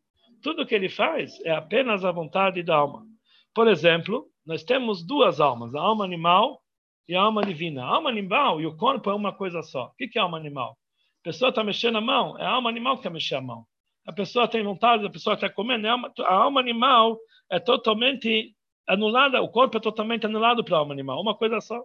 Tudo 0.45 0.65
que 0.65 0.77
ele 0.77 0.89
faz 0.89 1.41
é 1.45 1.51
apenas 1.51 2.05
a 2.05 2.13
vontade 2.13 2.63
da 2.63 2.77
alma. 2.77 3.05
Por 3.53 3.67
exemplo, 3.67 4.29
nós 4.47 4.63
temos 4.63 5.05
duas 5.05 5.41
almas, 5.41 5.75
a 5.75 5.81
alma 5.81 6.05
animal 6.05 6.63
e 7.09 7.17
a 7.17 7.23
alma 7.23 7.43
divina. 7.43 7.83
A 7.83 7.97
alma 7.97 8.11
animal 8.11 8.61
e 8.61 8.67
o 8.67 8.77
corpo 8.77 9.11
é 9.11 9.15
uma 9.15 9.33
coisa 9.33 9.61
só. 9.61 9.87
O 9.87 9.95
que 9.97 10.17
é 10.17 10.23
alma 10.23 10.39
animal? 10.39 10.79
A 11.21 11.25
pessoa 11.25 11.49
está 11.49 11.65
mexendo 11.65 11.99
a 11.99 12.01
mão, 12.01 12.39
é 12.39 12.45
a 12.45 12.51
alma 12.51 12.71
animal 12.71 12.97
que 12.97 13.03
quer 13.03 13.11
mexer 13.11 13.35
a 13.35 13.41
mão. 13.41 13.67
A 14.07 14.13
pessoa 14.13 14.49
tem 14.49 14.63
vontade, 14.63 15.07
a 15.07 15.11
pessoa 15.11 15.35
está 15.35 15.49
comendo. 15.49 15.87
É 15.87 15.91
a 15.91 16.35
alma 16.35 16.61
animal 16.61 17.19
é 17.51 17.59
totalmente 17.59 18.55
anulada, 18.89 19.41
o 19.41 19.49
corpo 19.49 19.77
é 19.77 19.81
totalmente 19.81 20.27
anulado 20.27 20.65
para 20.65 20.77
a 20.77 20.81
alma 20.81 20.93
animal, 20.93 21.21
uma 21.21 21.37
coisa 21.37 21.61
só. 21.61 21.83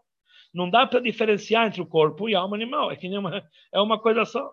Não 0.54 0.70
dá 0.70 0.88
para 0.88 1.00
diferenciar 1.00 1.68
entre 1.68 1.82
o 1.82 1.86
corpo 1.86 2.30
e 2.30 2.36
a 2.36 2.40
alma 2.40 2.56
animal, 2.56 2.92
é 2.92 2.96
que 2.96 3.08
nem 3.08 3.20
uma, 3.20 3.44
é 3.72 3.82
uma 3.82 4.00
coisa 4.00 4.26
só. 4.26 4.50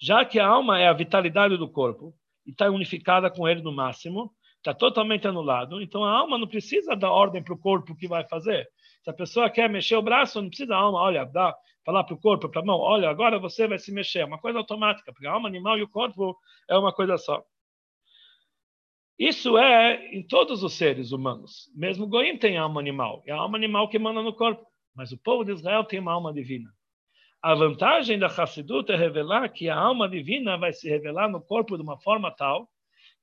Já 0.00 0.24
que 0.24 0.38
a 0.38 0.46
alma 0.46 0.78
é 0.78 0.88
a 0.88 0.92
vitalidade 0.92 1.56
do 1.56 1.70
corpo 1.70 2.14
e 2.44 2.50
está 2.50 2.68
unificada 2.70 3.30
com 3.30 3.46
ele 3.46 3.62
no 3.62 3.72
máximo, 3.72 4.32
está 4.56 4.74
totalmente 4.74 5.28
anulado. 5.28 5.80
Então 5.80 6.04
a 6.04 6.10
alma 6.10 6.38
não 6.38 6.48
precisa 6.48 6.96
dar 6.96 7.10
ordem 7.10 7.42
para 7.42 7.54
o 7.54 7.58
corpo 7.58 7.94
que 7.94 8.08
vai 8.08 8.26
fazer. 8.26 8.66
Se 9.06 9.10
a 9.10 9.14
pessoa 9.14 9.48
quer 9.48 9.70
mexer 9.70 9.94
o 9.94 10.02
braço, 10.02 10.42
não 10.42 10.48
precisa 10.48 10.70
da 10.70 10.78
alma, 10.78 10.98
olha, 10.98 11.24
dá, 11.24 11.56
falar 11.84 12.02
para 12.02 12.14
o 12.14 12.20
corpo, 12.20 12.48
para 12.48 12.60
a 12.60 12.64
mão, 12.64 12.80
olha, 12.80 13.08
agora 13.08 13.38
você 13.38 13.68
vai 13.68 13.78
se 13.78 13.92
mexer. 13.92 14.18
É 14.18 14.24
uma 14.24 14.36
coisa 14.36 14.58
automática, 14.58 15.12
porque 15.12 15.28
a 15.28 15.30
alma 15.30 15.48
animal 15.48 15.78
e 15.78 15.82
o 15.84 15.88
corpo 15.88 16.36
é 16.68 16.76
uma 16.76 16.92
coisa 16.92 17.16
só. 17.16 17.40
Isso 19.16 19.56
é 19.56 20.12
em 20.12 20.26
todos 20.26 20.64
os 20.64 20.72
seres 20.72 21.12
humanos. 21.12 21.70
Mesmo 21.72 22.08
Goim 22.08 22.36
tem 22.36 22.58
alma 22.58 22.80
animal. 22.80 23.22
É 23.24 23.30
a 23.30 23.36
alma 23.36 23.56
animal 23.56 23.88
que 23.88 23.96
manda 23.96 24.20
no 24.20 24.34
corpo. 24.34 24.66
Mas 24.92 25.12
o 25.12 25.18
povo 25.18 25.44
de 25.44 25.52
Israel 25.52 25.84
tem 25.84 26.00
uma 26.00 26.12
alma 26.12 26.32
divina. 26.32 26.68
A 27.40 27.54
vantagem 27.54 28.18
da 28.18 28.26
Hassidut 28.26 28.90
é 28.90 28.96
revelar 28.96 29.48
que 29.50 29.68
a 29.68 29.78
alma 29.78 30.08
divina 30.08 30.58
vai 30.58 30.72
se 30.72 30.88
revelar 30.88 31.28
no 31.28 31.40
corpo 31.40 31.76
de 31.76 31.82
uma 31.84 31.96
forma 31.96 32.28
tal 32.32 32.68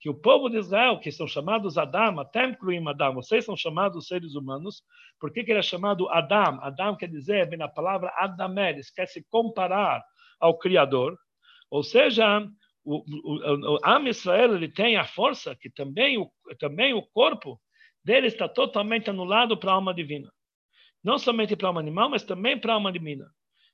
que 0.03 0.09
o 0.09 0.13
povo 0.13 0.49
de 0.49 0.57
Israel, 0.57 0.99
que 0.99 1.09
são 1.13 1.25
chamados 1.25 1.77
Adam, 1.77 2.19
até 2.19 2.45
incluindo 2.45 2.89
Adam, 2.89 3.13
vocês 3.13 3.45
são 3.45 3.55
chamados 3.55 4.05
seres 4.05 4.35
humanos, 4.35 4.83
por 5.17 5.31
que, 5.31 5.39
ele 5.39 5.53
é 5.53 5.61
chamado 5.61 6.09
Adam? 6.09 6.59
Adam 6.61 6.97
quer 6.97 7.07
dizer, 7.07 7.47
vem 7.47 7.57
na 7.57 7.69
palavra 7.69 8.13
Adameres, 8.17 8.91
quer 8.91 9.05
se 9.05 9.25
comparar 9.29 10.03
ao 10.41 10.57
Criador. 10.57 11.17
Ou 11.71 11.83
seja, 11.83 12.45
o, 12.83 12.97
o, 12.97 13.79
o 13.79 14.07
Israel 14.09 14.55
ele 14.55 14.67
tem 14.67 14.97
a 14.97 15.05
força 15.05 15.55
que 15.55 15.69
também 15.69 16.17
o, 16.17 16.29
também 16.59 16.93
o 16.93 17.01
corpo 17.01 17.57
dele 18.03 18.27
está 18.27 18.49
totalmente 18.49 19.09
anulado 19.09 19.57
para 19.57 19.71
a 19.71 19.75
alma 19.75 19.93
divina. 19.93 20.29
Não 21.01 21.17
somente 21.17 21.55
para 21.55 21.67
a 21.67 21.69
alma 21.69 21.79
animal, 21.79 22.09
mas 22.09 22.23
também 22.23 22.59
para 22.59 22.73
a 22.73 22.75
alma 22.75 22.91
divina. 22.91 23.25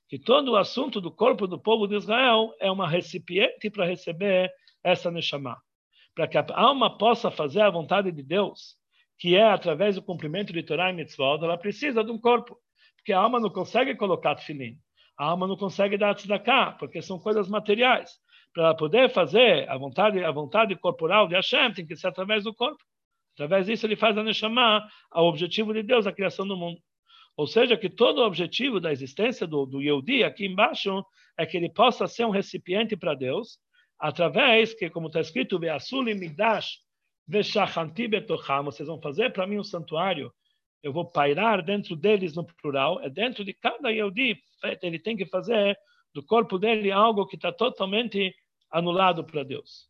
Que 0.07 0.19
todo 0.19 0.51
o 0.51 0.57
assunto 0.57 1.01
do 1.01 1.09
corpo 1.11 1.47
do 1.47 1.59
povo 1.59 1.87
de 1.87 1.95
Israel 1.95 2.53
é 2.59 2.69
uma 2.69 2.87
recipiente 2.87 3.71
para 3.71 3.87
receber 3.87 4.51
essa 4.83 5.09
Neshama 5.09 5.57
para 6.15 6.27
que 6.27 6.37
a 6.37 6.45
alma 6.53 6.97
possa 6.97 7.31
fazer 7.31 7.61
a 7.61 7.69
vontade 7.69 8.11
de 8.11 8.23
Deus, 8.23 8.75
que 9.17 9.35
é 9.35 9.43
através 9.43 9.95
do 9.95 10.01
cumprimento 10.01 10.53
de 10.53 10.63
Torah 10.63 10.89
e 10.89 10.93
Mitzvot, 10.93 11.43
ela 11.43 11.57
precisa 11.57 12.03
de 12.03 12.11
um 12.11 12.19
corpo, 12.19 12.57
porque 12.95 13.13
a 13.13 13.19
alma 13.19 13.39
não 13.39 13.49
consegue 13.49 13.95
colocar 13.95 14.35
tefilim, 14.35 14.77
a 15.17 15.25
alma 15.25 15.47
não 15.47 15.57
consegue 15.57 15.97
dar 15.97 16.15
tzedakah, 16.15 16.77
porque 16.79 17.01
são 17.01 17.19
coisas 17.19 17.49
materiais. 17.49 18.17
Para 18.53 18.63
ela 18.63 18.75
poder 18.75 19.09
fazer 19.09 19.69
a 19.69 19.77
vontade, 19.77 20.23
a 20.23 20.31
vontade 20.31 20.75
corporal 20.75 21.27
de 21.27 21.35
Hashem, 21.35 21.73
tem 21.73 21.85
que 21.85 21.95
ser 21.95 22.07
através 22.07 22.43
do 22.43 22.53
corpo. 22.53 22.83
Através 23.33 23.67
disso, 23.67 23.85
ele 23.85 23.95
faz 23.95 24.17
a 24.17 24.23
Neshama 24.23 24.87
ao 25.11 25.27
objetivo 25.27 25.73
de 25.73 25.83
Deus, 25.83 26.07
a 26.07 26.11
criação 26.11 26.47
do 26.47 26.57
mundo. 26.57 26.79
Ou 27.37 27.47
seja, 27.47 27.77
que 27.77 27.89
todo 27.89 28.19
o 28.19 28.25
objetivo 28.25 28.81
da 28.81 28.91
existência 28.91 29.47
do, 29.47 29.65
do 29.65 29.81
Yehudi 29.81 30.23
aqui 30.23 30.45
embaixo 30.45 31.03
é 31.37 31.45
que 31.45 31.55
ele 31.55 31.69
possa 31.69 32.05
ser 32.05 32.25
um 32.25 32.31
recipiente 32.31 32.97
para 32.97 33.13
Deus, 33.13 33.59
através 33.99 34.73
que, 34.73 34.89
como 34.89 35.07
está 35.07 35.19
escrito, 35.19 35.59
Betocham, 38.07 38.63
vocês 38.63 38.87
vão 38.87 39.01
fazer 39.01 39.31
para 39.31 39.45
mim 39.45 39.59
um 39.59 39.63
santuário, 39.63 40.33
eu 40.81 40.93
vou 40.93 41.05
pairar 41.05 41.61
dentro 41.61 41.95
deles 41.95 42.33
no 42.35 42.45
plural, 42.45 43.01
é 43.01 43.09
dentro 43.09 43.43
de 43.43 43.53
cada 43.53 43.89
Yehudi, 43.89 44.41
ele 44.81 44.97
tem 44.97 45.17
que 45.17 45.25
fazer 45.25 45.77
do 46.13 46.25
corpo 46.25 46.57
dele 46.57 46.91
algo 46.91 47.27
que 47.27 47.35
está 47.35 47.51
totalmente 47.51 48.33
anulado 48.71 49.23
para 49.23 49.43
Deus. 49.43 49.89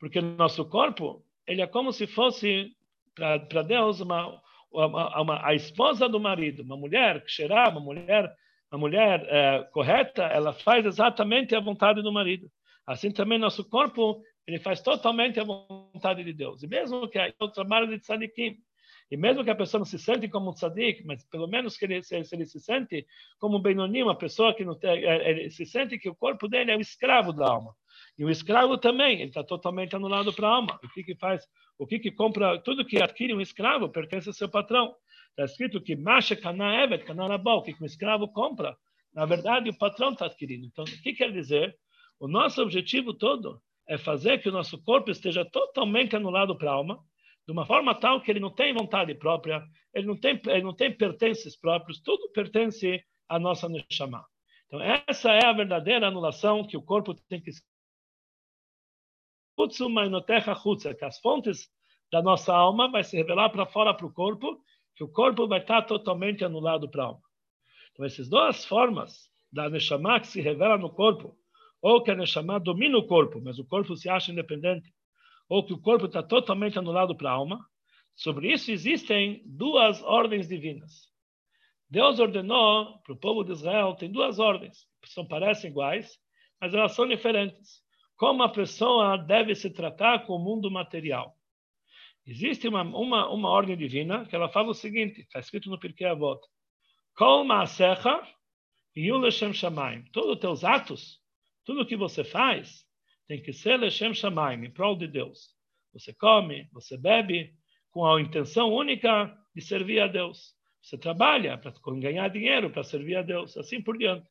Porque 0.00 0.20
nosso 0.20 0.64
corpo, 0.64 1.24
ele 1.46 1.60
é 1.60 1.66
como 1.66 1.92
se 1.92 2.06
fosse 2.06 2.74
para 3.14 3.62
Deus 3.62 4.00
uma, 4.00 4.40
uma, 4.72 5.20
uma, 5.20 5.46
a 5.46 5.54
esposa 5.54 6.08
do 6.08 6.18
marido, 6.18 6.62
uma 6.62 6.76
mulher 6.76 7.22
que 7.22 7.30
cheira, 7.30 7.68
uma 7.68 7.80
mulher, 7.80 8.32
uma 8.70 8.78
mulher 8.78 9.24
é, 9.28 9.62
correta, 9.72 10.24
ela 10.24 10.52
faz 10.52 10.84
exatamente 10.86 11.54
a 11.54 11.60
vontade 11.60 12.02
do 12.02 12.12
marido. 12.12 12.50
Assim 12.86 13.10
também 13.10 13.38
nosso 13.38 13.64
corpo, 13.64 14.22
ele 14.46 14.58
faz 14.58 14.80
totalmente 14.80 15.38
a 15.38 15.44
vontade 15.44 16.24
de 16.24 16.32
Deus. 16.32 16.62
E 16.62 16.66
mesmo 16.66 17.08
que 17.08 17.18
é 17.18 17.32
o 17.40 17.48
trabalho 17.48 17.86
de 17.86 17.98
tzadikim, 17.98 18.58
e 19.12 19.16
mesmo 19.16 19.44
que 19.44 19.50
a 19.50 19.54
pessoa 19.54 19.80
não 19.80 19.84
se 19.84 19.98
sente 19.98 20.26
como 20.26 20.50
um 20.50 20.54
tzadik, 20.54 21.04
mas 21.04 21.22
pelo 21.28 21.46
menos 21.46 21.76
que 21.76 21.84
ele, 21.84 22.02
se, 22.02 22.16
ele 22.16 22.46
se 22.46 22.58
sente 22.58 23.06
como 23.38 23.58
um 23.58 23.60
Benoni, 23.60 24.02
uma 24.02 24.16
pessoa 24.16 24.54
que 24.54 24.64
não 24.64 24.74
tem, 24.74 25.04
é, 25.04 25.30
ele 25.30 25.50
se 25.50 25.66
sente 25.66 25.98
que 25.98 26.08
o 26.08 26.14
corpo 26.14 26.48
dele 26.48 26.70
é 26.70 26.76
o 26.78 26.80
escravo 26.80 27.30
da 27.30 27.46
alma. 27.46 27.74
E 28.18 28.24
o 28.24 28.30
escravo 28.30 28.78
também, 28.78 29.20
ele 29.20 29.28
está 29.28 29.44
totalmente 29.44 29.94
anulado 29.94 30.32
para 30.32 30.48
a 30.48 30.54
alma. 30.54 30.80
O 30.82 30.88
que 30.88 31.04
que 31.04 31.14
faz? 31.14 31.46
O 31.78 31.86
que 31.86 31.98
que 31.98 32.10
compra? 32.10 32.58
Tudo 32.62 32.86
que 32.86 33.02
adquire 33.02 33.34
um 33.34 33.40
escravo 33.42 33.90
pertence 33.90 34.30
ao 34.30 34.34
seu 34.34 34.48
patrão. 34.48 34.94
Está 35.30 35.44
escrito 35.44 35.82
que 35.82 35.94
Masha 35.94 36.34
Kana 36.34 36.82
Evet, 36.82 37.04
Kana 37.04 37.26
o 37.36 37.62
que 37.62 37.74
um 37.82 37.86
escravo 37.86 38.28
compra, 38.28 38.74
na 39.12 39.26
verdade 39.26 39.68
o 39.68 39.76
patrão 39.76 40.12
está 40.12 40.24
adquirindo. 40.24 40.66
Então, 40.66 40.84
o 40.84 41.02
que 41.02 41.12
quer 41.12 41.30
dizer? 41.32 41.76
O 42.22 42.28
nosso 42.28 42.62
objetivo 42.62 43.12
todo 43.12 43.60
é 43.84 43.98
fazer 43.98 44.40
que 44.40 44.48
o 44.48 44.52
nosso 44.52 44.80
corpo 44.80 45.10
esteja 45.10 45.44
totalmente 45.44 46.14
anulado 46.14 46.56
para 46.56 46.70
a 46.70 46.74
alma, 46.74 47.04
de 47.44 47.52
uma 47.52 47.66
forma 47.66 47.96
tal 47.96 48.22
que 48.22 48.30
ele 48.30 48.38
não 48.38 48.48
tem 48.48 48.72
vontade 48.72 49.12
própria, 49.16 49.60
ele 49.92 50.06
não 50.06 50.16
tem, 50.16 50.40
ele 50.46 50.62
não 50.62 50.72
tem 50.72 50.96
pertences 50.96 51.56
próprios, 51.56 52.00
tudo 52.00 52.30
pertence 52.30 53.04
à 53.28 53.40
nossa 53.40 53.68
Neshama. 53.68 54.24
Então, 54.66 54.80
essa 54.80 55.32
é 55.32 55.44
a 55.44 55.52
verdadeira 55.52 56.06
anulação 56.06 56.64
que 56.64 56.76
o 56.76 56.82
corpo 56.82 57.12
tem 57.28 57.40
que 57.40 57.50
que 60.94 61.04
as 61.04 61.18
fontes 61.18 61.68
da 62.12 62.22
nossa 62.22 62.54
alma 62.54 62.88
vai 62.88 63.02
se 63.02 63.16
revelar 63.16 63.50
para 63.50 63.66
fora 63.66 63.92
para 63.92 64.06
o 64.06 64.12
corpo, 64.12 64.62
que 64.94 65.02
o 65.02 65.08
corpo 65.08 65.48
vai 65.48 65.58
estar 65.58 65.82
totalmente 65.82 66.44
anulado 66.44 66.88
para 66.88 67.02
a 67.02 67.06
alma. 67.06 67.22
Então, 67.90 68.06
essas 68.06 68.28
duas 68.28 68.64
formas 68.64 69.28
da 69.50 69.68
Neshama 69.68 70.20
que 70.20 70.28
se 70.28 70.40
revela 70.40 70.78
no 70.78 70.88
corpo, 70.88 71.36
ou 71.82 72.00
que 72.00 72.12
a 72.12 72.14
Neshama 72.14 72.60
domina 72.60 72.96
o 72.96 73.06
corpo, 73.06 73.40
mas 73.42 73.58
o 73.58 73.64
corpo 73.64 73.96
se 73.96 74.08
acha 74.08 74.30
independente, 74.30 74.88
ou 75.48 75.66
que 75.66 75.72
o 75.72 75.80
corpo 75.80 76.06
está 76.06 76.22
totalmente 76.22 76.78
anulado 76.78 77.16
para 77.16 77.30
a 77.30 77.34
alma. 77.34 77.58
Sobre 78.14 78.52
isso 78.52 78.70
existem 78.70 79.42
duas 79.44 80.00
ordens 80.02 80.46
divinas. 80.46 81.10
Deus 81.90 82.20
ordenou 82.20 83.00
para 83.00 83.12
o 83.12 83.18
povo 83.18 83.42
de 83.42 83.52
Israel, 83.52 83.96
tem 83.96 84.10
duas 84.10 84.38
ordens, 84.38 84.86
que 85.02 85.10
são, 85.10 85.26
parecem 85.26 85.70
iguais, 85.70 86.16
mas 86.60 86.72
elas 86.72 86.92
são 86.92 87.06
diferentes. 87.06 87.82
Como 88.16 88.44
a 88.44 88.48
pessoa 88.48 89.16
deve 89.16 89.54
se 89.54 89.68
tratar 89.68 90.24
com 90.24 90.36
o 90.36 90.38
mundo 90.38 90.70
material. 90.70 91.34
Existe 92.24 92.68
uma, 92.68 92.82
uma, 92.82 93.28
uma 93.28 93.48
ordem 93.48 93.76
divina 93.76 94.24
que 94.26 94.36
ela 94.36 94.48
fala 94.48 94.68
o 94.68 94.74
seguinte, 94.74 95.22
está 95.22 95.40
escrito 95.40 95.68
no 95.68 95.80
Pirkei 95.80 96.06
Avot, 96.06 96.40
Kol 97.16 97.44
Maasecha 97.44 98.22
Yulashem 98.96 99.52
Shamayim. 99.52 100.04
Todos 100.12 100.34
os 100.34 100.38
teus 100.38 100.62
atos 100.62 101.21
tudo 101.64 101.86
que 101.86 101.96
você 101.96 102.24
faz 102.24 102.84
tem 103.26 103.40
que 103.40 103.52
ser 103.52 103.76
Lechem 103.76 104.12
Shamaim, 104.14 104.64
em 104.64 104.70
prol 104.70 104.96
de 104.96 105.06
Deus. 105.06 105.54
Você 105.92 106.12
come, 106.12 106.68
você 106.72 106.96
bebe, 106.96 107.54
com 107.90 108.06
a 108.06 108.20
intenção 108.20 108.72
única 108.72 109.32
de 109.54 109.62
servir 109.62 110.00
a 110.00 110.06
Deus. 110.06 110.54
Você 110.80 110.98
trabalha 110.98 111.56
para 111.58 111.72
ganhar 112.00 112.28
dinheiro 112.28 112.70
para 112.70 112.82
servir 112.82 113.16
a 113.16 113.22
Deus, 113.22 113.56
assim 113.56 113.80
por 113.80 113.96
diante. 113.96 114.28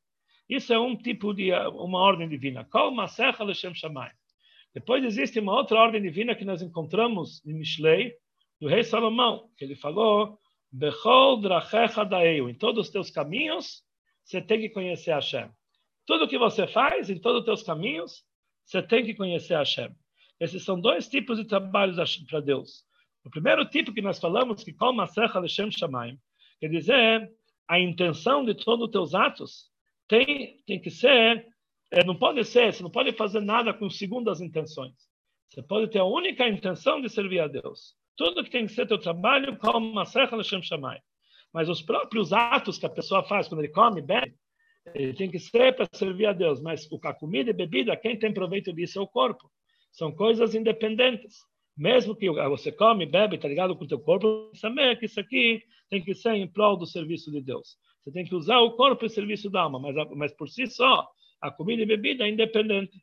Isso 0.50 0.74
é 0.74 0.80
um 0.80 0.98
tipo 0.98 1.34
de 1.34 1.52
uma 1.52 2.00
ordem 2.00 2.28
divina. 2.28 2.66
Kol 2.66 2.92
Masecha 2.92 3.44
Lechem 3.44 3.74
Shamaim. 3.74 4.12
Depois 4.74 5.04
existe 5.04 5.40
uma 5.40 5.54
outra 5.54 5.80
ordem 5.80 6.02
divina 6.02 6.36
que 6.36 6.46
nós 6.46 6.62
encontramos 6.62 7.46
em 7.46 7.54
Mishlei, 7.54 8.14
do 8.60 8.68
rei 8.68 8.84
Salomão, 8.84 9.50
que 9.58 9.66
ele 9.66 9.76
falou: 9.76 10.38
Bechol 10.72 11.42
drachecha 11.42 12.06
daeu. 12.06 12.50
Em 12.50 12.54
todos 12.54 12.88
os 12.88 12.92
teus 12.92 13.10
caminhos, 13.10 13.84
você 14.24 14.42
tem 14.42 14.60
que 14.60 14.70
conhecer 14.70 15.12
Hashem. 15.14 15.50
Tudo 16.12 16.28
que 16.28 16.38
você 16.38 16.68
faz, 16.68 17.10
em 17.10 17.18
todos 17.18 17.40
os 17.40 17.46
teus 17.46 17.64
caminhos, 17.64 18.26
você 18.66 18.84
tem 18.84 19.06
que 19.06 19.16
conhecer 19.16 19.56
Hashem. 19.56 19.96
Esses 20.42 20.62
são 20.66 20.78
dois 20.78 21.08
tipos 21.08 21.38
de 21.38 21.46
trabalhos 21.46 22.18
para 22.30 22.42
Deus. 22.42 22.84
O 23.24 23.30
primeiro 23.30 23.64
tipo 23.64 23.94
que 23.94 24.02
nós 24.02 24.20
falamos, 24.20 24.62
que 24.62 24.74
como 24.74 24.98
Maserha 24.98 25.40
Leshem 25.40 25.72
Shamaim, 25.72 26.20
quer 26.60 26.68
dizer, 26.68 27.32
a 27.66 27.80
intenção 27.80 28.44
de 28.44 28.54
todos 28.54 28.88
os 28.88 28.92
teus 28.92 29.16
atos 29.16 29.72
tem, 30.06 30.62
tem 30.68 30.82
que 30.82 30.92
ser, 30.92 31.48
é, 31.90 32.04
não 32.04 32.18
pode 32.18 32.44
ser, 32.44 32.74
você 32.74 32.84
não 32.84 32.92
pode 32.92 33.14
fazer 33.14 33.40
nada 33.40 33.74
com 33.74 33.90
segundas 33.90 34.42
intenções. 34.42 35.08
Você 35.48 35.64
pode 35.64 35.90
ter 35.90 36.00
a 36.00 36.04
única 36.04 36.46
intenção 36.46 37.00
de 37.00 37.08
servir 37.08 37.40
a 37.40 37.48
Deus. 37.48 37.96
Tudo 38.18 38.44
que 38.44 38.50
tem 38.50 38.66
que 38.66 38.74
ser 38.74 38.86
teu 38.86 39.00
trabalho, 39.00 39.56
como 39.56 39.90
uma 39.90 40.04
serra 40.04 40.36
Hashem 40.36 40.62
Shammai. 40.62 41.00
Mas 41.54 41.70
os 41.70 41.82
próprios 41.82 42.34
atos 42.34 42.78
que 42.78 42.86
a 42.86 42.90
pessoa 42.90 43.24
faz 43.24 43.48
quando 43.48 43.62
ele 43.62 43.72
come, 43.72 44.02
bebe, 44.02 44.36
ele 44.94 45.14
tem 45.14 45.30
que 45.30 45.40
ser 45.40 45.76
para 45.76 45.88
servir 45.94 46.26
a 46.26 46.34
Deus. 46.34 46.62
Mas 46.62 46.88
a 47.04 47.14
comida 47.14 47.50
e 47.50 47.54
bebida, 47.54 47.96
quem 47.96 48.18
tem 48.18 48.34
proveito 48.34 48.74
disso 48.74 49.00
é 49.00 49.02
o 49.02 49.08
corpo. 49.08 49.50
São 49.92 50.12
coisas 50.12 50.56
independentes. 50.56 51.38
Mesmo 51.78 52.16
que 52.16 52.30
você 52.30 52.72
come, 52.72 53.06
bebe, 53.06 53.36
está 53.36 53.48
ligado 53.48 53.76
com 53.76 53.86
o 53.86 53.88
teu 53.88 54.00
corpo, 54.00 54.52
saber 54.54 55.00
que 55.00 55.06
isso 55.06 55.20
aqui 55.20 55.64
tem 55.90 56.04
que 56.04 56.14
ser 56.14 56.34
em 56.34 56.48
prol 56.48 56.78
do 56.78 56.86
serviço 56.86 57.32
de 57.32 57.42
Deus. 57.42 57.78
Você 58.04 58.12
tem 58.12 58.26
que 58.26 58.36
usar 58.36 58.60
o 58.60 58.72
corpo 58.72 59.06
em 59.06 59.10
serviço 59.10 59.50
da 59.50 59.62
alma, 59.62 59.80
mas, 59.80 59.96
mas 60.16 60.34
por 60.34 60.50
si 60.50 60.68
só, 60.68 61.08
a 61.42 61.52
comida 61.52 61.82
e 61.82 61.86
bebida 61.86 62.26
é 62.26 62.30
independente. 62.30 63.02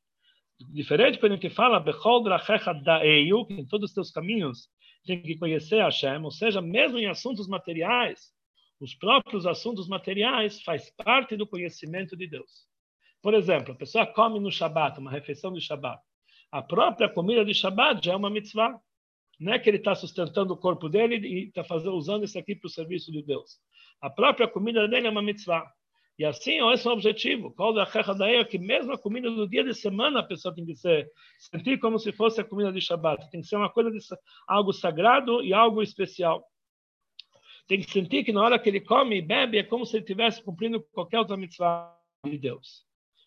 Diferente 0.73 1.19
quando 1.19 1.33
a 1.33 1.35
gente 1.37 1.51
fala, 1.51 1.83
que 1.83 3.55
em 3.55 3.67
todos 3.67 3.91
os 3.91 3.95
teus 3.95 4.11
caminhos 4.11 4.69
tem 5.05 5.23
que 5.23 5.39
conhecer 5.39 5.83
Hashem, 5.83 6.23
ou 6.23 6.31
seja, 6.31 6.61
mesmo 6.61 6.99
em 6.99 7.07
assuntos 7.07 7.49
materiais, 7.49 8.33
os 8.81 8.95
próprios 8.95 9.47
assuntos 9.47 9.89
materiais 9.89 10.63
faz 10.63 10.91
parte 10.91 11.37
do 11.37 11.47
conhecimento 11.47 12.17
de 12.17 12.27
Deus. 12.27 12.67
Por 13.21 13.35
exemplo, 13.35 13.73
a 13.73 13.77
pessoa 13.77 14.07
come 14.07 14.39
no 14.39 14.51
Shabat, 14.51 14.99
uma 15.01 15.11
refeição 15.11 15.53
de 15.53 15.61
Shabat. 15.61 16.01
A 16.51 16.63
própria 16.63 17.09
comida 17.09 17.45
de 17.45 17.53
Shabat 17.53 18.05
já 18.05 18.13
é 18.13 18.17
uma 18.17 18.31
mitzvah. 18.31 18.79
Não 19.41 19.53
é 19.53 19.59
que 19.59 19.69
ele 19.69 19.77
está 19.77 19.95
sustentando 19.95 20.55
o 20.55 20.57
corpo 20.57 20.89
dele 20.89 21.17
e 21.17 21.49
está 21.49 21.63
usando 21.91 22.25
isso 22.25 22.39
aqui 22.39 22.55
para 22.55 22.67
o 22.67 22.71
serviço 22.71 23.13
de 23.13 23.23
Deus. 23.23 23.59
A 24.01 24.09
própria 24.09 24.49
comida 24.49 24.87
dele 24.89 25.07
é 25.07 25.11
uma 25.11 25.23
mitzvah. 25.23 25.69
E 26.19 26.25
assim, 26.25 26.59
esse 26.73 26.87
é 26.87 26.91
o 26.91 26.95
objetivo. 26.95 27.53
Qual 27.53 27.73
da 27.73 27.87
é 28.29 28.45
que 28.45 28.59
mesmo 28.59 28.93
a 28.93 28.99
comida 28.99 29.31
do 29.31 29.49
dia 29.49 29.63
de 29.63 29.75
semana 29.75 30.21
a 30.21 30.25
pessoa 30.25 30.55
tem 30.55 30.65
que 30.65 30.75
ser, 30.75 31.09
sentir 31.39 31.79
como 31.79 31.99
se 31.99 32.11
fosse 32.13 32.41
a 32.41 32.45
comida 32.45 32.73
de 32.73 32.81
Shabat. 32.81 33.31
Tem 33.31 33.41
que 33.41 33.47
ser 33.47 33.57
uma 33.57 33.71
coisa 33.71 33.91
de 33.91 33.99
algo 34.47 34.73
sagrado 34.73 35.43
e 35.43 35.53
algo 35.53 35.83
especial. 35.83 36.45
Tem 37.69 37.81
que 37.81 37.91
sentir 37.91 38.25
que 38.25 38.33
na 38.33 38.43
hora 38.43 38.59
que 38.59 38.69
ele 38.69 38.81
come 38.81 39.19
e 39.19 39.23
bebe 39.23 39.59
é 39.59 39.63
como 39.63 39.85
se 39.85 39.97
ele 39.97 40.03
estivesse 40.03 40.43
cumprindo 40.43 40.81
qualquer 40.91 41.19
outra 41.19 41.37
mitzvah 41.37 41.95
de 42.25 42.39
Deus. 42.39 42.85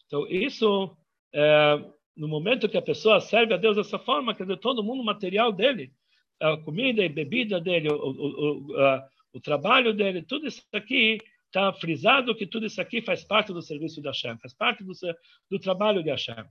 Então, 0.08 0.27
isso, 0.27 0.97
é, 1.32 1.80
no 2.17 2.27
momento 2.27 2.67
que 2.67 2.77
a 2.77 2.82
pessoa 2.82 3.21
serve 3.21 3.54
a 3.54 3.58
Deus 3.58 3.77
dessa 3.77 3.99
forma, 3.99 4.34
quer 4.34 4.43
dizer, 4.43 4.58
todo 4.58 4.84
mundo, 4.84 5.04
material 5.04 5.51
dele, 5.51 5.93
a 6.41 6.58
comida 6.58 7.06
e 7.06 7.08
bebida 7.08 7.62
dele, 7.62 7.89
o, 7.89 7.95
o, 7.95 8.71
o, 8.71 9.01
o 9.34 9.39
trabalho 9.39 9.93
dele, 9.93 10.23
tudo 10.23 10.47
isso 10.47 10.63
aqui 10.73 11.19
está 11.45 11.71
frisado 11.73 12.36
que 12.36 12.47
tudo 12.47 12.65
isso 12.65 12.82
aqui 12.82 13.01
faz 13.01 13.23
parte 13.23 13.54
do 13.54 13.62
serviço 13.62 14.01
de 14.01 14.08
Hashem, 14.08 14.38
faz 14.39 14.54
parte 14.54 14.84
do, 14.84 14.93
do 15.49 15.60
trabalho 15.60 16.01
de 16.01 16.10
Hashem. 16.10 16.45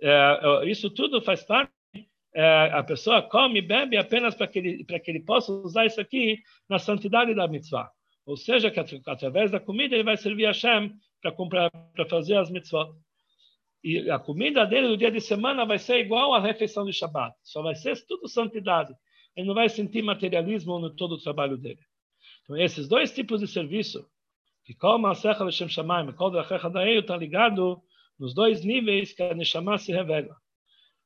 É, 0.00 0.40
é, 0.42 0.70
isso 0.70 0.88
tudo 0.88 1.20
faz 1.20 1.44
parte. 1.44 1.73
É, 2.36 2.70
a 2.72 2.82
pessoa 2.82 3.22
come 3.22 3.60
e 3.60 3.62
bebe 3.62 3.96
apenas 3.96 4.34
para 4.34 4.48
que, 4.48 4.58
ele, 4.58 4.84
para 4.84 4.98
que 4.98 5.10
ele 5.10 5.20
possa 5.20 5.52
usar 5.52 5.86
isso 5.86 6.00
aqui 6.00 6.42
na 6.68 6.80
santidade 6.80 7.32
da 7.34 7.46
mitzvah. 7.46 7.90
Ou 8.26 8.36
seja, 8.36 8.70
que 8.70 8.80
através 8.80 9.50
da 9.50 9.60
comida 9.60 9.94
ele 9.94 10.02
vai 10.02 10.16
servir 10.16 10.46
a 10.46 10.48
Hashem 10.48 10.92
para 11.22 12.08
fazer 12.08 12.36
as 12.36 12.50
mitzvot. 12.50 12.92
E 13.84 14.10
a 14.10 14.18
comida 14.18 14.66
dele 14.66 14.88
no 14.88 14.96
dia 14.96 15.10
de 15.10 15.20
semana 15.20 15.64
vai 15.66 15.78
ser 15.78 15.98
igual 15.98 16.34
à 16.34 16.40
refeição 16.40 16.86
de 16.86 16.92
Shabbat. 16.92 17.36
Só 17.42 17.62
vai 17.62 17.74
ser 17.74 17.94
tudo 18.06 18.26
santidade. 18.26 18.94
Ele 19.36 19.46
não 19.46 19.54
vai 19.54 19.68
sentir 19.68 20.02
materialismo 20.02 20.78
no 20.78 20.90
todo 20.90 21.12
o 21.12 21.22
trabalho 21.22 21.58
dele. 21.58 21.80
Então, 22.42 22.56
esses 22.56 22.88
dois 22.88 23.12
tipos 23.12 23.40
de 23.40 23.46
serviço, 23.46 24.08
que 24.64 24.74
como 24.74 25.06
a 25.06 25.14
Secha 25.14 25.44
Hashem 25.44 25.68
Shamayim, 25.68 26.12
qual 26.12 26.30
da 26.30 26.42
Recha 26.42 26.70
Daeio, 26.70 27.00
está 27.00 27.16
ligado 27.16 27.82
nos 28.18 28.34
dois 28.34 28.64
níveis 28.64 29.12
que 29.12 29.22
a 29.22 29.34
Neshama 29.34 29.76
se 29.76 29.92
revela. 29.92 30.34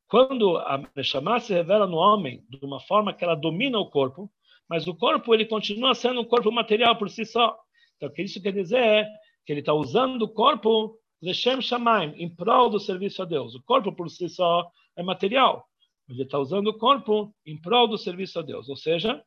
Quando 0.09 0.57
a 0.57 0.83
Neshama 0.97 1.39
se 1.39 1.53
revela 1.53 1.87
no 1.87 1.97
homem 1.97 2.43
de 2.49 2.65
uma 2.65 2.81
forma 2.81 3.13
que 3.13 3.23
ela 3.23 3.35
domina 3.35 3.79
o 3.79 3.91
corpo, 3.91 4.31
mas 4.69 4.87
o 4.89 4.95
corpo 4.95 5.35
ele 5.35 5.45
continua 5.45 5.95
sendo 5.95 6.21
um 6.21 6.25
corpo 6.25 6.51
material 6.51 6.97
por 6.97 7.11
si 7.11 7.27
só. 7.27 7.59
Então, 7.97 8.09
o 8.09 8.13
que 8.13 8.23
isso 8.23 8.43
quer 8.43 8.53
dizer 8.53 8.79
é 8.79 9.07
que 9.45 9.53
ele 9.53 9.61
está 9.61 9.75
usando 9.75 10.23
o 10.23 10.29
corpo 10.29 10.99
Leshem 11.21 11.61
Shamaim, 11.61 12.15
em 12.17 12.35
prol 12.35 12.71
do 12.71 12.79
serviço 12.79 13.23
a 13.23 13.25
Deus. 13.25 13.55
O 13.55 13.63
corpo 13.63 13.93
por 13.93 14.09
si 14.09 14.29
só 14.29 14.71
é 14.97 15.03
material. 15.03 15.67
Ele 16.09 16.23
está 16.23 16.39
usando 16.39 16.69
o 16.69 16.79
corpo 16.79 17.35
em 17.45 17.61
prol 17.61 17.87
do 17.87 17.99
serviço 17.99 18.39
a 18.39 18.43
Deus. 18.43 18.69
Ou 18.69 18.77
seja, 18.77 19.23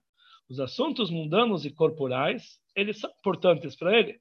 os 0.50 0.60
assuntos 0.60 1.12
mundanos 1.12 1.64
e 1.64 1.70
corporais, 1.70 2.60
eles 2.76 3.00
são 3.00 3.10
importantes 3.20 3.76
para 3.76 3.98
ele, 3.98 4.20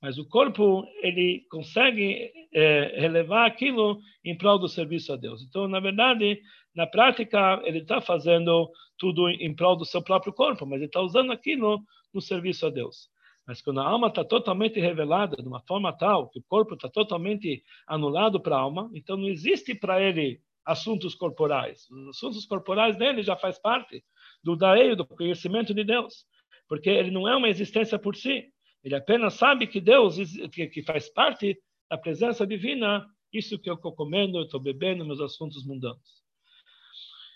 mas 0.00 0.18
o 0.18 0.28
corpo 0.28 0.84
ele 1.02 1.44
consegue 1.50 2.32
é, 2.52 3.00
relevar 3.00 3.46
aquilo 3.46 3.98
em 4.24 4.36
prol 4.36 4.58
do 4.58 4.68
serviço 4.68 5.12
a 5.12 5.16
Deus. 5.16 5.42
Então, 5.42 5.66
na 5.66 5.80
verdade, 5.80 6.40
na 6.74 6.86
prática, 6.86 7.60
ele 7.64 7.78
está 7.78 8.00
fazendo 8.00 8.70
tudo 8.96 9.28
em 9.28 9.54
prol 9.54 9.76
do 9.76 9.84
seu 9.84 10.02
próprio 10.02 10.32
corpo, 10.32 10.64
mas 10.64 10.76
ele 10.76 10.86
está 10.86 11.00
usando 11.00 11.32
aquilo 11.32 11.80
no 12.12 12.20
serviço 12.20 12.66
a 12.66 12.70
Deus. 12.70 13.08
Mas 13.46 13.62
quando 13.62 13.80
a 13.80 13.88
alma 13.88 14.08
está 14.08 14.22
totalmente 14.22 14.78
revelada 14.78 15.36
de 15.36 15.48
uma 15.48 15.60
forma 15.62 15.90
tal 15.96 16.28
que 16.28 16.38
o 16.38 16.44
corpo 16.46 16.74
está 16.74 16.88
totalmente 16.88 17.64
anulado 17.86 18.38
para 18.38 18.56
a 18.56 18.60
alma, 18.60 18.90
então 18.92 19.16
não 19.16 19.28
existe 19.28 19.74
para 19.74 20.02
ele 20.02 20.40
assuntos 20.66 21.14
corporais. 21.14 21.88
Os 21.90 22.08
assuntos 22.08 22.44
corporais 22.44 22.98
dele 22.98 23.22
já 23.22 23.34
faz 23.34 23.58
parte 23.58 24.04
do 24.44 24.54
daeio, 24.54 24.94
do 24.94 25.06
conhecimento 25.06 25.72
de 25.72 25.82
Deus, 25.82 26.26
porque 26.68 26.90
ele 26.90 27.10
não 27.10 27.26
é 27.26 27.34
uma 27.34 27.48
existência 27.48 27.98
por 27.98 28.14
si. 28.14 28.52
Ele 28.82 28.94
apenas 28.94 29.34
sabe 29.34 29.66
que 29.66 29.80
Deus, 29.80 30.16
que 30.52 30.82
faz 30.82 31.08
parte 31.08 31.58
da 31.90 31.98
presença 31.98 32.46
divina, 32.46 33.06
isso 33.32 33.58
que 33.58 33.68
eu 33.68 33.74
estou 33.74 33.92
comendo, 33.92 34.38
eu 34.38 34.44
estou 34.44 34.60
bebendo, 34.60 35.04
meus 35.04 35.20
assuntos 35.20 35.66
mundanos. 35.66 36.22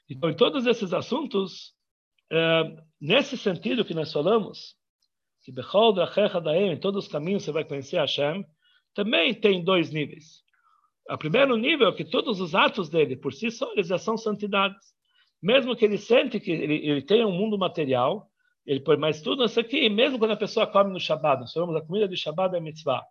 Então, 0.09 0.31
em 0.31 0.37
todos 0.37 0.67
esses 0.67 0.93
assuntos, 0.93 1.75
é, 2.31 2.77
nesse 3.01 3.37
sentido 3.37 3.85
que 3.85 3.95
nós 3.95 4.13
falamos, 4.13 4.77
que 5.43 5.53
Bechol 5.53 5.95
em 6.71 6.79
todos 6.79 7.07
os 7.07 7.11
caminhos 7.11 7.43
você 7.43 7.53
vai 7.53 7.65
conhecer 7.65 7.99
Hashem, 7.99 8.45
também 8.95 9.35
tem 9.35 9.65
dois 9.65 9.91
níveis. 9.91 10.43
O 11.11 11.19
primeiro 11.19 11.57
nível 11.57 11.89
é 11.89 11.93
que 11.95 12.05
todos 12.05 12.41
os 12.41 12.55
atos 12.55 12.89
dele, 12.89 13.17
por 13.17 13.33
si 13.33 13.51
só, 13.51 13.73
eles 13.73 13.89
já 13.89 13.99
são 13.99 14.17
santidades 14.17 14.93
mesmo 15.43 15.75
que 15.75 15.85
ele 15.85 15.99
sente 15.99 16.39
que 16.39 16.53
ele, 16.53 16.75
ele 16.87 17.03
tem 17.03 17.25
um 17.25 17.33
mundo 17.33 17.59
material, 17.59 18.31
ele 18.65 18.81
põe 18.81 18.97
mais 18.97 19.21
tudo 19.21 19.45
isso 19.45 19.59
aqui, 19.59 19.89
mesmo 19.89 20.19
quando 20.19 20.33
a 20.33 20.37
pessoa 20.37 20.67
come 20.67 20.93
no 20.93 21.01
Shabbat, 21.01 21.41
nós 21.41 21.53
falamos 21.53 21.77
a 21.77 21.81
comida 21.81 22.07
do 22.07 22.17
Shabbat 22.17 22.55
é 22.55 22.61
mitzvah, 22.61 23.03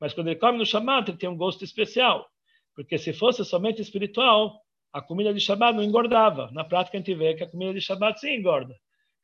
mas 0.00 0.12
quando 0.12 0.28
ele 0.28 0.36
come 0.36 0.58
no 0.58 0.66
Shabbat, 0.66 1.10
ele 1.10 1.18
tem 1.18 1.28
um 1.28 1.36
gosto 1.36 1.64
especial, 1.64 2.26
porque 2.74 2.98
se 2.98 3.12
fosse 3.12 3.44
somente 3.44 3.82
espiritual, 3.82 4.60
a 4.92 5.00
comida 5.00 5.32
de 5.32 5.40
Shabbat 5.40 5.76
não 5.76 5.82
engordava. 5.82 6.50
Na 6.52 6.64
prática, 6.64 6.96
a 6.96 7.00
gente 7.00 7.14
vê 7.14 7.34
que 7.34 7.42
a 7.42 7.48
comida 7.48 7.72
de 7.72 7.80
Shabbat 7.80 8.20
sim 8.20 8.34
engorda. 8.34 8.74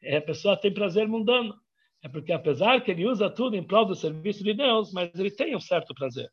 E 0.02 0.16
a 0.16 0.22
pessoa 0.22 0.56
tem 0.56 0.72
prazer 0.72 1.06
mundano. 1.06 1.54
É 2.02 2.08
porque, 2.08 2.32
apesar 2.32 2.80
que 2.80 2.90
ele 2.90 3.06
usa 3.06 3.28
tudo 3.28 3.56
em 3.56 3.62
prol 3.62 3.84
do 3.84 3.94
serviço 3.94 4.42
de 4.44 4.54
Deus, 4.54 4.92
mas 4.92 5.10
ele 5.14 5.30
tem 5.30 5.56
um 5.56 5.60
certo 5.60 5.94
prazer. 5.94 6.30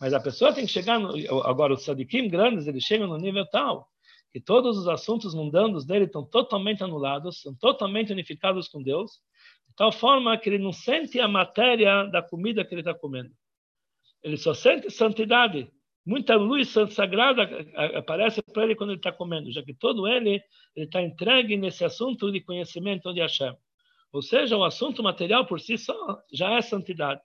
Mas 0.00 0.12
a 0.12 0.20
pessoa 0.20 0.52
tem 0.52 0.66
que 0.66 0.72
chegar. 0.72 0.98
No, 0.98 1.14
agora, 1.42 1.72
os 1.72 1.84
sadikim 1.84 2.28
grandes, 2.28 2.66
eles 2.66 2.82
chegam 2.82 3.06
no 3.06 3.16
nível 3.16 3.46
tal 3.46 3.88
que 4.32 4.40
todos 4.40 4.76
os 4.76 4.88
assuntos 4.88 5.34
mundanos 5.34 5.84
dele 5.84 6.04
estão 6.04 6.24
totalmente 6.24 6.82
anulados, 6.84 7.40
são 7.40 7.54
totalmente 7.54 8.12
unificados 8.12 8.68
com 8.68 8.82
Deus, 8.82 9.12
de 9.68 9.74
tal 9.74 9.90
forma 9.90 10.36
que 10.36 10.48
ele 10.48 10.58
não 10.58 10.72
sente 10.72 11.18
a 11.20 11.28
matéria 11.28 12.04
da 12.04 12.22
comida 12.22 12.64
que 12.64 12.74
ele 12.74 12.82
está 12.82 12.94
comendo. 12.94 13.30
Ele 14.22 14.36
só 14.36 14.52
sente 14.52 14.90
santidade. 14.90 15.70
Muita 16.04 16.36
luz 16.36 16.74
sagrada 16.90 17.42
aparece 17.94 18.42
para 18.42 18.64
ele 18.64 18.74
quando 18.74 18.90
ele 18.90 18.98
está 18.98 19.12
comendo, 19.12 19.52
já 19.52 19.62
que 19.62 19.74
todo 19.74 20.08
ele 20.08 20.42
está 20.74 21.02
entregue 21.02 21.56
nesse 21.56 21.84
assunto 21.84 22.32
de 22.32 22.40
conhecimento 22.40 23.12
de 23.12 23.20
Hashem. 23.20 23.54
Ou 24.12 24.22
seja, 24.22 24.56
o 24.56 24.64
assunto 24.64 25.02
material 25.02 25.46
por 25.46 25.60
si 25.60 25.76
só 25.76 26.18
já 26.32 26.52
é 26.54 26.62
santidade. 26.62 27.20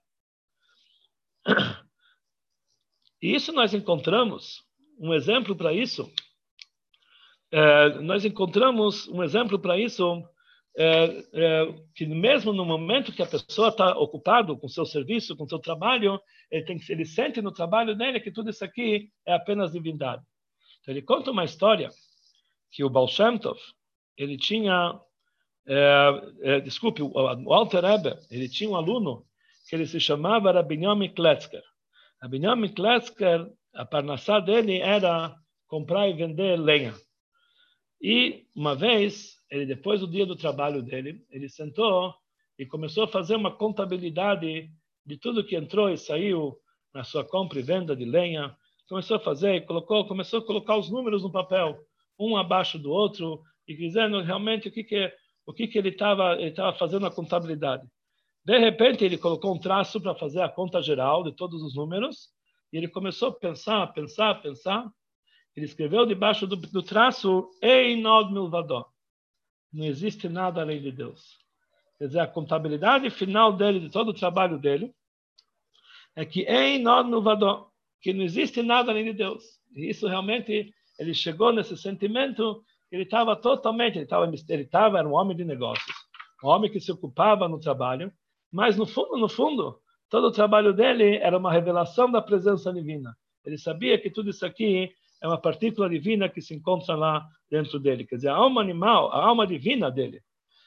E 3.21 3.33
isso 3.33 3.53
nós 3.53 3.73
encontramos 3.73 4.63
um 4.99 5.13
exemplo 5.13 5.55
para 5.55 5.73
isso 5.73 6.11
é, 7.53 8.01
nós 8.01 8.25
encontramos 8.25 9.07
um 9.09 9.21
exemplo 9.21 9.59
para 9.59 9.77
isso, 9.77 10.23
é, 10.75 11.23
é, 11.33 11.75
que 11.93 12.03
mesmo 12.03 12.51
no 12.51 12.65
momento 12.65 13.11
que 13.11 13.21
a 13.21 13.27
pessoa 13.27 13.67
está 13.67 13.95
ocupado 13.95 14.57
com 14.57 14.67
seu 14.67 14.87
serviço, 14.87 15.37
com 15.37 15.47
seu 15.47 15.59
trabalho, 15.59 16.19
ele, 16.49 16.65
tem, 16.65 16.81
ele 16.89 17.05
sente 17.05 17.43
no 17.43 17.51
trabalho 17.51 17.95
dele 17.95 18.19
que 18.19 18.31
tudo 18.31 18.49
isso 18.49 18.65
aqui 18.65 19.11
é 19.23 19.33
apenas 19.33 19.71
divindade. 19.71 20.23
Então, 20.81 20.91
ele 20.95 21.03
conta 21.03 21.29
uma 21.29 21.43
história 21.43 21.91
que 22.71 22.83
o 22.83 22.89
Baal 22.89 23.07
Shem 23.07 23.37
Tov, 23.37 23.59
ele 24.17 24.35
tinha, 24.35 24.99
desculpe, 26.63 27.03
o, 27.03 27.11
o 27.13 27.53
Alter 27.53 27.85
Rebbe, 27.85 28.17
ele 28.31 28.49
tinha 28.49 28.71
um 28.71 28.75
aluno 28.75 29.27
que 29.69 29.75
ele 29.75 29.85
se 29.85 29.99
chamava 29.99 30.51
Rabinyomi 30.51 31.09
Kletzker. 31.09 31.63
Rabinyomi 32.19 32.69
Kletzker, 32.69 33.47
a 33.75 33.85
parnassá 33.85 34.39
dele 34.39 34.79
era 34.79 35.35
comprar 35.67 36.09
e 36.09 36.13
vender 36.13 36.59
lenha. 36.59 36.95
E 38.03 38.45
uma 38.53 38.75
vez, 38.75 39.37
ele 39.49 39.65
depois 39.65 40.01
do 40.01 40.07
dia 40.07 40.25
do 40.25 40.35
trabalho 40.35 40.83
dele, 40.83 41.25
ele 41.31 41.47
sentou 41.47 42.13
e 42.59 42.65
começou 42.65 43.05
a 43.05 43.07
fazer 43.07 43.37
uma 43.37 43.55
contabilidade 43.55 44.69
de 45.05 45.17
tudo 45.17 45.43
que 45.43 45.55
entrou 45.55 45.89
e 45.89 45.97
saiu 45.97 46.57
na 46.93 47.05
sua 47.05 47.23
compra 47.23 47.59
e 47.59 47.63
venda 47.63 47.95
de 47.95 48.03
lenha. 48.03 48.53
Começou 48.89 49.15
a 49.15 49.21
fazer, 49.21 49.65
colocou, 49.65 50.05
começou 50.05 50.39
a 50.39 50.45
colocar 50.45 50.75
os 50.75 50.91
números 50.91 51.23
no 51.23 51.31
papel, 51.31 51.79
um 52.19 52.35
abaixo 52.35 52.77
do 52.77 52.91
outro, 52.91 53.41
e 53.65 53.73
dizendo 53.73 54.21
realmente 54.21 54.67
o 54.67 54.71
que, 54.71 54.83
que 54.83 55.09
o 55.45 55.53
que, 55.53 55.67
que 55.67 55.77
ele 55.77 55.89
estava 55.89 56.33
ele 56.33 56.51
tava 56.51 56.77
fazendo 56.77 57.05
a 57.05 57.11
contabilidade. 57.11 57.87
De 58.45 58.57
repente, 58.57 59.05
ele 59.05 59.17
colocou 59.17 59.55
um 59.55 59.59
traço 59.59 60.01
para 60.01 60.13
fazer 60.13 60.41
a 60.41 60.49
conta 60.49 60.81
geral 60.81 61.23
de 61.23 61.33
todos 61.33 61.61
os 61.61 61.73
números, 61.73 62.29
e 62.71 62.77
ele 62.77 62.89
começou 62.89 63.29
a 63.29 63.33
pensar, 63.33 63.87
pensar, 63.93 64.41
pensar. 64.41 64.91
Ele 65.55 65.65
escreveu 65.65 66.05
debaixo 66.05 66.47
do, 66.47 66.55
do 66.55 66.81
traço, 66.81 67.49
Einod 67.61 68.31
Milvadó. 68.31 68.87
Não 69.71 69.85
existe 69.85 70.27
nada 70.27 70.61
além 70.61 70.81
de 70.81 70.91
Deus. 70.91 71.37
Quer 71.97 72.07
dizer, 72.07 72.19
a 72.19 72.27
contabilidade 72.27 73.09
final 73.09 73.53
dele, 73.53 73.79
de 73.79 73.89
todo 73.89 74.09
o 74.09 74.13
trabalho 74.13 74.57
dele, 74.57 74.93
é 76.15 76.25
que 76.25 76.41
Einod 76.41 77.09
Milvadó, 77.09 77.69
que 78.01 78.13
não 78.13 78.23
existe 78.23 78.61
nada 78.61 78.91
além 78.91 79.05
de 79.05 79.13
Deus. 79.13 79.43
E 79.75 79.89
isso 79.89 80.07
realmente, 80.07 80.73
ele 80.99 81.13
chegou 81.13 81.53
nesse 81.53 81.77
sentimento, 81.77 82.63
ele 82.91 83.03
estava 83.03 83.35
totalmente, 83.35 83.97
ele 83.97 84.05
estava, 84.05 84.25
ele 84.25 84.63
estava, 84.63 84.99
era 84.99 85.07
um 85.07 85.13
homem 85.13 85.35
de 85.35 85.43
negócios, 85.43 85.95
um 86.43 86.47
homem 86.47 86.71
que 86.71 86.79
se 86.79 86.91
ocupava 86.91 87.47
no 87.47 87.59
trabalho, 87.59 88.11
mas 88.51 88.77
no 88.77 88.85
fundo, 88.85 89.17
no 89.17 89.29
fundo, 89.29 89.79
todo 90.09 90.27
o 90.27 90.31
trabalho 90.31 90.73
dele 90.73 91.17
era 91.17 91.37
uma 91.37 91.51
revelação 91.51 92.11
da 92.11 92.21
presença 92.21 92.71
divina. 92.71 93.15
Ele 93.43 93.57
sabia 93.57 93.99
que 93.99 94.11
tudo 94.11 94.29
isso 94.29 94.45
aqui 94.45 94.91
é 95.23 95.27
uma 95.27 95.39
partícula 95.39 95.89
divina 95.89 96.27
que 96.27 96.41
se 96.41 96.53
encontra 96.53 96.95
lá 96.95 97.25
dentro 97.49 97.79
dele. 97.79 98.05
Quer 98.05 98.17
dizer, 98.17 98.27
a 98.27 98.35
alma 98.35 98.59
animal, 98.59 99.09
a 99.13 99.23
alma 99.23 99.47
divina 99.47 99.89
dele, 99.89 100.21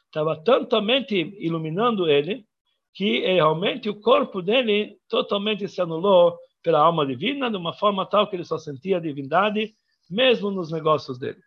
estava 0.06 0.34
totalmente 0.34 1.14
iluminando 1.38 2.08
ele, 2.08 2.46
que 2.94 3.20
realmente 3.20 3.90
o 3.90 4.00
corpo 4.00 4.40
dele 4.40 4.96
totalmente 5.10 5.68
se 5.68 5.78
anulou 5.82 6.38
pela 6.62 6.80
alma 6.80 7.04
divina, 7.04 7.50
de 7.50 7.56
uma 7.58 7.74
forma 7.74 8.06
tal 8.06 8.30
que 8.30 8.34
ele 8.34 8.46
só 8.46 8.56
sentia 8.56 8.96
a 8.96 9.00
divindade, 9.00 9.74
mesmo 10.08 10.50
nos 10.50 10.72
negócios 10.72 11.18
dele. 11.18 11.40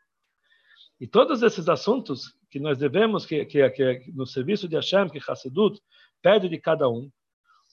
E 1.00 1.08
todos 1.08 1.42
esses 1.42 1.68
assuntos 1.68 2.36
que 2.52 2.60
nós 2.60 2.78
devemos, 2.78 3.26
que, 3.26 3.44
que, 3.46 3.68
que 3.72 4.12
no 4.14 4.28
serviço 4.28 4.68
de 4.68 4.76
Hashem, 4.76 5.10
que 5.10 5.20
Hassidut 5.28 5.82
pede 6.22 6.48
de 6.48 6.60
cada 6.60 6.88
um. 6.88 7.10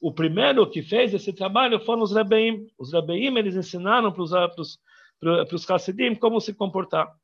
O 0.01 0.13
primeiro 0.13 0.69
que 0.71 0.83
fez 0.83 1.13
esse 1.13 1.33
trabalho 1.33 1.79
foram 1.81 2.03
os 2.03 2.13
Rebeim. 2.13 2.69
Os 2.79 2.93
Rebeim, 2.93 3.37
eles 3.37 3.55
ensinaram 3.55 4.11
para 4.11 4.23
os 4.23 4.79
para 5.21 5.55
os 5.55 5.69
Hassidim 5.71 6.15
como 6.15 6.41
se 6.41 6.55
comportar. 6.55 7.15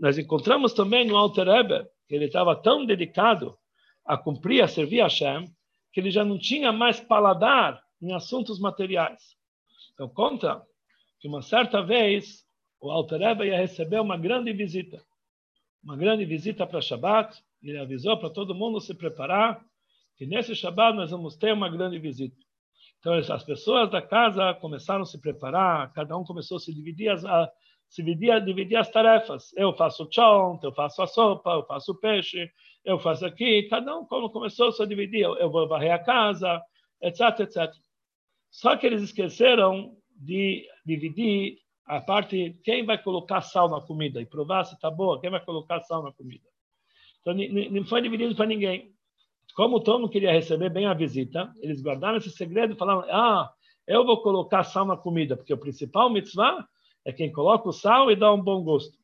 Nós 0.00 0.18
encontramos 0.18 0.72
também 0.72 1.06
no 1.06 1.16
Alter 1.16 1.46
Rebbe 1.46 1.86
que 2.08 2.14
ele 2.14 2.26
estava 2.26 2.54
tão 2.56 2.84
dedicado 2.84 3.56
a 4.04 4.16
cumprir, 4.16 4.62
a 4.62 4.68
servir 4.68 5.00
a 5.00 5.04
Hashem, 5.04 5.46
que 5.92 6.00
ele 6.00 6.10
já 6.10 6.24
não 6.24 6.38
tinha 6.38 6.72
mais 6.72 7.00
paladar 7.00 7.82
em 8.00 8.12
assuntos 8.12 8.58
materiais. 8.58 9.36
Então, 9.94 10.08
conta 10.08 10.62
que 11.20 11.28
uma 11.28 11.42
certa 11.42 11.82
vez 11.82 12.44
o 12.80 12.90
Alter 12.90 13.20
Rebbe 13.20 13.46
ia 13.46 13.56
receber 13.56 14.00
uma 14.00 14.16
grande 14.16 14.52
visita. 14.52 15.00
Uma 15.84 15.96
grande 15.96 16.24
visita 16.24 16.66
para 16.66 16.80
Shabbat. 16.80 17.42
Ele 17.62 17.78
avisou 17.78 18.18
para 18.18 18.30
todo 18.30 18.54
mundo 18.54 18.80
se 18.80 18.92
preparar 18.94 19.64
que 20.16 20.26
nesse 20.26 20.54
Shabbat 20.54 20.96
nós 20.96 21.10
vamos 21.10 21.36
ter 21.36 21.52
uma 21.52 21.68
grande 21.68 21.98
visita. 21.98 22.36
Então 23.02 23.14
as 23.14 23.42
pessoas 23.42 23.90
da 23.90 24.00
casa 24.00 24.54
começaram 24.54 25.02
a 25.02 25.04
se 25.04 25.20
preparar, 25.20 25.92
cada 25.92 26.16
um 26.16 26.22
começou 26.22 26.58
a 26.58 26.60
se 26.60 26.72
dividir 26.72 27.08
as, 27.08 27.24
a, 27.24 27.50
se 27.88 28.00
dividir, 28.00 28.40
dividir 28.44 28.76
as 28.76 28.88
tarefas. 28.88 29.52
Eu 29.56 29.72
faço 29.72 30.04
o 30.04 30.08
chão, 30.10 30.60
eu 30.62 30.72
faço 30.72 31.02
a 31.02 31.06
sopa, 31.08 31.50
eu 31.50 31.66
faço 31.66 31.90
o 31.90 31.98
peixe, 31.98 32.48
eu 32.84 33.00
faço 33.00 33.26
aqui. 33.26 33.64
Cada 33.64 33.98
um 33.98 34.06
começou 34.06 34.68
a 34.68 34.72
se 34.72 34.86
dividir. 34.86 35.22
Eu, 35.22 35.36
eu 35.36 35.50
vou 35.50 35.66
varrer 35.66 35.92
a 35.92 35.98
casa, 35.98 36.62
etc, 37.02 37.40
etc. 37.40 37.72
Só 38.52 38.76
que 38.76 38.86
eles 38.86 39.02
esqueceram 39.02 39.96
de 40.16 40.64
dividir 40.86 41.58
a 41.84 42.00
parte 42.00 42.56
quem 42.62 42.86
vai 42.86 43.02
colocar 43.02 43.40
sal 43.40 43.68
na 43.68 43.80
comida 43.80 44.20
e 44.20 44.26
provar 44.26 44.62
se 44.62 44.76
está 44.76 44.88
boa, 44.88 45.20
quem 45.20 45.28
vai 45.28 45.44
colocar 45.44 45.80
sal 45.80 46.04
na 46.04 46.12
comida. 46.12 46.46
Então 47.20 47.34
não 47.68 47.84
foi 47.84 48.00
dividido 48.00 48.36
para 48.36 48.46
ninguém. 48.46 48.91
Como 49.54 49.80
Tom 49.80 49.98
não 49.98 50.08
queria 50.08 50.32
receber 50.32 50.70
bem 50.70 50.86
a 50.86 50.94
visita, 50.94 51.52
eles 51.60 51.82
guardaram 51.82 52.16
esse 52.16 52.30
segredo 52.30 52.74
e 52.74 52.76
falaram: 52.76 53.04
Ah, 53.10 53.50
eu 53.86 54.04
vou 54.04 54.22
colocar 54.22 54.64
sal 54.64 54.84
na 54.84 54.96
comida, 54.96 55.36
porque 55.36 55.52
o 55.52 55.58
principal 55.58 56.08
mitzvah 56.08 56.66
é 57.04 57.12
quem 57.12 57.30
coloca 57.30 57.68
o 57.68 57.72
sal 57.72 58.10
e 58.10 58.16
dá 58.16 58.32
um 58.32 58.40
bom 58.40 58.62
gosto. 58.62 58.96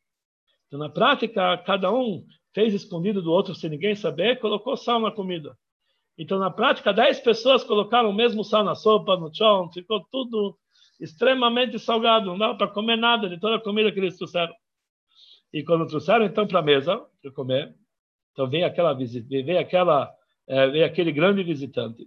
Então, 0.67 0.79
na 0.79 0.89
prática, 0.89 1.59
cada 1.59 1.93
um 1.93 2.25
fez 2.55 2.75
escondido 2.75 3.21
do 3.21 3.33
outro 3.33 3.55
sem 3.55 3.71
ninguém 3.71 3.95
saber, 3.95 4.39
colocou 4.39 4.77
sal 4.77 5.01
na 5.01 5.11
comida. 5.11 5.57
Então, 6.17 6.39
na 6.39 6.51
prática, 6.51 6.93
dez 6.93 7.21
pessoas 7.21 7.63
colocaram 7.63 8.11
o 8.11 8.15
mesmo 8.15 8.43
sal 8.43 8.65
na 8.65 8.75
sopa, 8.75 9.17
no 9.17 9.35
chão, 9.35 9.71
ficou 9.71 10.05
tudo 10.11 10.59
extremamente 11.01 11.79
salgado, 11.79 12.27
não 12.27 12.39
dava 12.39 12.57
para 12.57 12.69
comer 12.69 12.97
nada 12.97 13.29
de 13.29 13.39
toda 13.39 13.57
a 13.57 13.61
comida 13.61 13.93
que 13.93 14.01
eles 14.01 14.17
trouxeram. 14.17 14.53
E 15.53 15.63
quando 15.63 15.87
trouxeram 15.87 16.25
então 16.25 16.47
para 16.47 16.59
a 16.59 16.63
mesa 16.63 17.01
para 17.23 17.31
comer, 17.31 17.75
então 18.33 18.49
veio 18.49 18.67
aquela 18.67 18.93
visita, 18.93 19.29
veio 19.29 19.59
aquela 19.59 20.13
veio 20.49 20.85
aquele 20.85 21.13
grande 21.13 21.43
visitante. 21.43 22.07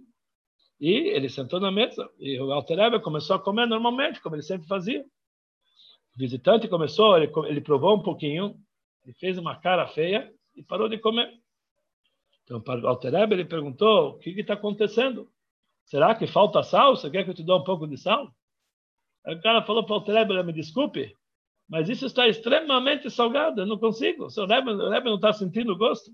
E 0.80 0.90
ele 0.90 1.28
sentou 1.28 1.60
na 1.60 1.70
mesa. 1.70 2.10
E 2.18 2.40
o 2.40 2.52
Alter 2.52 3.00
começou 3.00 3.36
a 3.36 3.38
comer 3.38 3.66
normalmente, 3.66 4.20
como 4.20 4.34
ele 4.34 4.42
sempre 4.42 4.66
fazia. 4.66 5.00
O 5.00 6.18
visitante 6.18 6.68
começou, 6.68 7.16
ele, 7.16 7.30
ele 7.46 7.60
provou 7.60 7.96
um 7.96 8.02
pouquinho, 8.02 8.56
ele 9.04 9.14
fez 9.14 9.38
uma 9.38 9.56
cara 9.56 9.86
feia 9.86 10.32
e 10.56 10.62
parou 10.62 10.88
de 10.88 10.98
comer. 10.98 11.32
Então, 12.44 12.60
para 12.60 12.80
o 12.80 12.88
Alter 12.88 13.14
ele 13.14 13.44
perguntou, 13.44 14.10
o 14.10 14.18
que 14.18 14.30
está 14.30 14.54
acontecendo? 14.54 15.30
Será 15.84 16.14
que 16.14 16.26
falta 16.26 16.62
sal? 16.62 16.96
Você 16.96 17.08
quer 17.10 17.24
que 17.24 17.30
eu 17.30 17.34
te 17.34 17.44
dê 17.44 17.52
um 17.52 17.64
pouco 17.64 17.86
de 17.86 17.96
sal? 17.96 18.34
Aí 19.24 19.36
o 19.36 19.40
cara 19.40 19.62
falou 19.62 19.84
para 19.84 19.92
o 19.92 19.98
Alter 19.98 20.44
me 20.44 20.52
desculpe, 20.52 21.16
mas 21.68 21.88
isso 21.88 22.06
está 22.06 22.26
extremamente 22.26 23.08
salgado, 23.08 23.60
eu 23.60 23.66
não 23.66 23.78
consigo. 23.78 24.26
O 24.26 24.46
Rebbe 24.46 24.74
não 25.04 25.14
está 25.14 25.32
sentindo 25.32 25.76
gosto. 25.76 26.10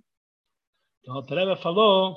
Então, 1.01 1.15
o 1.15 1.19
Altreba 1.19 1.57
falou 1.57 2.17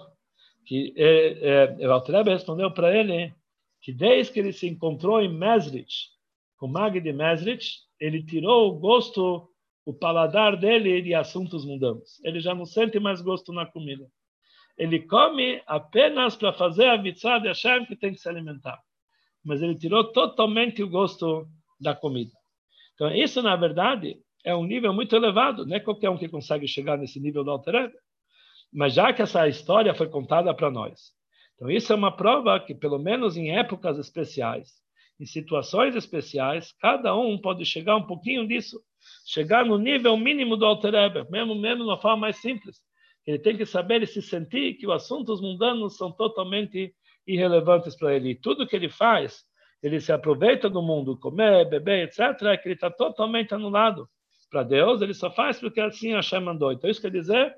que 0.66 0.94
é, 0.98 1.76
é, 1.78 2.24
respondeu 2.24 2.72
para 2.72 2.96
ele 2.96 3.34
que 3.82 3.92
desde 3.92 4.32
que 4.32 4.40
ele 4.40 4.54
se 4.54 4.68
encontrou 4.68 5.22
em 5.22 5.34
Mesrich, 5.34 6.10
com 6.58 6.68
Mag 6.68 7.00
de 7.00 7.12
Mesrich, 7.12 7.80
ele 8.00 8.24
tirou 8.24 8.70
o 8.70 8.80
gosto, 8.80 9.50
o 9.86 9.94
paladar 9.94 10.56
dele 10.56 11.02
de 11.02 11.14
assuntos 11.14 11.66
mundanos. 11.66 12.24
Ele 12.24 12.40
já 12.40 12.54
não 12.54 12.66
sente 12.66 13.00
mais 13.00 13.22
gosto 13.22 13.52
na 13.52 13.66
comida. 13.66 14.08
Ele 14.78 15.00
come 15.00 15.62
apenas 15.66 16.36
para 16.36 16.54
fazer 16.54 16.88
a 16.88 16.98
mitzvah 16.98 17.40
de 17.40 17.48
Hashem 17.48 17.86
que 17.86 17.96
tem 17.96 18.14
que 18.14 18.20
se 18.20 18.30
alimentar. 18.30 18.80
Mas 19.44 19.62
ele 19.62 19.76
tirou 19.76 20.12
totalmente 20.12 20.84
o 20.84 20.90
gosto 20.90 21.48
da 21.80 21.96
comida. 21.96 22.32
Então, 22.94 23.14
isso, 23.14 23.42
na 23.42 23.56
verdade, 23.56 24.20
é 24.44 24.56
um 24.56 24.66
nível 24.66 24.94
muito 24.94 25.16
elevado. 25.16 25.66
Não 25.66 25.76
é 25.76 25.80
qualquer 25.80 26.10
um 26.10 26.18
que 26.18 26.30
consegue 26.30 26.68
chegar 26.68 26.98
nesse 26.98 27.20
nível 27.20 27.44
do 27.44 27.52
Alter 27.52 27.92
mas 28.72 28.94
já 28.94 29.12
que 29.14 29.22
essa 29.22 29.48
história 29.48 29.94
foi 29.94 30.08
contada 30.10 30.54
para 30.54 30.72
nós, 30.72 31.12
então 31.56 31.70
isso 31.70 31.94
é 31.94 31.96
uma 31.96 32.16
prova 32.16 32.60
que, 32.60 32.74
pelo 32.74 32.98
menos 32.98 33.38
em 33.38 33.58
épocas 33.58 34.00
especiais, 34.00 34.82
em 35.20 35.26
situações 35.26 35.96
especiais, 35.96 36.72
cada 36.80 37.16
um 37.16 37.38
pode 37.38 37.64
chegar 37.66 37.96
um 37.96 38.08
pouquinho 38.08 38.48
disso, 38.48 38.82
chegar 39.28 39.64
no 39.64 39.78
nível 39.78 40.18
mínimo 40.18 40.58
do 40.58 40.66
Alter 40.66 40.96
Eber, 40.96 41.30
mesmo, 41.30 41.54
mesmo 41.54 41.84
uma 41.84 42.02
forma 42.02 42.22
mais 42.22 42.38
simples. 42.38 42.82
Ele 43.28 43.38
tem 43.38 43.56
que 43.56 43.66
saber 43.66 44.02
e 44.02 44.08
se 44.08 44.22
sentir 44.22 44.74
que 44.74 44.88
os 44.88 44.94
assuntos 44.94 45.40
mundanos 45.40 45.96
são 45.96 46.12
totalmente 46.12 46.96
irrelevantes 47.28 47.96
para 47.96 48.16
ele. 48.16 48.32
E 48.32 48.36
tudo 48.36 48.66
que 48.66 48.76
ele 48.76 48.90
faz, 48.90 49.44
ele 49.84 50.00
se 50.00 50.12
aproveita 50.12 50.68
do 50.68 50.82
mundo, 50.82 51.16
comer, 51.20 51.70
beber, 51.70 52.08
etc., 52.08 52.42
é 52.48 52.58
que 52.58 52.68
ele 52.68 52.74
está 52.74 52.90
totalmente 52.90 53.54
anulado. 53.54 54.10
Para 54.50 54.64
Deus, 54.64 55.02
ele 55.02 55.14
só 55.14 55.30
faz 55.30 55.60
porque 55.60 55.80
assim 55.80 56.14
Hashem 56.14 56.42
mandou. 56.42 56.72
Então, 56.72 56.90
isso 56.90 57.00
quer 57.00 57.12
dizer 57.12 57.56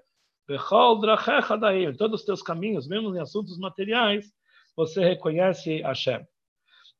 em 0.49 1.95
todos 1.95 2.21
os 2.21 2.25
teus 2.25 2.41
caminhos, 2.41 2.87
mesmo 2.87 3.15
em 3.15 3.19
assuntos 3.19 3.57
materiais, 3.57 4.31
você 4.75 5.03
reconhece 5.03 5.81
Hashem. 5.81 6.25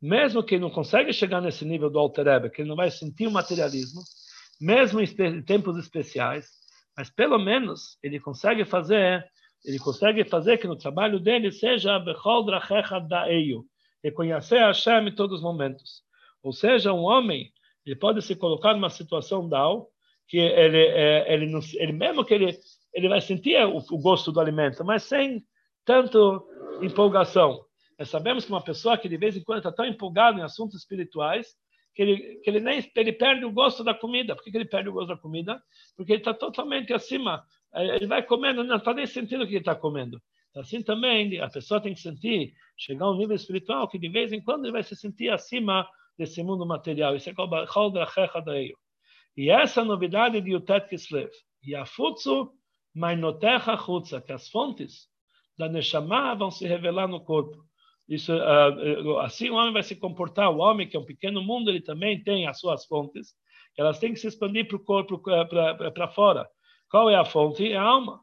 Mesmo 0.02 0.44
que 0.44 0.56
ele 0.56 0.62
não 0.62 0.70
consegue 0.70 1.14
chegar 1.14 1.42
nesse 1.42 1.66
nível 1.66 1.90
do 1.90 2.00
Alter 2.00 2.28
Ebe, 2.28 2.50
que 2.50 2.62
ele 2.62 2.70
não 2.70 2.76
vai 2.76 2.92
sentir 2.92 3.28
o 3.28 3.32
materialismo, 3.32 4.02
mesmo 4.60 5.00
em 5.02 5.42
tempos 5.42 5.78
especiais, 5.78 6.48
mas 6.96 7.10
pelo 7.10 7.40
menos 7.40 7.98
ele 8.04 8.20
consegue 8.20 8.66
fazer, 8.66 9.26
ele 9.66 9.80
consegue 9.80 10.24
fazer 10.24 10.58
que 10.58 10.68
no 10.68 10.78
trabalho 10.78 11.20
dele 11.20 11.52
seja 11.52 12.00
Bechol 12.00 12.46
Drachecha 12.46 13.00
Daeyu, 13.00 13.66
reconhecer 14.04 14.60
Hashem 14.60 15.08
em 15.08 15.16
todos 15.16 15.38
os 15.38 15.44
momentos. 15.44 16.04
Ou 16.42 16.52
seja, 16.52 16.94
um 16.94 17.04
homem, 17.04 17.52
ele 17.86 17.96
pode 17.96 18.22
se 18.22 18.36
colocar 18.36 18.74
numa 18.74 18.90
situação 18.90 19.50
tal 19.50 19.90
que 20.28 20.38
ele, 20.38 20.78
é, 20.78 21.34
ele, 21.34 21.52
ele 21.76 21.94
mesmo 21.94 22.26
que 22.26 22.34
ele 22.34 22.58
ele 22.94 23.10
vai 23.10 23.22
sentir 23.22 23.58
o, 23.66 23.78
o 23.78 23.98
gosto 24.00 24.32
do 24.32 24.40
alimento, 24.40 24.84
mas 24.84 25.04
sem 25.04 25.44
tanto 25.86 26.48
empolgação. 26.82 27.66
Nós 27.98 28.10
sabemos 28.10 28.46
que 28.46 28.52
uma 28.52 28.64
pessoa 28.64 28.98
que 28.98 29.10
de 29.10 29.18
vez 29.18 29.36
em 29.36 29.44
quando 29.44 29.60
está 29.60 29.72
tão 29.72 29.86
empolgada 29.86 30.40
em 30.40 30.44
assuntos 30.44 30.80
espirituais 30.80 31.48
que 31.94 32.02
ele, 32.02 32.36
que 32.38 32.50
ele 32.50 32.60
nem 32.60 32.92
ele 32.96 33.14
perde 33.14 33.46
o 33.46 33.52
gosto 33.52 33.84
da 33.84 33.94
comida. 33.94 34.36
Por 34.36 34.44
que, 34.44 34.52
que 34.52 34.58
ele 34.58 34.66
perde 34.66 34.90
o 34.90 34.94
gosto 34.94 35.10
da 35.10 35.18
comida? 35.18 35.62
Porque 35.96 36.14
ele 36.14 36.22
está 36.22 36.34
totalmente 36.34 36.94
acima. 36.94 37.46
Ele 37.74 38.08
vai 38.08 38.24
comendo, 38.24 38.64
não 38.64 38.78
está 38.78 38.94
nem 38.94 39.06
sentindo 39.06 39.44
o 39.44 39.48
que 39.48 39.54
ele 39.54 39.60
está 39.60 39.76
comendo. 39.76 40.22
Assim 40.56 40.84
também, 40.84 41.40
a 41.40 41.50
pessoa 41.50 41.82
tem 41.82 41.94
que 41.94 42.00
sentir, 42.00 42.54
chegar 42.78 43.06
a 43.06 43.12
um 43.12 43.18
nível 43.18 43.36
espiritual 43.36 43.88
que 43.88 43.98
de 43.98 44.10
vez 44.10 44.32
em 44.32 44.42
quando 44.42 44.66
ele 44.66 44.72
vai 44.72 44.84
se 44.84 44.96
sentir 44.96 45.30
acima 45.30 45.88
desse 46.18 46.44
mundo 46.44 46.66
material. 46.66 47.16
Isso 47.16 47.30
é 47.30 47.34
E 49.36 49.50
essa 49.50 49.84
novidade 49.84 50.40
de 50.42 50.52
Yutet 50.52 50.88
Kislev. 50.90 51.32
E 51.64 51.76
a 52.94 53.00
Futsu 53.00 53.00
Mainotecha 53.00 53.78
Chutza, 53.78 54.22
que 54.22 54.32
as 54.32 54.50
fontes 54.50 55.08
da 55.58 55.68
Neshama 55.68 56.36
vão 56.36 56.52
se 56.52 56.68
revelar 56.68 57.08
no 57.08 57.22
corpo. 57.22 57.64
Isso, 58.08 58.34
uh, 58.34 59.20
assim 59.20 59.50
o 59.50 59.56
homem 59.56 59.74
vai 59.74 59.84
se 59.84 59.96
comportar. 59.96 60.50
O 60.50 60.60
homem, 60.60 60.88
que 60.88 60.98
é 60.98 61.00
um 61.00 61.06
pequeno 61.06 61.42
mundo, 61.42 61.70
ele 61.70 61.82
também 61.82 62.22
tem 62.22 62.48
as 62.48 62.60
suas 62.60 62.86
fontes. 62.86 63.34
Elas 63.78 64.00
têm 64.00 64.14
que 64.14 64.20
se 64.20 64.28
expandir 64.28 64.68
para 64.68 64.78
o 64.78 64.84
corpo, 64.84 65.20
para 65.20 66.08
fora. 66.10 66.48
Qual 66.90 67.10
é 67.10 67.16
a 67.16 67.26
fonte? 67.26 67.72
É 67.72 67.78
a 67.78 67.82
alma. 67.82 68.20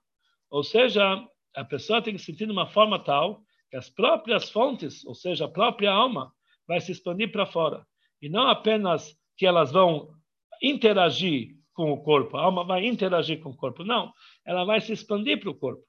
Ou 0.51 0.63
seja, 0.63 1.25
a 1.57 1.65
pessoa 1.65 2.03
tem 2.03 2.15
que 2.15 2.23
sentir 2.23 2.47
de 2.47 2.53
uma 2.53 2.67
forma 2.67 2.99
tal 2.99 3.43
que 3.71 3.77
as 3.77 3.89
próprias 3.89 4.51
fontes, 4.51 5.05
ou 5.05 5.15
seja, 5.15 5.45
a 5.45 5.49
própria 5.49 5.93
alma, 5.93 6.33
vai 6.67 6.81
se 6.81 6.93
expandir 6.93 7.33
para 7.33 7.47
fora. 7.47 7.87
E 8.21 8.29
não 8.29 8.49
apenas 8.49 9.17
que 9.37 9.47
elas 9.47 9.73
vão 9.73 10.11
interagir 10.63 11.60
com 11.81 11.93
o 11.93 12.03
corpo, 12.03 12.37
a 12.37 12.43
alma 12.43 12.63
vai 12.63 12.85
interagir 12.87 13.41
com 13.41 13.49
o 13.49 13.57
corpo, 13.57 13.83
não, 13.83 14.13
ela 14.45 14.65
vai 14.65 14.83
se 14.83 14.93
expandir 14.93 15.41
para 15.41 15.49
o 15.49 15.55
corpo. 15.55 15.83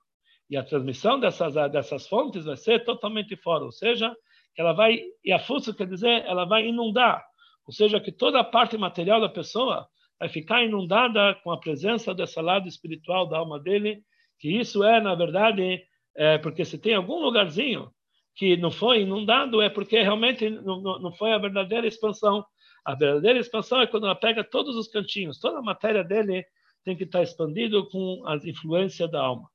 E 0.49 0.55
a 0.55 0.63
transmissão 0.63 1.19
dessas, 1.19 1.53
dessas 1.69 2.07
fontes 2.07 2.45
vai 2.45 2.55
ser 2.55 2.85
totalmente 2.85 3.35
fora, 3.35 3.65
ou 3.65 3.73
seja, 3.73 4.15
ela 4.57 4.71
vai, 4.71 5.01
e 5.21 5.33
a 5.33 5.39
força 5.39 5.73
quer 5.73 5.87
dizer, 5.87 6.23
ela 6.25 6.45
vai 6.45 6.65
inundar, 6.65 7.21
ou 7.67 7.73
seja, 7.73 7.99
que 7.99 8.09
toda 8.09 8.39
a 8.39 8.43
parte 8.43 8.77
material 8.77 9.19
da 9.19 9.27
pessoa 9.27 9.85
vai 10.17 10.29
ficar 10.29 10.63
inundada 10.63 11.35
com 11.43 11.51
a 11.51 11.59
presença 11.59 12.13
desse 12.13 12.39
lado 12.39 12.69
espiritual 12.69 13.27
da 13.27 13.39
alma 13.39 13.59
dele, 13.59 14.01
que 14.39 14.49
isso 14.49 14.85
é, 14.85 15.01
na 15.01 15.13
verdade, 15.13 15.83
é, 16.15 16.37
porque 16.37 16.63
se 16.63 16.77
tem 16.77 16.95
algum 16.95 17.19
lugarzinho 17.19 17.91
que 18.33 18.55
não 18.55 18.71
foi 18.71 19.01
inundado, 19.01 19.61
é 19.61 19.69
porque 19.69 20.01
realmente 20.01 20.49
não, 20.49 20.81
não 20.81 21.11
foi 21.11 21.33
a 21.33 21.37
verdadeira 21.37 21.85
expansão. 21.85 22.45
A 22.83 22.95
verdadeira 22.95 23.39
expansão 23.39 23.81
é 23.81 23.87
quando 23.87 24.05
ela 24.05 24.15
pega 24.15 24.43
todos 24.43 24.75
os 24.75 24.87
cantinhos, 24.87 25.39
toda 25.39 25.59
a 25.59 25.61
matéria 25.61 26.03
dele 26.03 26.45
tem 26.83 26.95
que 26.95 27.03
estar 27.03 27.21
expandido 27.21 27.87
com 27.89 28.23
a 28.25 28.35
influência 28.37 29.07
da 29.07 29.21
alma. 29.21 29.47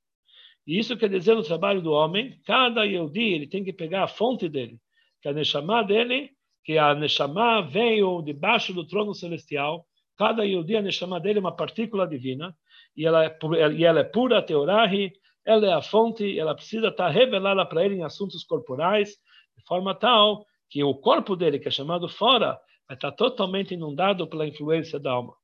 E 0.66 0.78
isso 0.78 0.96
quer 0.96 1.08
dizer 1.08 1.34
no 1.34 1.42
trabalho 1.42 1.80
do 1.80 1.92
homem, 1.92 2.40
cada 2.44 2.84
Yehudi, 2.84 3.34
ele 3.34 3.46
tem 3.46 3.64
que 3.64 3.72
pegar 3.72 4.04
a 4.04 4.08
fonte 4.08 4.48
dele, 4.48 4.78
que 5.20 5.28
é 5.28 5.30
a 5.30 5.34
Neshama 5.34 5.82
dele, 5.82 6.30
que 6.64 6.78
a 6.78 6.94
Neshama 6.94 7.62
veio 7.62 8.22
debaixo 8.22 8.72
do 8.72 8.86
trono 8.86 9.14
celestial, 9.14 9.86
cada 10.16 10.44
Yehudi, 10.44 10.76
a 10.76 10.82
Neshama 10.82 11.20
dele 11.20 11.38
é 11.38 11.40
uma 11.40 11.54
partícula 11.54 12.06
divina, 12.06 12.56
e 12.96 13.06
ela 13.06 13.24
é, 13.24 13.38
e 13.74 13.84
ela 13.84 14.00
é 14.00 14.04
pura, 14.04 14.42
teorahi, 14.42 15.12
ela 15.44 15.66
é 15.66 15.72
a 15.72 15.82
fonte, 15.82 16.38
ela 16.38 16.54
precisa 16.54 16.88
estar 16.88 17.08
revelada 17.08 17.64
para 17.64 17.84
ele 17.84 17.96
em 17.96 18.02
assuntos 18.02 18.42
corporais, 18.42 19.10
de 19.56 19.64
forma 19.64 19.94
tal 19.94 20.44
que 20.68 20.82
o 20.82 20.94
corpo 20.94 21.36
dele, 21.36 21.60
que 21.60 21.68
é 21.68 21.70
chamado 21.70 22.08
fora, 22.08 22.58
vai 22.88 22.96
estar 22.96 23.12
totalmente 23.12 23.74
inundado 23.74 24.26
pela 24.26 24.46
influência 24.46 24.98
da 24.98 25.12
alma. 25.12 25.34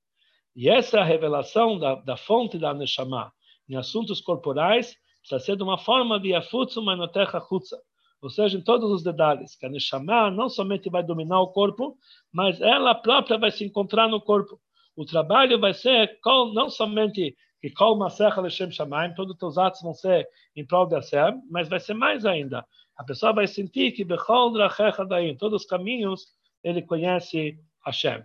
E 0.54 0.68
essa 0.68 0.98
é 0.98 1.02
revelação 1.02 1.78
da, 1.78 1.94
da 1.96 2.16
fonte 2.16 2.58
da 2.58 2.74
Neshama 2.74 3.32
em 3.68 3.76
assuntos 3.76 4.20
corporais, 4.20 4.96
precisa 5.20 5.40
ser 5.40 5.56
de 5.56 5.62
uma 5.62 5.78
forma 5.78 6.20
de 6.20 6.34
Afutsu 6.34 6.82
Manotecha 6.82 7.40
Chutza, 7.40 7.80
ou 8.20 8.30
seja, 8.30 8.56
em 8.56 8.62
todos 8.62 8.90
os 8.90 9.02
detalhes, 9.02 9.56
que 9.56 9.66
a 9.66 9.68
Neshama 9.68 10.30
não 10.30 10.48
somente 10.48 10.90
vai 10.90 11.02
dominar 11.02 11.40
o 11.40 11.48
corpo, 11.48 11.96
mas 12.32 12.60
ela 12.60 12.94
própria 12.94 13.38
vai 13.38 13.50
se 13.50 13.64
encontrar 13.64 14.08
no 14.08 14.20
corpo. 14.20 14.60
O 14.94 15.04
trabalho 15.04 15.58
vai 15.58 15.72
ser 15.72 16.18
não 16.54 16.68
somente 16.68 17.34
que 17.60 17.70
Kol 17.70 17.96
Masecha 17.96 18.40
Leshem 18.40 18.70
Shamaim, 18.70 19.14
todos 19.14 19.32
os 19.32 19.38
teus 19.38 19.56
atos 19.56 19.80
vão 19.82 19.94
ser 19.94 20.28
em 20.54 20.66
prol 20.66 20.86
de 20.86 20.96
Hashem, 20.96 21.40
mas 21.50 21.68
vai 21.68 21.80
ser 21.80 21.94
mais 21.94 22.26
ainda. 22.26 22.66
A 22.96 23.04
pessoa 23.04 23.32
vai 23.32 23.46
sentir 23.46 23.92
que 23.92 24.04
Bechol 24.04 24.52
Drachecha 24.52 25.04
Daim, 25.04 25.36
todos 25.36 25.62
os 25.62 25.68
caminhos, 25.68 26.26
ele 26.62 26.82
conhece 26.82 27.58
Hashem. 27.84 28.22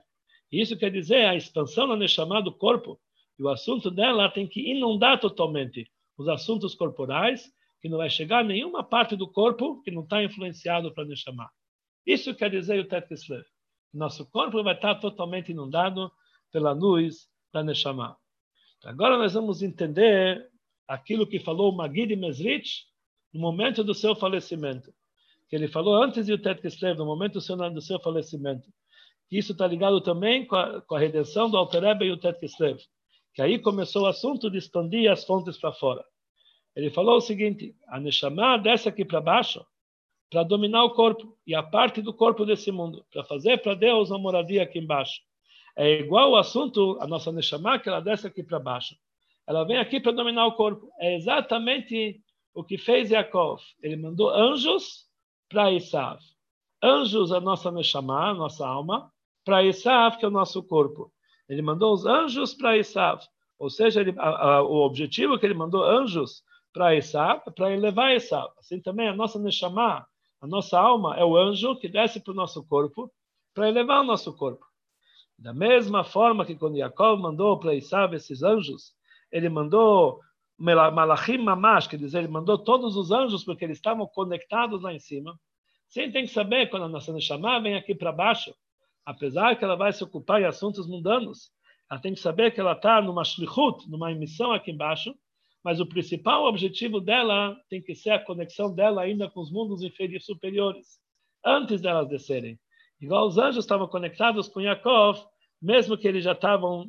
Isso 0.51 0.77
quer 0.77 0.91
dizer 0.91 1.25
a 1.25 1.35
expansão 1.35 1.87
da 1.87 1.95
Neshama 1.95 2.41
do 2.41 2.53
corpo, 2.53 2.99
e 3.37 3.43
o 3.43 3.49
assunto 3.49 3.91
dela 3.91 4.29
tem 4.29 4.47
que 4.47 4.71
inundar 4.71 5.19
totalmente 5.19 5.91
os 6.17 6.27
assuntos 6.27 6.73
corporais, 6.73 7.51
que 7.79 7.89
não 7.89 7.97
vai 7.97 8.09
chegar 8.09 8.43
nenhuma 8.43 8.83
parte 8.83 9.15
do 9.15 9.27
corpo 9.27 9.81
que 9.83 9.91
não 9.91 10.03
está 10.03 10.23
influenciado 10.23 10.93
para 10.93 11.05
Neshama. 11.05 11.49
Isso 12.05 12.33
quer 12.33 12.49
dizer 12.49 12.79
o 12.79 12.87
Tet 12.87 13.07
Kislev. 13.07 13.45
Nosso 13.93 14.25
corpo 14.29 14.63
vai 14.63 14.73
estar 14.73 14.95
totalmente 14.95 15.51
inundado 15.51 16.11
pela 16.51 16.71
luz 16.71 17.27
da 17.53 17.63
Neshama. 17.63 18.17
Agora 18.83 19.17
nós 19.17 19.33
vamos 19.33 19.61
entender 19.61 20.49
aquilo 20.87 21.27
que 21.27 21.39
falou 21.39 21.75
Magid 21.75 22.15
Mesrich 22.15 22.85
no 23.33 23.41
momento 23.41 23.83
do 23.83 23.93
seu 23.93 24.15
falecimento. 24.15 24.93
Que 25.49 25.55
ele 25.55 25.67
falou 25.67 26.01
antes 26.01 26.25
de 26.25 26.33
o 26.33 26.41
Tet 26.41 26.61
Kislev, 26.61 26.97
no 26.97 27.05
momento 27.05 27.33
do 27.33 27.41
seu, 27.41 27.55
do 27.55 27.81
seu 27.81 27.99
falecimento. 27.99 28.67
Isso 29.31 29.51
está 29.51 29.67
ligado 29.67 30.01
também 30.01 30.45
com 30.45 30.55
a, 30.55 30.81
com 30.81 30.95
a 30.95 30.99
redenção 30.99 31.49
do 31.49 31.57
Alterebe 31.57 32.05
e 32.05 32.11
o 32.11 32.17
Tet 32.17 32.39
Kislev. 32.39 32.79
Que 33.33 33.41
aí 33.41 33.59
começou 33.59 34.03
o 34.03 34.07
assunto 34.07 34.49
de 34.49 34.57
expandir 34.57 35.11
as 35.11 35.23
fontes 35.23 35.57
para 35.57 35.73
fora. 35.73 36.03
Ele 36.75 36.89
falou 36.89 37.17
o 37.17 37.21
seguinte: 37.21 37.75
a 37.87 37.99
Neshama 37.99 38.57
desce 38.57 38.89
aqui 38.89 39.05
para 39.05 39.21
baixo 39.21 39.65
para 40.29 40.43
dominar 40.43 40.83
o 40.83 40.93
corpo 40.93 41.37
e 41.45 41.55
a 41.55 41.63
parte 41.63 42.01
do 42.01 42.13
corpo 42.13 42.45
desse 42.45 42.71
mundo, 42.71 43.05
para 43.11 43.23
fazer 43.23 43.61
para 43.61 43.75
Deus 43.75 44.09
uma 44.09 44.19
moradia 44.19 44.63
aqui 44.63 44.79
embaixo. 44.79 45.21
É 45.75 45.99
igual 45.99 46.31
o 46.31 46.35
assunto, 46.35 46.97
a 46.99 47.07
nossa 47.07 47.31
Neshama, 47.31 47.79
que 47.79 47.87
ela 47.87 48.01
desce 48.01 48.27
aqui 48.27 48.43
para 48.43 48.59
baixo. 48.59 48.95
Ela 49.47 49.63
vem 49.63 49.77
aqui 49.77 49.99
para 49.99 50.11
dominar 50.11 50.45
o 50.47 50.53
corpo. 50.53 50.91
É 50.99 51.15
exatamente 51.15 52.21
o 52.53 52.63
que 52.63 52.77
fez 52.77 53.11
Yaakov. 53.11 53.61
Ele 53.81 53.95
mandou 53.95 54.29
anjos 54.29 55.06
para 55.49 55.71
Isav. 55.71 56.19
Anjos, 56.81 57.31
a 57.31 57.39
nossa 57.39 57.71
Neshama, 57.71 58.29
a 58.29 58.33
nossa 58.33 58.67
alma, 58.67 59.11
para 59.43 59.63
Isav, 59.63 60.17
que 60.17 60.25
é 60.25 60.27
o 60.27 60.31
nosso 60.31 60.61
corpo. 60.63 61.11
Ele 61.47 61.61
mandou 61.61 61.93
os 61.93 62.05
anjos 62.05 62.53
para 62.53 62.77
Isav. 62.77 63.21
Ou 63.57 63.69
seja, 63.69 64.01
ele, 64.01 64.13
a, 64.17 64.55
a, 64.55 64.61
o 64.61 64.85
objetivo 64.85 65.33
é 65.33 65.39
que 65.39 65.45
ele 65.45 65.53
mandou 65.53 65.83
anjos 65.83 66.43
para 66.73 66.95
Isav, 66.95 67.41
para 67.55 67.73
elevar 67.73 68.15
Isav. 68.15 68.51
Assim 68.59 68.79
também 68.79 69.07
a 69.07 69.15
nossa 69.15 69.39
Neshama, 69.39 70.05
a 70.39 70.47
nossa 70.47 70.79
alma, 70.79 71.15
é 71.17 71.25
o 71.25 71.35
anjo 71.35 71.75
que 71.77 71.87
desce 71.87 72.19
para 72.19 72.31
o 72.31 72.35
nosso 72.35 72.63
corpo 72.67 73.11
para 73.53 73.69
elevar 73.69 74.01
o 74.01 74.05
nosso 74.05 74.31
corpo. 74.33 74.65
Da 75.39 75.53
mesma 75.53 76.03
forma 76.03 76.45
que 76.45 76.55
quando 76.55 76.77
Jacob 76.77 77.19
mandou 77.19 77.59
para 77.59 77.73
Isav 77.73 78.13
esses 78.13 78.43
anjos, 78.43 78.93
ele 79.31 79.49
mandou 79.49 80.19
Malachim 80.57 81.37
Mamash, 81.37 81.87
quer 81.87 81.97
dizer, 81.97 82.19
ele 82.19 82.27
mandou 82.27 82.57
todos 82.57 82.95
os 82.95 83.11
anjos 83.11 83.43
porque 83.43 83.63
eles 83.63 83.77
estavam 83.77 84.07
conectados 84.07 84.81
lá 84.81 84.93
em 84.93 84.99
cima. 84.99 85.39
Você 85.87 86.09
tem 86.09 86.25
que 86.25 86.31
saber 86.31 86.69
quando 86.69 86.83
a 86.83 86.89
nossa 86.89 87.13
Neshama 87.13 87.61
vem 87.61 87.75
aqui 87.75 87.93
para 87.93 88.11
baixo, 88.11 88.53
apesar 89.05 89.55
que 89.55 89.63
ela 89.63 89.75
vai 89.75 89.93
se 89.93 90.03
ocupar 90.03 90.41
em 90.41 90.45
assuntos 90.45 90.87
mundanos, 90.87 91.51
ela 91.89 92.01
tem 92.01 92.13
que 92.13 92.19
saber 92.19 92.51
que 92.51 92.59
ela 92.59 92.73
está 92.73 93.01
numa 93.01 93.23
shlichut, 93.23 93.89
numa 93.89 94.11
emissão 94.11 94.51
aqui 94.51 94.71
embaixo, 94.71 95.15
mas 95.63 95.79
o 95.79 95.85
principal 95.85 96.45
objetivo 96.45 96.99
dela 96.99 97.55
tem 97.69 97.81
que 97.81 97.95
ser 97.95 98.11
a 98.11 98.23
conexão 98.23 98.73
dela 98.73 99.01
ainda 99.01 99.29
com 99.29 99.39
os 99.39 99.51
mundos 99.51 99.81
inferiores 99.81 100.25
superiores, 100.25 100.99
antes 101.45 101.81
delas 101.81 102.09
descerem. 102.09 102.59
Igual 102.99 103.27
os 103.27 103.37
anjos 103.37 103.63
estavam 103.63 103.87
conectados 103.87 104.47
com 104.47 104.59
Yaakov, 104.59 105.19
mesmo 105.61 105.97
que 105.97 106.07
eles 106.07 106.23
já 106.23 106.33
estavam 106.33 106.85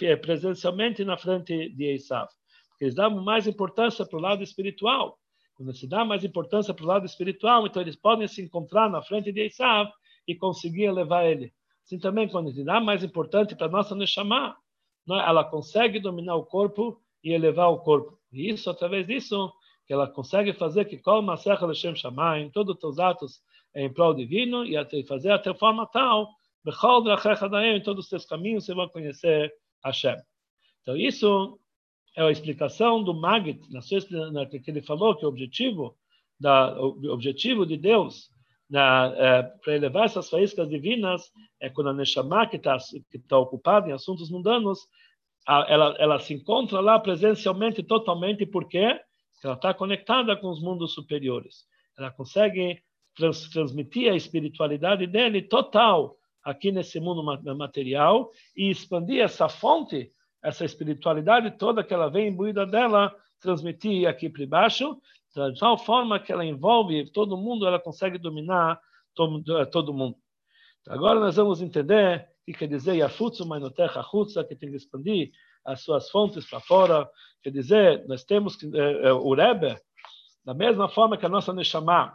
eh, 0.00 0.16
presencialmente 0.16 1.04
na 1.04 1.16
frente 1.16 1.70
de 1.70 1.94
Esav. 1.94 2.28
Eles 2.80 2.94
davam 2.94 3.22
mais 3.22 3.46
importância 3.46 4.04
para 4.04 4.18
o 4.18 4.20
lado 4.20 4.42
espiritual. 4.42 5.18
Quando 5.54 5.72
se 5.74 5.86
dá 5.88 6.04
mais 6.04 6.22
importância 6.22 6.74
para 6.74 6.84
o 6.84 6.88
lado 6.88 7.06
espiritual, 7.06 7.66
então 7.66 7.80
eles 7.80 7.96
podem 7.96 8.28
se 8.28 8.42
encontrar 8.42 8.90
na 8.90 9.02
frente 9.02 9.32
de 9.32 9.40
Esav 9.46 9.90
e 10.28 10.34
conseguir 10.34 10.90
levar 10.90 11.24
ele. 11.24 11.52
Assim 11.84 11.98
também, 11.98 12.28
quando 12.28 12.52
se 12.52 12.64
dá 12.64 12.80
mais 12.80 13.02
importante 13.02 13.54
para 13.54 13.66
a 13.66 13.70
nossa 13.70 13.94
Neshama, 13.94 14.56
ela 15.08 15.44
consegue 15.44 16.00
dominar 16.00 16.34
o 16.34 16.44
corpo 16.44 17.00
e 17.22 17.32
elevar 17.32 17.70
o 17.70 17.78
corpo. 17.78 18.18
E 18.32 18.50
isso, 18.50 18.68
através 18.68 19.06
disso, 19.06 19.52
que 19.86 19.92
ela 19.92 20.08
consegue 20.08 20.52
fazer 20.52 20.84
que, 20.84 21.00
Serra 21.38 21.66
Lashem 21.66 21.94
Shamayim, 21.94 22.50
todos 22.50 22.74
os 22.74 22.80
teus 22.80 22.98
atos 22.98 23.40
em 23.74 23.92
prol 23.92 24.14
divino 24.14 24.64
e 24.64 24.76
fazer 25.06 25.30
até 25.30 25.54
forma 25.54 25.86
tal, 25.86 26.28
em 26.66 27.82
todos 27.82 28.04
os 28.04 28.10
teus 28.10 28.26
caminhos 28.26 28.64
você 28.64 28.74
vai 28.74 28.88
conhecer 28.88 29.54
Hashem. 29.84 30.16
Então 30.82 30.96
isso 30.96 31.58
é 32.16 32.22
a 32.22 32.30
explicação 32.30 33.02
do 33.02 33.14
Magid, 33.14 33.60
na 33.70 33.82
sua, 33.82 34.00
que 34.00 34.70
ele 34.70 34.82
falou 34.82 35.14
que 35.14 35.24
o 35.24 35.28
objetivo 35.28 35.96
da 36.40 36.78
o 36.80 37.12
objetivo 37.12 37.64
de 37.64 37.76
Deus 37.76 38.30
é, 38.72 39.42
para 39.62 39.76
elevar 39.76 40.06
essas 40.06 40.28
faíscas 40.28 40.68
divinas 40.68 41.30
é 41.60 41.70
quando 41.70 41.90
a 41.90 41.92
Neshama 41.92 42.46
que 42.46 42.56
está 42.56 42.76
tá 43.28 43.38
ocupada 43.38 43.88
em 43.88 43.92
assuntos 43.92 44.30
mundanos 44.30 44.80
a, 45.46 45.66
ela 45.68 45.94
ela 45.98 46.18
se 46.18 46.34
encontra 46.34 46.80
lá 46.80 46.98
presencialmente 46.98 47.82
totalmente 47.82 48.44
porque 48.44 49.00
ela 49.44 49.54
está 49.54 49.72
conectada 49.72 50.36
com 50.36 50.48
os 50.48 50.60
mundos 50.60 50.94
superiores. 50.94 51.64
Ela 51.96 52.10
consegue 52.10 52.82
trans, 53.14 53.48
transmitir 53.50 54.10
a 54.10 54.16
espiritualidade 54.16 55.06
dele 55.06 55.42
total 55.42 56.16
aqui 56.42 56.70
nesse 56.70 57.00
mundo 57.00 57.22
material 57.56 58.30
e 58.56 58.70
expandir 58.70 59.20
essa 59.20 59.48
fonte, 59.48 60.10
essa 60.46 60.64
espiritualidade 60.64 61.58
toda 61.58 61.82
que 61.82 61.92
ela 61.92 62.08
vem 62.08 62.28
imbuída 62.28 62.64
dela, 62.64 63.12
transmitir 63.40 64.08
aqui 64.08 64.28
para 64.28 64.46
baixo, 64.46 64.96
de 65.34 65.58
tal 65.58 65.76
forma 65.76 66.20
que 66.20 66.32
ela 66.32 66.44
envolve 66.44 67.10
todo 67.10 67.36
mundo, 67.36 67.66
ela 67.66 67.80
consegue 67.80 68.16
dominar 68.16 68.80
todo, 69.12 69.42
todo 69.66 69.92
mundo. 69.92 70.16
Agora 70.88 71.18
nós 71.18 71.34
vamos 71.34 71.60
entender 71.60 72.28
o 72.42 72.52
que 72.52 72.58
quer 72.58 72.68
dizer 72.68 72.94
Yafutsu 72.94 73.44
Mainotecha 73.44 74.02
Chutza, 74.04 74.44
que 74.44 74.54
tem 74.54 74.70
que 74.70 74.76
expandir 74.76 75.32
as 75.64 75.80
suas 75.80 76.08
fontes 76.10 76.48
para 76.48 76.60
fora. 76.60 77.10
Quer 77.42 77.50
dizer, 77.50 78.06
nós 78.06 78.22
temos 78.22 78.54
que, 78.54 78.66
é, 78.78 79.08
é, 79.08 79.12
o 79.12 79.34
Rebbe, 79.34 79.76
da 80.44 80.54
mesma 80.54 80.88
forma 80.88 81.18
que 81.18 81.26
a 81.26 81.28
nossa 81.28 81.52
Neshama, 81.52 82.14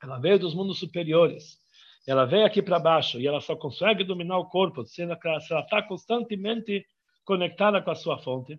ela 0.00 0.20
veio 0.20 0.38
dos 0.38 0.54
mundos 0.54 0.78
superiores, 0.78 1.58
ela 2.06 2.24
veio 2.24 2.46
aqui 2.46 2.62
para 2.62 2.78
baixo 2.78 3.18
e 3.18 3.26
ela 3.26 3.40
só 3.40 3.56
consegue 3.56 4.04
dominar 4.04 4.38
o 4.38 4.48
corpo 4.48 4.84
se 4.86 5.02
ela 5.02 5.18
está 5.24 5.82
constantemente 5.82 6.86
conectada 7.30 7.80
com 7.80 7.92
a 7.92 7.94
sua 7.94 8.18
fonte. 8.18 8.58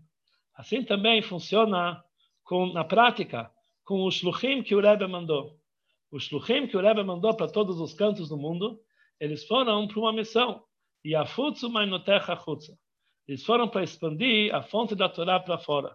Assim 0.55 0.81
também 0.81 1.21
funciona 1.21 2.01
com, 2.45 2.67
na 2.67 2.85
prática 2.85 3.51
com 3.83 4.05
o 4.05 4.09
shluchim 4.09 4.63
que 4.63 4.73
o 4.73 4.79
Rebbe 4.79 5.05
mandou. 5.07 5.57
O 6.09 6.17
shluchim 6.17 6.67
que 6.67 6.77
o 6.77 6.79
Rebbe 6.79 7.03
mandou 7.03 7.35
para 7.35 7.51
todos 7.51 7.81
os 7.81 7.93
cantos 7.93 8.29
do 8.29 8.37
mundo, 8.37 8.79
eles 9.19 9.45
foram 9.45 9.85
para 9.89 9.99
uma 9.99 10.13
missão. 10.13 10.63
E 11.03 11.13
a 11.13 11.25
futsu. 11.25 11.67
Eles 13.27 13.43
foram 13.43 13.67
para 13.67 13.83
expandir 13.83 14.55
a 14.55 14.63
fonte 14.63 14.95
da 14.95 15.09
Torá 15.09 15.37
para 15.37 15.57
fora. 15.57 15.93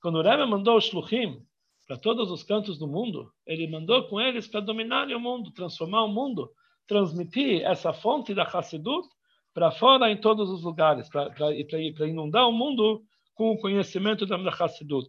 Quando 0.00 0.20
o 0.20 0.22
Rebbe 0.22 0.46
mandou 0.46 0.76
o 0.76 0.80
shluchim 0.80 1.44
para 1.88 1.98
todos 1.98 2.30
os 2.30 2.44
cantos 2.44 2.78
do 2.78 2.86
mundo, 2.86 3.32
ele 3.44 3.66
mandou 3.66 4.06
com 4.06 4.20
eles 4.20 4.46
para 4.46 4.60
dominar 4.60 5.08
o 5.08 5.18
mundo, 5.18 5.50
transformar 5.50 6.04
o 6.04 6.08
mundo, 6.08 6.52
transmitir 6.86 7.62
essa 7.62 7.92
fonte 7.92 8.32
da 8.32 8.44
Hassidut 8.44 9.08
para 9.54 9.70
fora 9.70 10.10
em 10.10 10.16
todos 10.16 10.50
os 10.50 10.62
lugares, 10.62 11.08
para 11.08 12.06
inundar 12.06 12.48
o 12.48 12.52
mundo 12.52 13.02
com 13.34 13.52
o 13.52 13.58
conhecimento 13.58 14.26
da 14.26 14.36
Hassidut. 14.36 15.08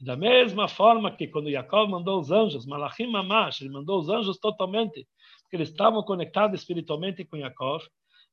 Da 0.00 0.16
mesma 0.16 0.68
forma 0.68 1.10
que 1.10 1.28
quando 1.28 1.50
Jacob 1.50 1.88
mandou 1.88 2.20
os 2.20 2.30
anjos, 2.30 2.66
Malachim 2.66 3.06
Mamash, 3.06 3.60
ele 3.60 3.70
mandou 3.70 4.00
os 4.00 4.08
anjos 4.08 4.38
totalmente, 4.38 5.06
porque 5.42 5.56
eles 5.56 5.70
estavam 5.70 6.02
conectados 6.02 6.60
espiritualmente 6.60 7.24
com 7.24 7.38
Jacob, 7.38 7.80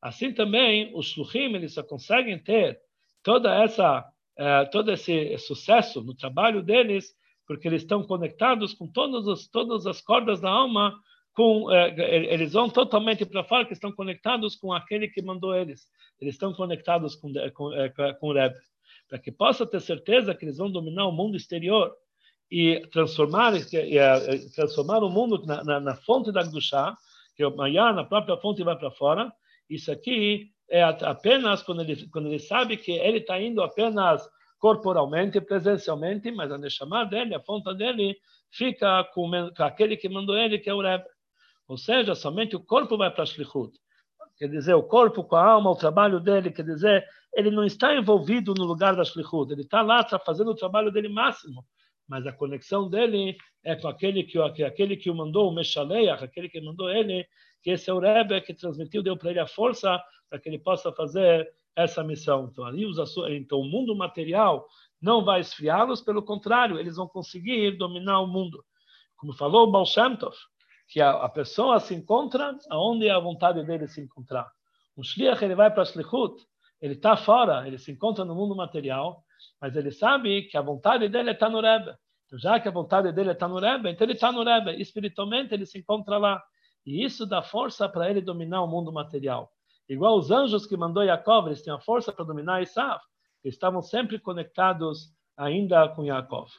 assim 0.02 0.34
também 0.34 0.92
os 0.96 1.08
Shluchim, 1.08 1.54
eles 1.54 1.74
só 1.74 1.84
conseguem 1.84 2.40
ter 2.40 2.80
toda 3.24 3.54
essa, 3.64 4.00
uh, 4.02 4.70
todo 4.72 4.92
esse 4.92 5.38
sucesso 5.38 6.02
no 6.02 6.16
trabalho 6.16 6.64
deles, 6.64 7.14
porque 7.46 7.68
eles 7.68 7.84
estão 7.84 8.04
conectados 8.04 8.74
com 8.74 8.88
todas 8.88 9.28
as, 9.28 9.48
todas 9.48 9.86
as 9.86 10.02
cordas 10.02 10.42
da 10.42 10.50
alma, 10.50 10.98
com, 11.34 11.66
uh, 11.66 12.00
eles 12.00 12.54
vão 12.54 12.70
totalmente 12.70 13.26
para 13.26 13.44
fora, 13.44 13.66
que 13.66 13.74
estão 13.74 13.92
conectados 13.92 14.56
com 14.56 14.74
aquele 14.74 15.08
que 15.08 15.22
mandou 15.22 15.56
eles. 15.56 15.88
Eles 16.20 16.36
estão 16.36 16.54
conectados 16.54 17.16
com, 17.16 17.32
com, 17.54 17.70
uh, 17.70 18.20
com 18.20 18.28
o 18.28 18.34
Rebbe 18.34 18.58
para 19.12 19.20
que 19.20 19.30
possa 19.30 19.66
ter 19.66 19.82
certeza 19.82 20.34
que 20.34 20.46
eles 20.46 20.58
vão 20.58 20.72
dominar 20.72 21.06
o 21.06 21.12
mundo 21.12 21.36
exterior 21.36 21.94
e 22.50 22.80
transformar, 22.94 23.54
e, 23.56 24.50
transformar 24.56 25.04
o 25.04 25.10
mundo 25.10 25.46
na, 25.46 25.62
na, 25.66 25.80
na 25.82 25.96
fonte 25.98 26.32
da 26.32 26.42
Gdushá, 26.44 26.96
que 27.36 27.44
é 27.44 27.48
o 27.48 27.54
Maya, 27.54 27.92
na 27.92 28.06
própria 28.06 28.38
fonte 28.38 28.64
vai 28.64 28.78
para 28.78 28.90
fora. 28.90 29.30
Isso 29.70 29.92
aqui 29.92 30.50
é 30.70 30.82
apenas 30.82 31.62
quando 31.62 31.82
ele, 31.82 32.08
quando 32.08 32.30
ele 32.30 32.40
sabe 32.40 32.78
que 32.78 32.94
ele 32.94 33.18
está 33.18 33.38
indo 33.42 33.62
apenas 33.62 34.26
corporalmente, 34.58 35.42
presencialmente, 35.42 36.32
mas 36.32 36.50
a 36.50 36.58
Neshama 36.58 37.06
dele, 37.06 37.36
a 37.36 37.42
fonte 37.42 37.74
dele, 37.76 38.16
fica 38.50 39.04
com, 39.14 39.30
com 39.30 39.64
aquele 39.64 39.98
que 39.98 40.08
mandou 40.08 40.38
ele, 40.38 40.58
que 40.58 40.70
é 40.70 40.74
o 40.74 40.82
Rebbe. 40.82 41.04
Ou 41.68 41.78
seja, 41.78 42.16
somente 42.16 42.56
o 42.56 42.60
corpo 42.60 42.98
vai 42.98 43.12
para 43.12 43.24
a 43.24 43.26
Shlichut. 43.26 43.80
Quer 44.42 44.48
dizer, 44.48 44.74
o 44.74 44.82
corpo 44.82 45.24
com 45.24 45.36
a 45.36 45.46
alma, 45.46 45.70
o 45.70 45.76
trabalho 45.76 46.20
dele, 46.20 46.50
quer 46.50 46.64
dizer, 46.64 47.08
ele 47.32 47.52
não 47.52 47.64
está 47.64 47.96
envolvido 47.96 48.56
no 48.56 48.64
lugar 48.66 48.96
da 48.96 49.04
shlichut, 49.04 49.52
ele 49.52 49.62
está 49.62 49.84
lá, 49.84 50.02
está 50.02 50.18
fazendo 50.18 50.50
o 50.50 50.56
trabalho 50.56 50.92
dele 50.92 51.10
máximo, 51.10 51.64
mas 52.08 52.26
a 52.26 52.34
conexão 52.34 52.90
dele 52.90 53.38
é 53.64 53.76
com 53.76 53.88
aquele 53.88 54.24
que, 54.24 54.40
aquele 54.40 54.98
que 54.98 55.12
o 55.12 55.16
mandou, 55.16 55.48
o 55.48 55.54
Meshaleach, 55.54 56.24
aquele 56.24 56.50
que 56.50 56.60
mandou 56.60 56.90
ele, 56.90 57.28
que 57.62 57.70
esse 57.70 57.90
é 57.90 57.94
o 57.94 58.00
Rebbe 58.00 58.42
que 58.42 58.54
transmitiu, 58.54 59.04
deu 59.04 59.16
para 59.16 59.30
ele 59.30 59.40
a 59.40 59.46
força 59.46 60.02
para 60.28 60.40
que 60.40 60.50
ele 60.50 60.58
possa 60.58 60.92
fazer 60.92 61.48
essa 61.76 62.04
missão. 62.04 62.50
Então, 62.52 62.66
ali 62.66 62.86
então 63.38 63.60
o 63.60 63.66
mundo 63.66 63.96
material 63.96 64.68
não 65.00 65.24
vai 65.24 65.40
esfriá-los, 65.42 66.02
pelo 66.02 66.24
contrário, 66.24 66.80
eles 66.80 66.96
vão 66.96 67.08
conseguir 67.08 67.78
dominar 67.78 68.20
o 68.22 68.28
mundo. 68.28 68.66
Como 69.16 69.34
falou 69.34 69.68
o 69.68 69.72
Baal 69.72 69.86
Shem 69.86 70.16
Tov, 70.16 70.36
que 70.92 71.00
a, 71.00 71.12
a, 71.12 71.30
pessoa 71.30 71.80
se 71.80 71.96
encontra 71.96 72.54
aonde 72.70 73.08
é 73.08 73.12
a 73.12 73.20
vontade 73.20 73.64
dele 73.66 73.88
se 73.88 74.02
encontrar. 74.02 74.52
Um 74.98 75.02
shliach, 75.02 75.42
ele 75.42 75.56
vai 75.56 75.74
para 75.74 75.86
shlichut, 75.86 76.36
ele 76.82 76.96
está 76.96 77.16
fora, 77.16 77.66
ele 77.66 77.78
se 77.78 77.94
encontra 77.94 78.26
no 78.26 78.36
mundo 78.36 78.54
material, 78.54 79.24
mas 79.60 79.78
ele 79.78 79.90
sabe 79.90 80.44
que 80.44 80.58
a 80.58 80.62
vontade 80.62 81.08
dele 81.08 81.32
está 81.32 81.50
no 81.50 81.62
Rebbe. 81.62 81.96
Então, 82.26 82.38
já 82.38 82.60
que 82.60 82.68
a 82.68 82.72
vontade 82.72 83.10
dele 83.14 83.32
está 83.32 83.48
no 83.48 83.58
Rebbe, 83.58 83.90
então 83.90 84.06
ele 84.06 84.14
está 84.14 84.34
no 84.34 84.44
Rebbe. 84.44 84.82
Espiritualmente, 84.82 85.54
ele 85.54 85.66
se 85.66 85.80
encontra 85.80 86.18
lá. 86.18 86.44
E 86.86 87.06
isso 87.06 87.26
dá 87.26 87.42
força 87.42 87.88
para 87.88 88.10
ele 88.10 88.20
dominar 88.20 88.62
o 88.62 88.68
mundo 88.68 88.92
material. 88.92 89.50
Igual 89.88 90.18
os 90.18 90.30
anjos 90.30 90.66
que 90.66 90.76
mandou 90.76 91.04
Yaakov, 91.04 91.48
eles 91.48 91.62
têm 91.62 91.74
a 91.74 91.80
força 91.80 92.12
para 92.12 92.26
dominar 92.26 92.62
Isaf. 92.62 93.02
Eles 93.46 93.56
estavam 93.56 93.82
sempre 93.82 94.20
conectados 94.20 95.14
ainda 95.38 95.88
com 95.90 96.04
Yaakov. 96.04 96.50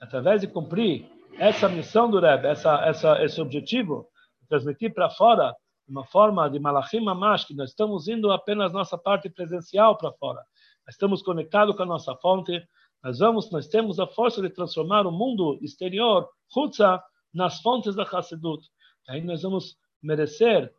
Através 0.00 0.40
de 0.40 0.46
cumprir 0.46 1.06
essa 1.38 1.68
missão 1.68 2.10
do 2.10 2.20
Rebbe, 2.20 2.46
essa, 2.46 2.76
essa, 2.86 3.22
esse 3.24 3.40
objetivo, 3.40 4.08
transmitir 4.48 4.92
para 4.92 5.10
fora 5.10 5.54
uma 5.86 6.04
forma 6.06 6.48
de 6.48 6.58
malachim 6.58 7.00
mamash, 7.00 7.44
que 7.44 7.54
nós 7.54 7.70
estamos 7.70 8.08
indo 8.08 8.32
apenas 8.32 8.72
nossa 8.72 8.96
parte 8.96 9.28
presencial 9.28 9.96
para 9.98 10.12
fora. 10.12 10.40
Nós 10.86 10.94
estamos 10.94 11.22
conectados 11.22 11.76
com 11.76 11.82
a 11.82 11.86
nossa 11.86 12.14
fonte, 12.16 12.62
nós 13.02 13.18
vamos, 13.18 13.50
nós 13.50 13.66
temos 13.68 14.00
a 14.00 14.06
força 14.06 14.40
de 14.40 14.48
transformar 14.48 15.06
o 15.06 15.12
mundo 15.12 15.58
exterior, 15.60 16.28
Hutza, 16.56 17.02
nas 17.34 17.60
fontes 17.60 17.94
da 17.94 18.04
Hassidut. 18.04 18.66
Aí 19.08 19.20
nós 19.20 19.42
vamos 19.42 19.76
merecer 20.02 20.72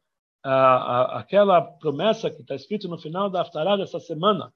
aquela 0.44 1.62
promessa 1.62 2.30
que 2.30 2.42
está 2.42 2.56
escrito 2.56 2.88
no 2.88 2.98
final 2.98 3.30
da 3.30 3.42
Haftarah 3.42 3.78
dessa 3.78 4.00
semana. 4.00 4.54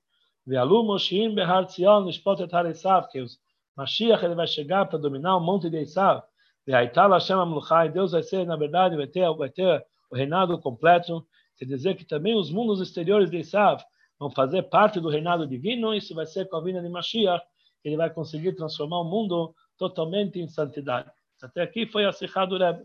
Que 3.12 3.22
os 3.22 3.40
Mashiach 3.80 4.26
ele 4.26 4.36
vai 4.36 4.46
chegar 4.46 4.86
para 4.88 5.00
dominar 5.00 5.38
o 5.38 5.40
monte 5.40 5.70
de 5.70 5.78
Esav. 5.78 6.22
Ve'aital 6.68 7.12
Hashem 7.12 7.38
amluchai, 7.38 7.90
Deus 7.90 8.12
vai 8.12 8.22
ser, 8.22 8.46
na 8.46 8.58
verdade, 8.58 8.98
vai 8.98 9.08
ter, 9.08 9.34
vai 9.36 9.50
ter 9.50 9.86
o 10.12 10.16
reinado 10.16 10.60
completo, 10.60 11.26
quer 11.58 11.64
dizer 11.64 11.96
que 11.96 12.04
também 12.04 12.36
os 12.36 12.52
mundos 12.52 12.82
exteriores 12.82 13.32
de 13.32 13.38
Isav 13.38 13.82
vão 14.20 14.30
fazer 14.30 14.64
parte 14.64 15.00
do 15.00 15.08
reinado 15.08 15.48
divino, 15.48 15.94
isso 15.94 16.14
vai 16.14 16.26
ser 16.26 16.50
com 16.50 16.58
a 16.58 16.62
vinda 16.62 16.82
de 16.82 16.90
Mashiach, 16.90 17.42
ele 17.84 17.96
vai 17.96 18.10
conseguir 18.10 18.54
transformar 18.54 19.00
o 19.00 19.06
mundo 19.06 19.56
totalmente 19.78 20.40
em 20.42 20.50
santidade. 20.50 21.10
Até 21.42 21.62
aqui 21.62 21.86
foi 21.86 22.06
a 22.06 22.12
Sikha 22.12 22.46
do 22.46 22.58
Rebbe. 22.58 22.84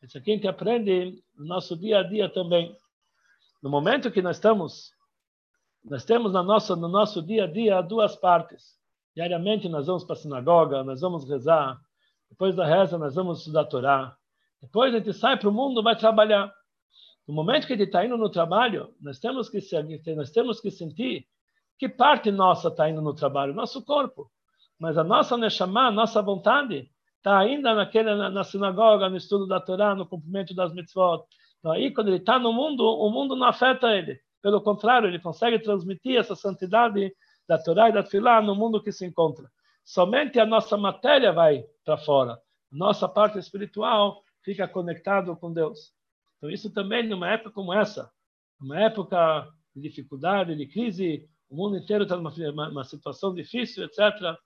Isso 0.00 0.16
aqui 0.16 0.30
a 0.30 0.34
gente 0.34 0.46
aprende 0.46 1.20
no 1.36 1.46
nosso 1.46 1.76
dia 1.76 1.98
a 1.98 2.02
dia 2.04 2.28
também. 2.28 2.76
No 3.60 3.68
momento 3.68 4.12
que 4.12 4.22
nós 4.22 4.36
estamos, 4.36 4.92
nós 5.84 6.04
temos 6.04 6.32
na 6.32 6.44
nossa, 6.44 6.76
no 6.76 6.86
nosso 6.86 7.20
dia 7.20 7.44
a 7.44 7.46
dia 7.48 7.82
duas 7.82 8.14
partes. 8.14 8.80
Diariamente 9.14 9.68
nós 9.68 9.86
vamos 9.86 10.04
para 10.04 10.14
a 10.14 10.18
sinagoga, 10.18 10.82
nós 10.82 11.00
vamos 11.00 11.28
rezar. 11.28 11.78
Depois 12.30 12.54
da 12.56 12.66
reza 12.66 12.96
nós 12.96 13.14
vamos 13.14 13.40
estudar 13.40 13.62
a 13.62 13.66
Torá. 13.66 14.16
Depois 14.60 14.94
a 14.94 14.98
gente 14.98 15.12
sai 15.12 15.36
para 15.36 15.48
o 15.48 15.52
mundo, 15.52 15.82
vai 15.82 15.96
trabalhar. 15.96 16.52
No 17.26 17.34
momento 17.34 17.66
que 17.66 17.72
ele 17.72 17.84
está 17.84 18.04
indo 18.04 18.16
no 18.16 18.30
trabalho, 18.30 18.94
nós 19.00 19.18
temos 19.18 19.48
que 19.48 19.58
nós 20.14 20.30
temos 20.30 20.60
que 20.60 20.70
sentir 20.70 21.26
que 21.78 21.88
parte 21.88 22.30
nossa 22.30 22.68
está 22.68 22.88
indo 22.88 23.02
no 23.02 23.14
trabalho, 23.14 23.52
nosso 23.52 23.84
corpo. 23.84 24.30
Mas 24.78 24.96
a 24.96 25.04
nossa 25.04 25.36
neshama, 25.36 25.88
a 25.88 25.90
nossa 25.90 26.22
vontade, 26.22 26.90
está 27.18 27.38
ainda 27.38 27.74
naquele, 27.74 28.14
na, 28.14 28.30
na, 28.30 28.44
sinagoga, 28.44 29.08
no 29.08 29.16
estudo 29.16 29.46
da 29.46 29.60
Torá, 29.60 29.94
no 29.94 30.06
cumprimento 30.06 30.54
das 30.54 30.72
mitzvot. 30.72 31.24
Então, 31.58 31.72
aí, 31.72 31.92
quando 31.92 32.08
ele 32.08 32.16
está 32.16 32.38
no 32.38 32.52
mundo, 32.52 32.84
o 32.84 33.10
mundo 33.10 33.36
não 33.36 33.46
afeta 33.46 33.94
ele. 33.96 34.18
Pelo 34.40 34.60
contrário, 34.60 35.08
ele 35.08 35.20
consegue 35.20 35.58
transmitir 35.60 36.18
essa 36.18 36.34
santidade 36.34 37.12
da 37.48 37.58
Torá 37.58 37.88
e 37.88 37.92
da 37.92 38.02
Tfilah 38.02 38.42
no 38.42 38.54
mundo 38.54 38.82
que 38.82 38.92
se 38.92 39.04
encontra. 39.06 39.50
Somente 39.84 40.38
a 40.38 40.46
nossa 40.46 40.76
matéria 40.76 41.32
vai 41.32 41.64
para 41.84 41.98
fora. 41.98 42.38
Nossa 42.70 43.08
parte 43.08 43.38
espiritual 43.38 44.22
fica 44.42 44.66
conectado 44.68 45.36
com 45.36 45.52
Deus. 45.52 45.92
Então, 46.36 46.50
isso 46.50 46.72
também, 46.72 47.06
numa 47.06 47.30
época 47.30 47.50
como 47.50 47.72
essa, 47.72 48.10
uma 48.60 48.80
época 48.80 49.48
de 49.74 49.82
dificuldade, 49.82 50.56
de 50.56 50.66
crise, 50.66 51.28
o 51.48 51.56
mundo 51.56 51.76
inteiro 51.76 52.04
está 52.04 52.16
numa 52.16 52.32
uma 52.68 52.84
situação 52.84 53.34
difícil, 53.34 53.84
etc. 53.84 54.36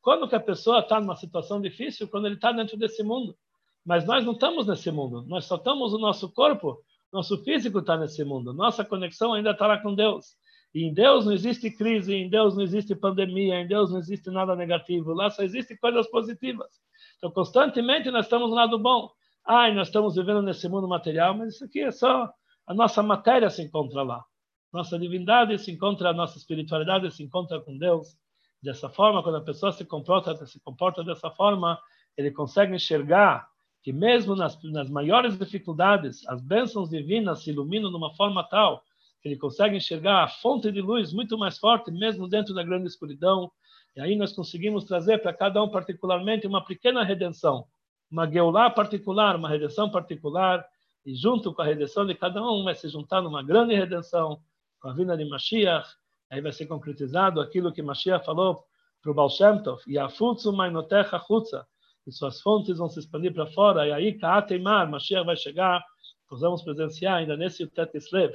Quando 0.00 0.28
que 0.28 0.34
a 0.34 0.40
pessoa 0.40 0.80
está 0.80 1.00
numa 1.00 1.16
situação 1.16 1.60
difícil? 1.60 2.08
Quando 2.08 2.26
ele 2.26 2.36
está 2.36 2.52
dentro 2.52 2.76
desse 2.76 3.02
mundo. 3.02 3.36
Mas 3.84 4.06
nós 4.06 4.24
não 4.24 4.32
estamos 4.32 4.66
nesse 4.66 4.90
mundo. 4.90 5.22
Nós 5.28 5.44
só 5.44 5.56
estamos 5.56 5.92
o 5.92 5.98
nosso 5.98 6.32
corpo, 6.32 6.82
nosso 7.12 7.42
físico 7.44 7.78
está 7.78 7.96
nesse 7.96 8.24
mundo. 8.24 8.52
Nossa 8.52 8.84
conexão 8.84 9.32
ainda 9.32 9.50
está 9.50 9.66
lá 9.66 9.78
com 9.78 9.94
Deus. 9.94 10.36
E 10.76 10.84
em 10.84 10.92
Deus 10.92 11.24
não 11.24 11.32
existe 11.32 11.70
crise, 11.70 12.14
em 12.14 12.28
Deus 12.28 12.54
não 12.54 12.62
existe 12.62 12.94
pandemia, 12.94 13.60
em 13.60 13.66
Deus 13.66 13.90
não 13.90 13.98
existe 13.98 14.30
nada 14.30 14.54
negativo. 14.54 15.14
Lá 15.14 15.30
só 15.30 15.42
existem 15.42 15.76
coisas 15.76 16.06
positivas. 16.08 16.68
Então, 17.16 17.30
constantemente 17.30 18.10
nós 18.10 18.26
estamos 18.26 18.50
no 18.50 18.56
lado 18.56 18.78
bom 18.78 19.10
ai, 19.46 19.72
nós 19.72 19.86
estamos 19.86 20.16
vivendo 20.16 20.42
nesse 20.42 20.68
mundo 20.68 20.88
material, 20.88 21.32
mas 21.32 21.54
isso 21.54 21.64
aqui 21.64 21.80
é 21.80 21.92
só 21.92 22.28
a 22.66 22.74
nossa 22.74 23.02
matéria 23.02 23.48
se 23.48 23.62
encontra 23.62 24.02
lá. 24.02 24.24
Nossa 24.72 24.98
divindade 24.98 25.56
se 25.58 25.70
encontra, 25.70 26.10
a 26.10 26.12
nossa 26.12 26.36
espiritualidade 26.36 27.10
se 27.12 27.22
encontra 27.22 27.60
com 27.60 27.78
Deus. 27.78 28.18
Dessa 28.60 28.88
forma, 28.88 29.22
quando 29.22 29.36
a 29.36 29.40
pessoa 29.40 29.70
se 29.70 29.84
comporta, 29.84 30.44
se 30.44 30.58
comporta 30.60 31.04
dessa 31.04 31.30
forma, 31.30 31.78
ele 32.16 32.32
consegue 32.32 32.74
enxergar 32.74 33.46
que 33.82 33.92
mesmo 33.92 34.34
nas, 34.34 34.60
nas 34.64 34.90
maiores 34.90 35.38
dificuldades, 35.38 36.26
as 36.26 36.42
bênçãos 36.42 36.90
divinas 36.90 37.44
se 37.44 37.50
iluminam 37.50 37.90
de 37.90 37.96
uma 37.96 38.12
forma 38.14 38.42
tal 38.42 38.82
ele 39.26 39.36
consegue 39.36 39.76
enxergar 39.76 40.22
a 40.22 40.28
fonte 40.28 40.70
de 40.70 40.80
luz 40.80 41.12
muito 41.12 41.36
mais 41.36 41.58
forte, 41.58 41.90
mesmo 41.90 42.28
dentro 42.28 42.54
da 42.54 42.62
grande 42.62 42.86
escuridão. 42.86 43.50
E 43.96 44.00
aí 44.00 44.14
nós 44.14 44.32
conseguimos 44.32 44.84
trazer 44.84 45.18
para 45.18 45.32
cada 45.32 45.60
um 45.60 45.68
particularmente 45.68 46.46
uma 46.46 46.64
pequena 46.64 47.02
redenção, 47.02 47.66
uma 48.08 48.30
Geulah 48.30 48.70
particular, 48.70 49.34
uma 49.34 49.48
redenção 49.48 49.90
particular, 49.90 50.64
e 51.04 51.12
junto 51.12 51.52
com 51.52 51.60
a 51.60 51.64
redenção 51.64 52.06
de 52.06 52.14
cada 52.14 52.40
um 52.40 52.62
vai 52.62 52.76
se 52.76 52.88
juntar 52.88 53.20
numa 53.20 53.42
grande 53.42 53.74
redenção, 53.74 54.40
com 54.78 54.88
a 54.88 54.92
vinda 54.92 55.16
de 55.16 55.24
Mashiach, 55.24 55.88
aí 56.30 56.40
vai 56.40 56.52
ser 56.52 56.66
concretizado 56.66 57.40
aquilo 57.40 57.72
que 57.72 57.82
Mashiach 57.82 58.24
falou 58.24 58.62
para 59.02 59.10
o 59.10 59.14
Baal 59.14 59.28
Shem 59.28 59.60
Tov, 59.60 59.82
Yafutsu 59.88 60.52
mainotecha 60.52 61.18
chutza, 61.18 61.66
e 62.06 62.12
suas 62.12 62.40
fontes 62.40 62.78
vão 62.78 62.88
se 62.88 63.00
expandir 63.00 63.34
para 63.34 63.46
fora, 63.46 63.88
e 63.88 63.92
aí 63.92 64.12
Kaateimar, 64.16 64.88
Mashiach 64.88 65.26
vai 65.26 65.36
chegar, 65.36 65.84
nós 66.30 66.40
vamos 66.40 66.62
presenciar 66.62 67.16
ainda 67.16 67.36
nesse 67.36 67.66
Tet 67.66 67.96
Islev, 67.96 68.32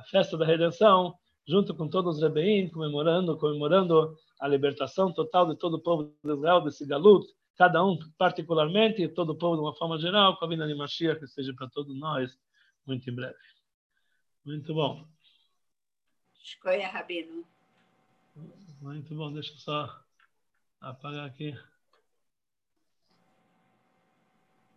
a 0.00 0.02
festa 0.04 0.36
da 0.36 0.46
redenção, 0.46 1.14
junto 1.46 1.74
com 1.74 1.88
todos 1.88 2.16
os 2.16 2.22
Rebeim, 2.22 2.70
comemorando, 2.70 3.36
comemorando 3.36 4.16
a 4.40 4.48
libertação 4.48 5.12
total 5.12 5.46
de 5.46 5.56
todo 5.56 5.74
o 5.74 5.82
povo 5.82 6.14
de 6.24 6.32
Israel 6.32 6.62
desse 6.62 6.86
galut, 6.86 7.26
cada 7.56 7.84
um 7.84 7.98
particularmente 8.16 9.02
e 9.02 9.08
todo 9.08 9.30
o 9.30 9.36
povo 9.36 9.56
de 9.56 9.62
uma 9.62 9.74
forma 9.74 9.98
geral, 9.98 10.38
com 10.38 10.44
a 10.46 10.48
vinda 10.48 10.66
de 10.66 10.74
Mashiach, 10.74 11.20
que 11.20 11.26
seja 11.26 11.52
para 11.54 11.68
todos 11.68 11.94
nós 11.98 12.38
muito 12.86 13.08
em 13.10 13.14
breve. 13.14 13.36
Muito 14.44 14.72
bom. 14.72 15.06
Escolha, 16.42 16.88
Rabino. 16.88 17.44
Muito 18.80 19.14
bom, 19.14 19.30
deixa 19.30 19.52
eu 19.52 19.58
só 19.58 20.02
apagar 20.80 21.26
aqui. 21.26 21.54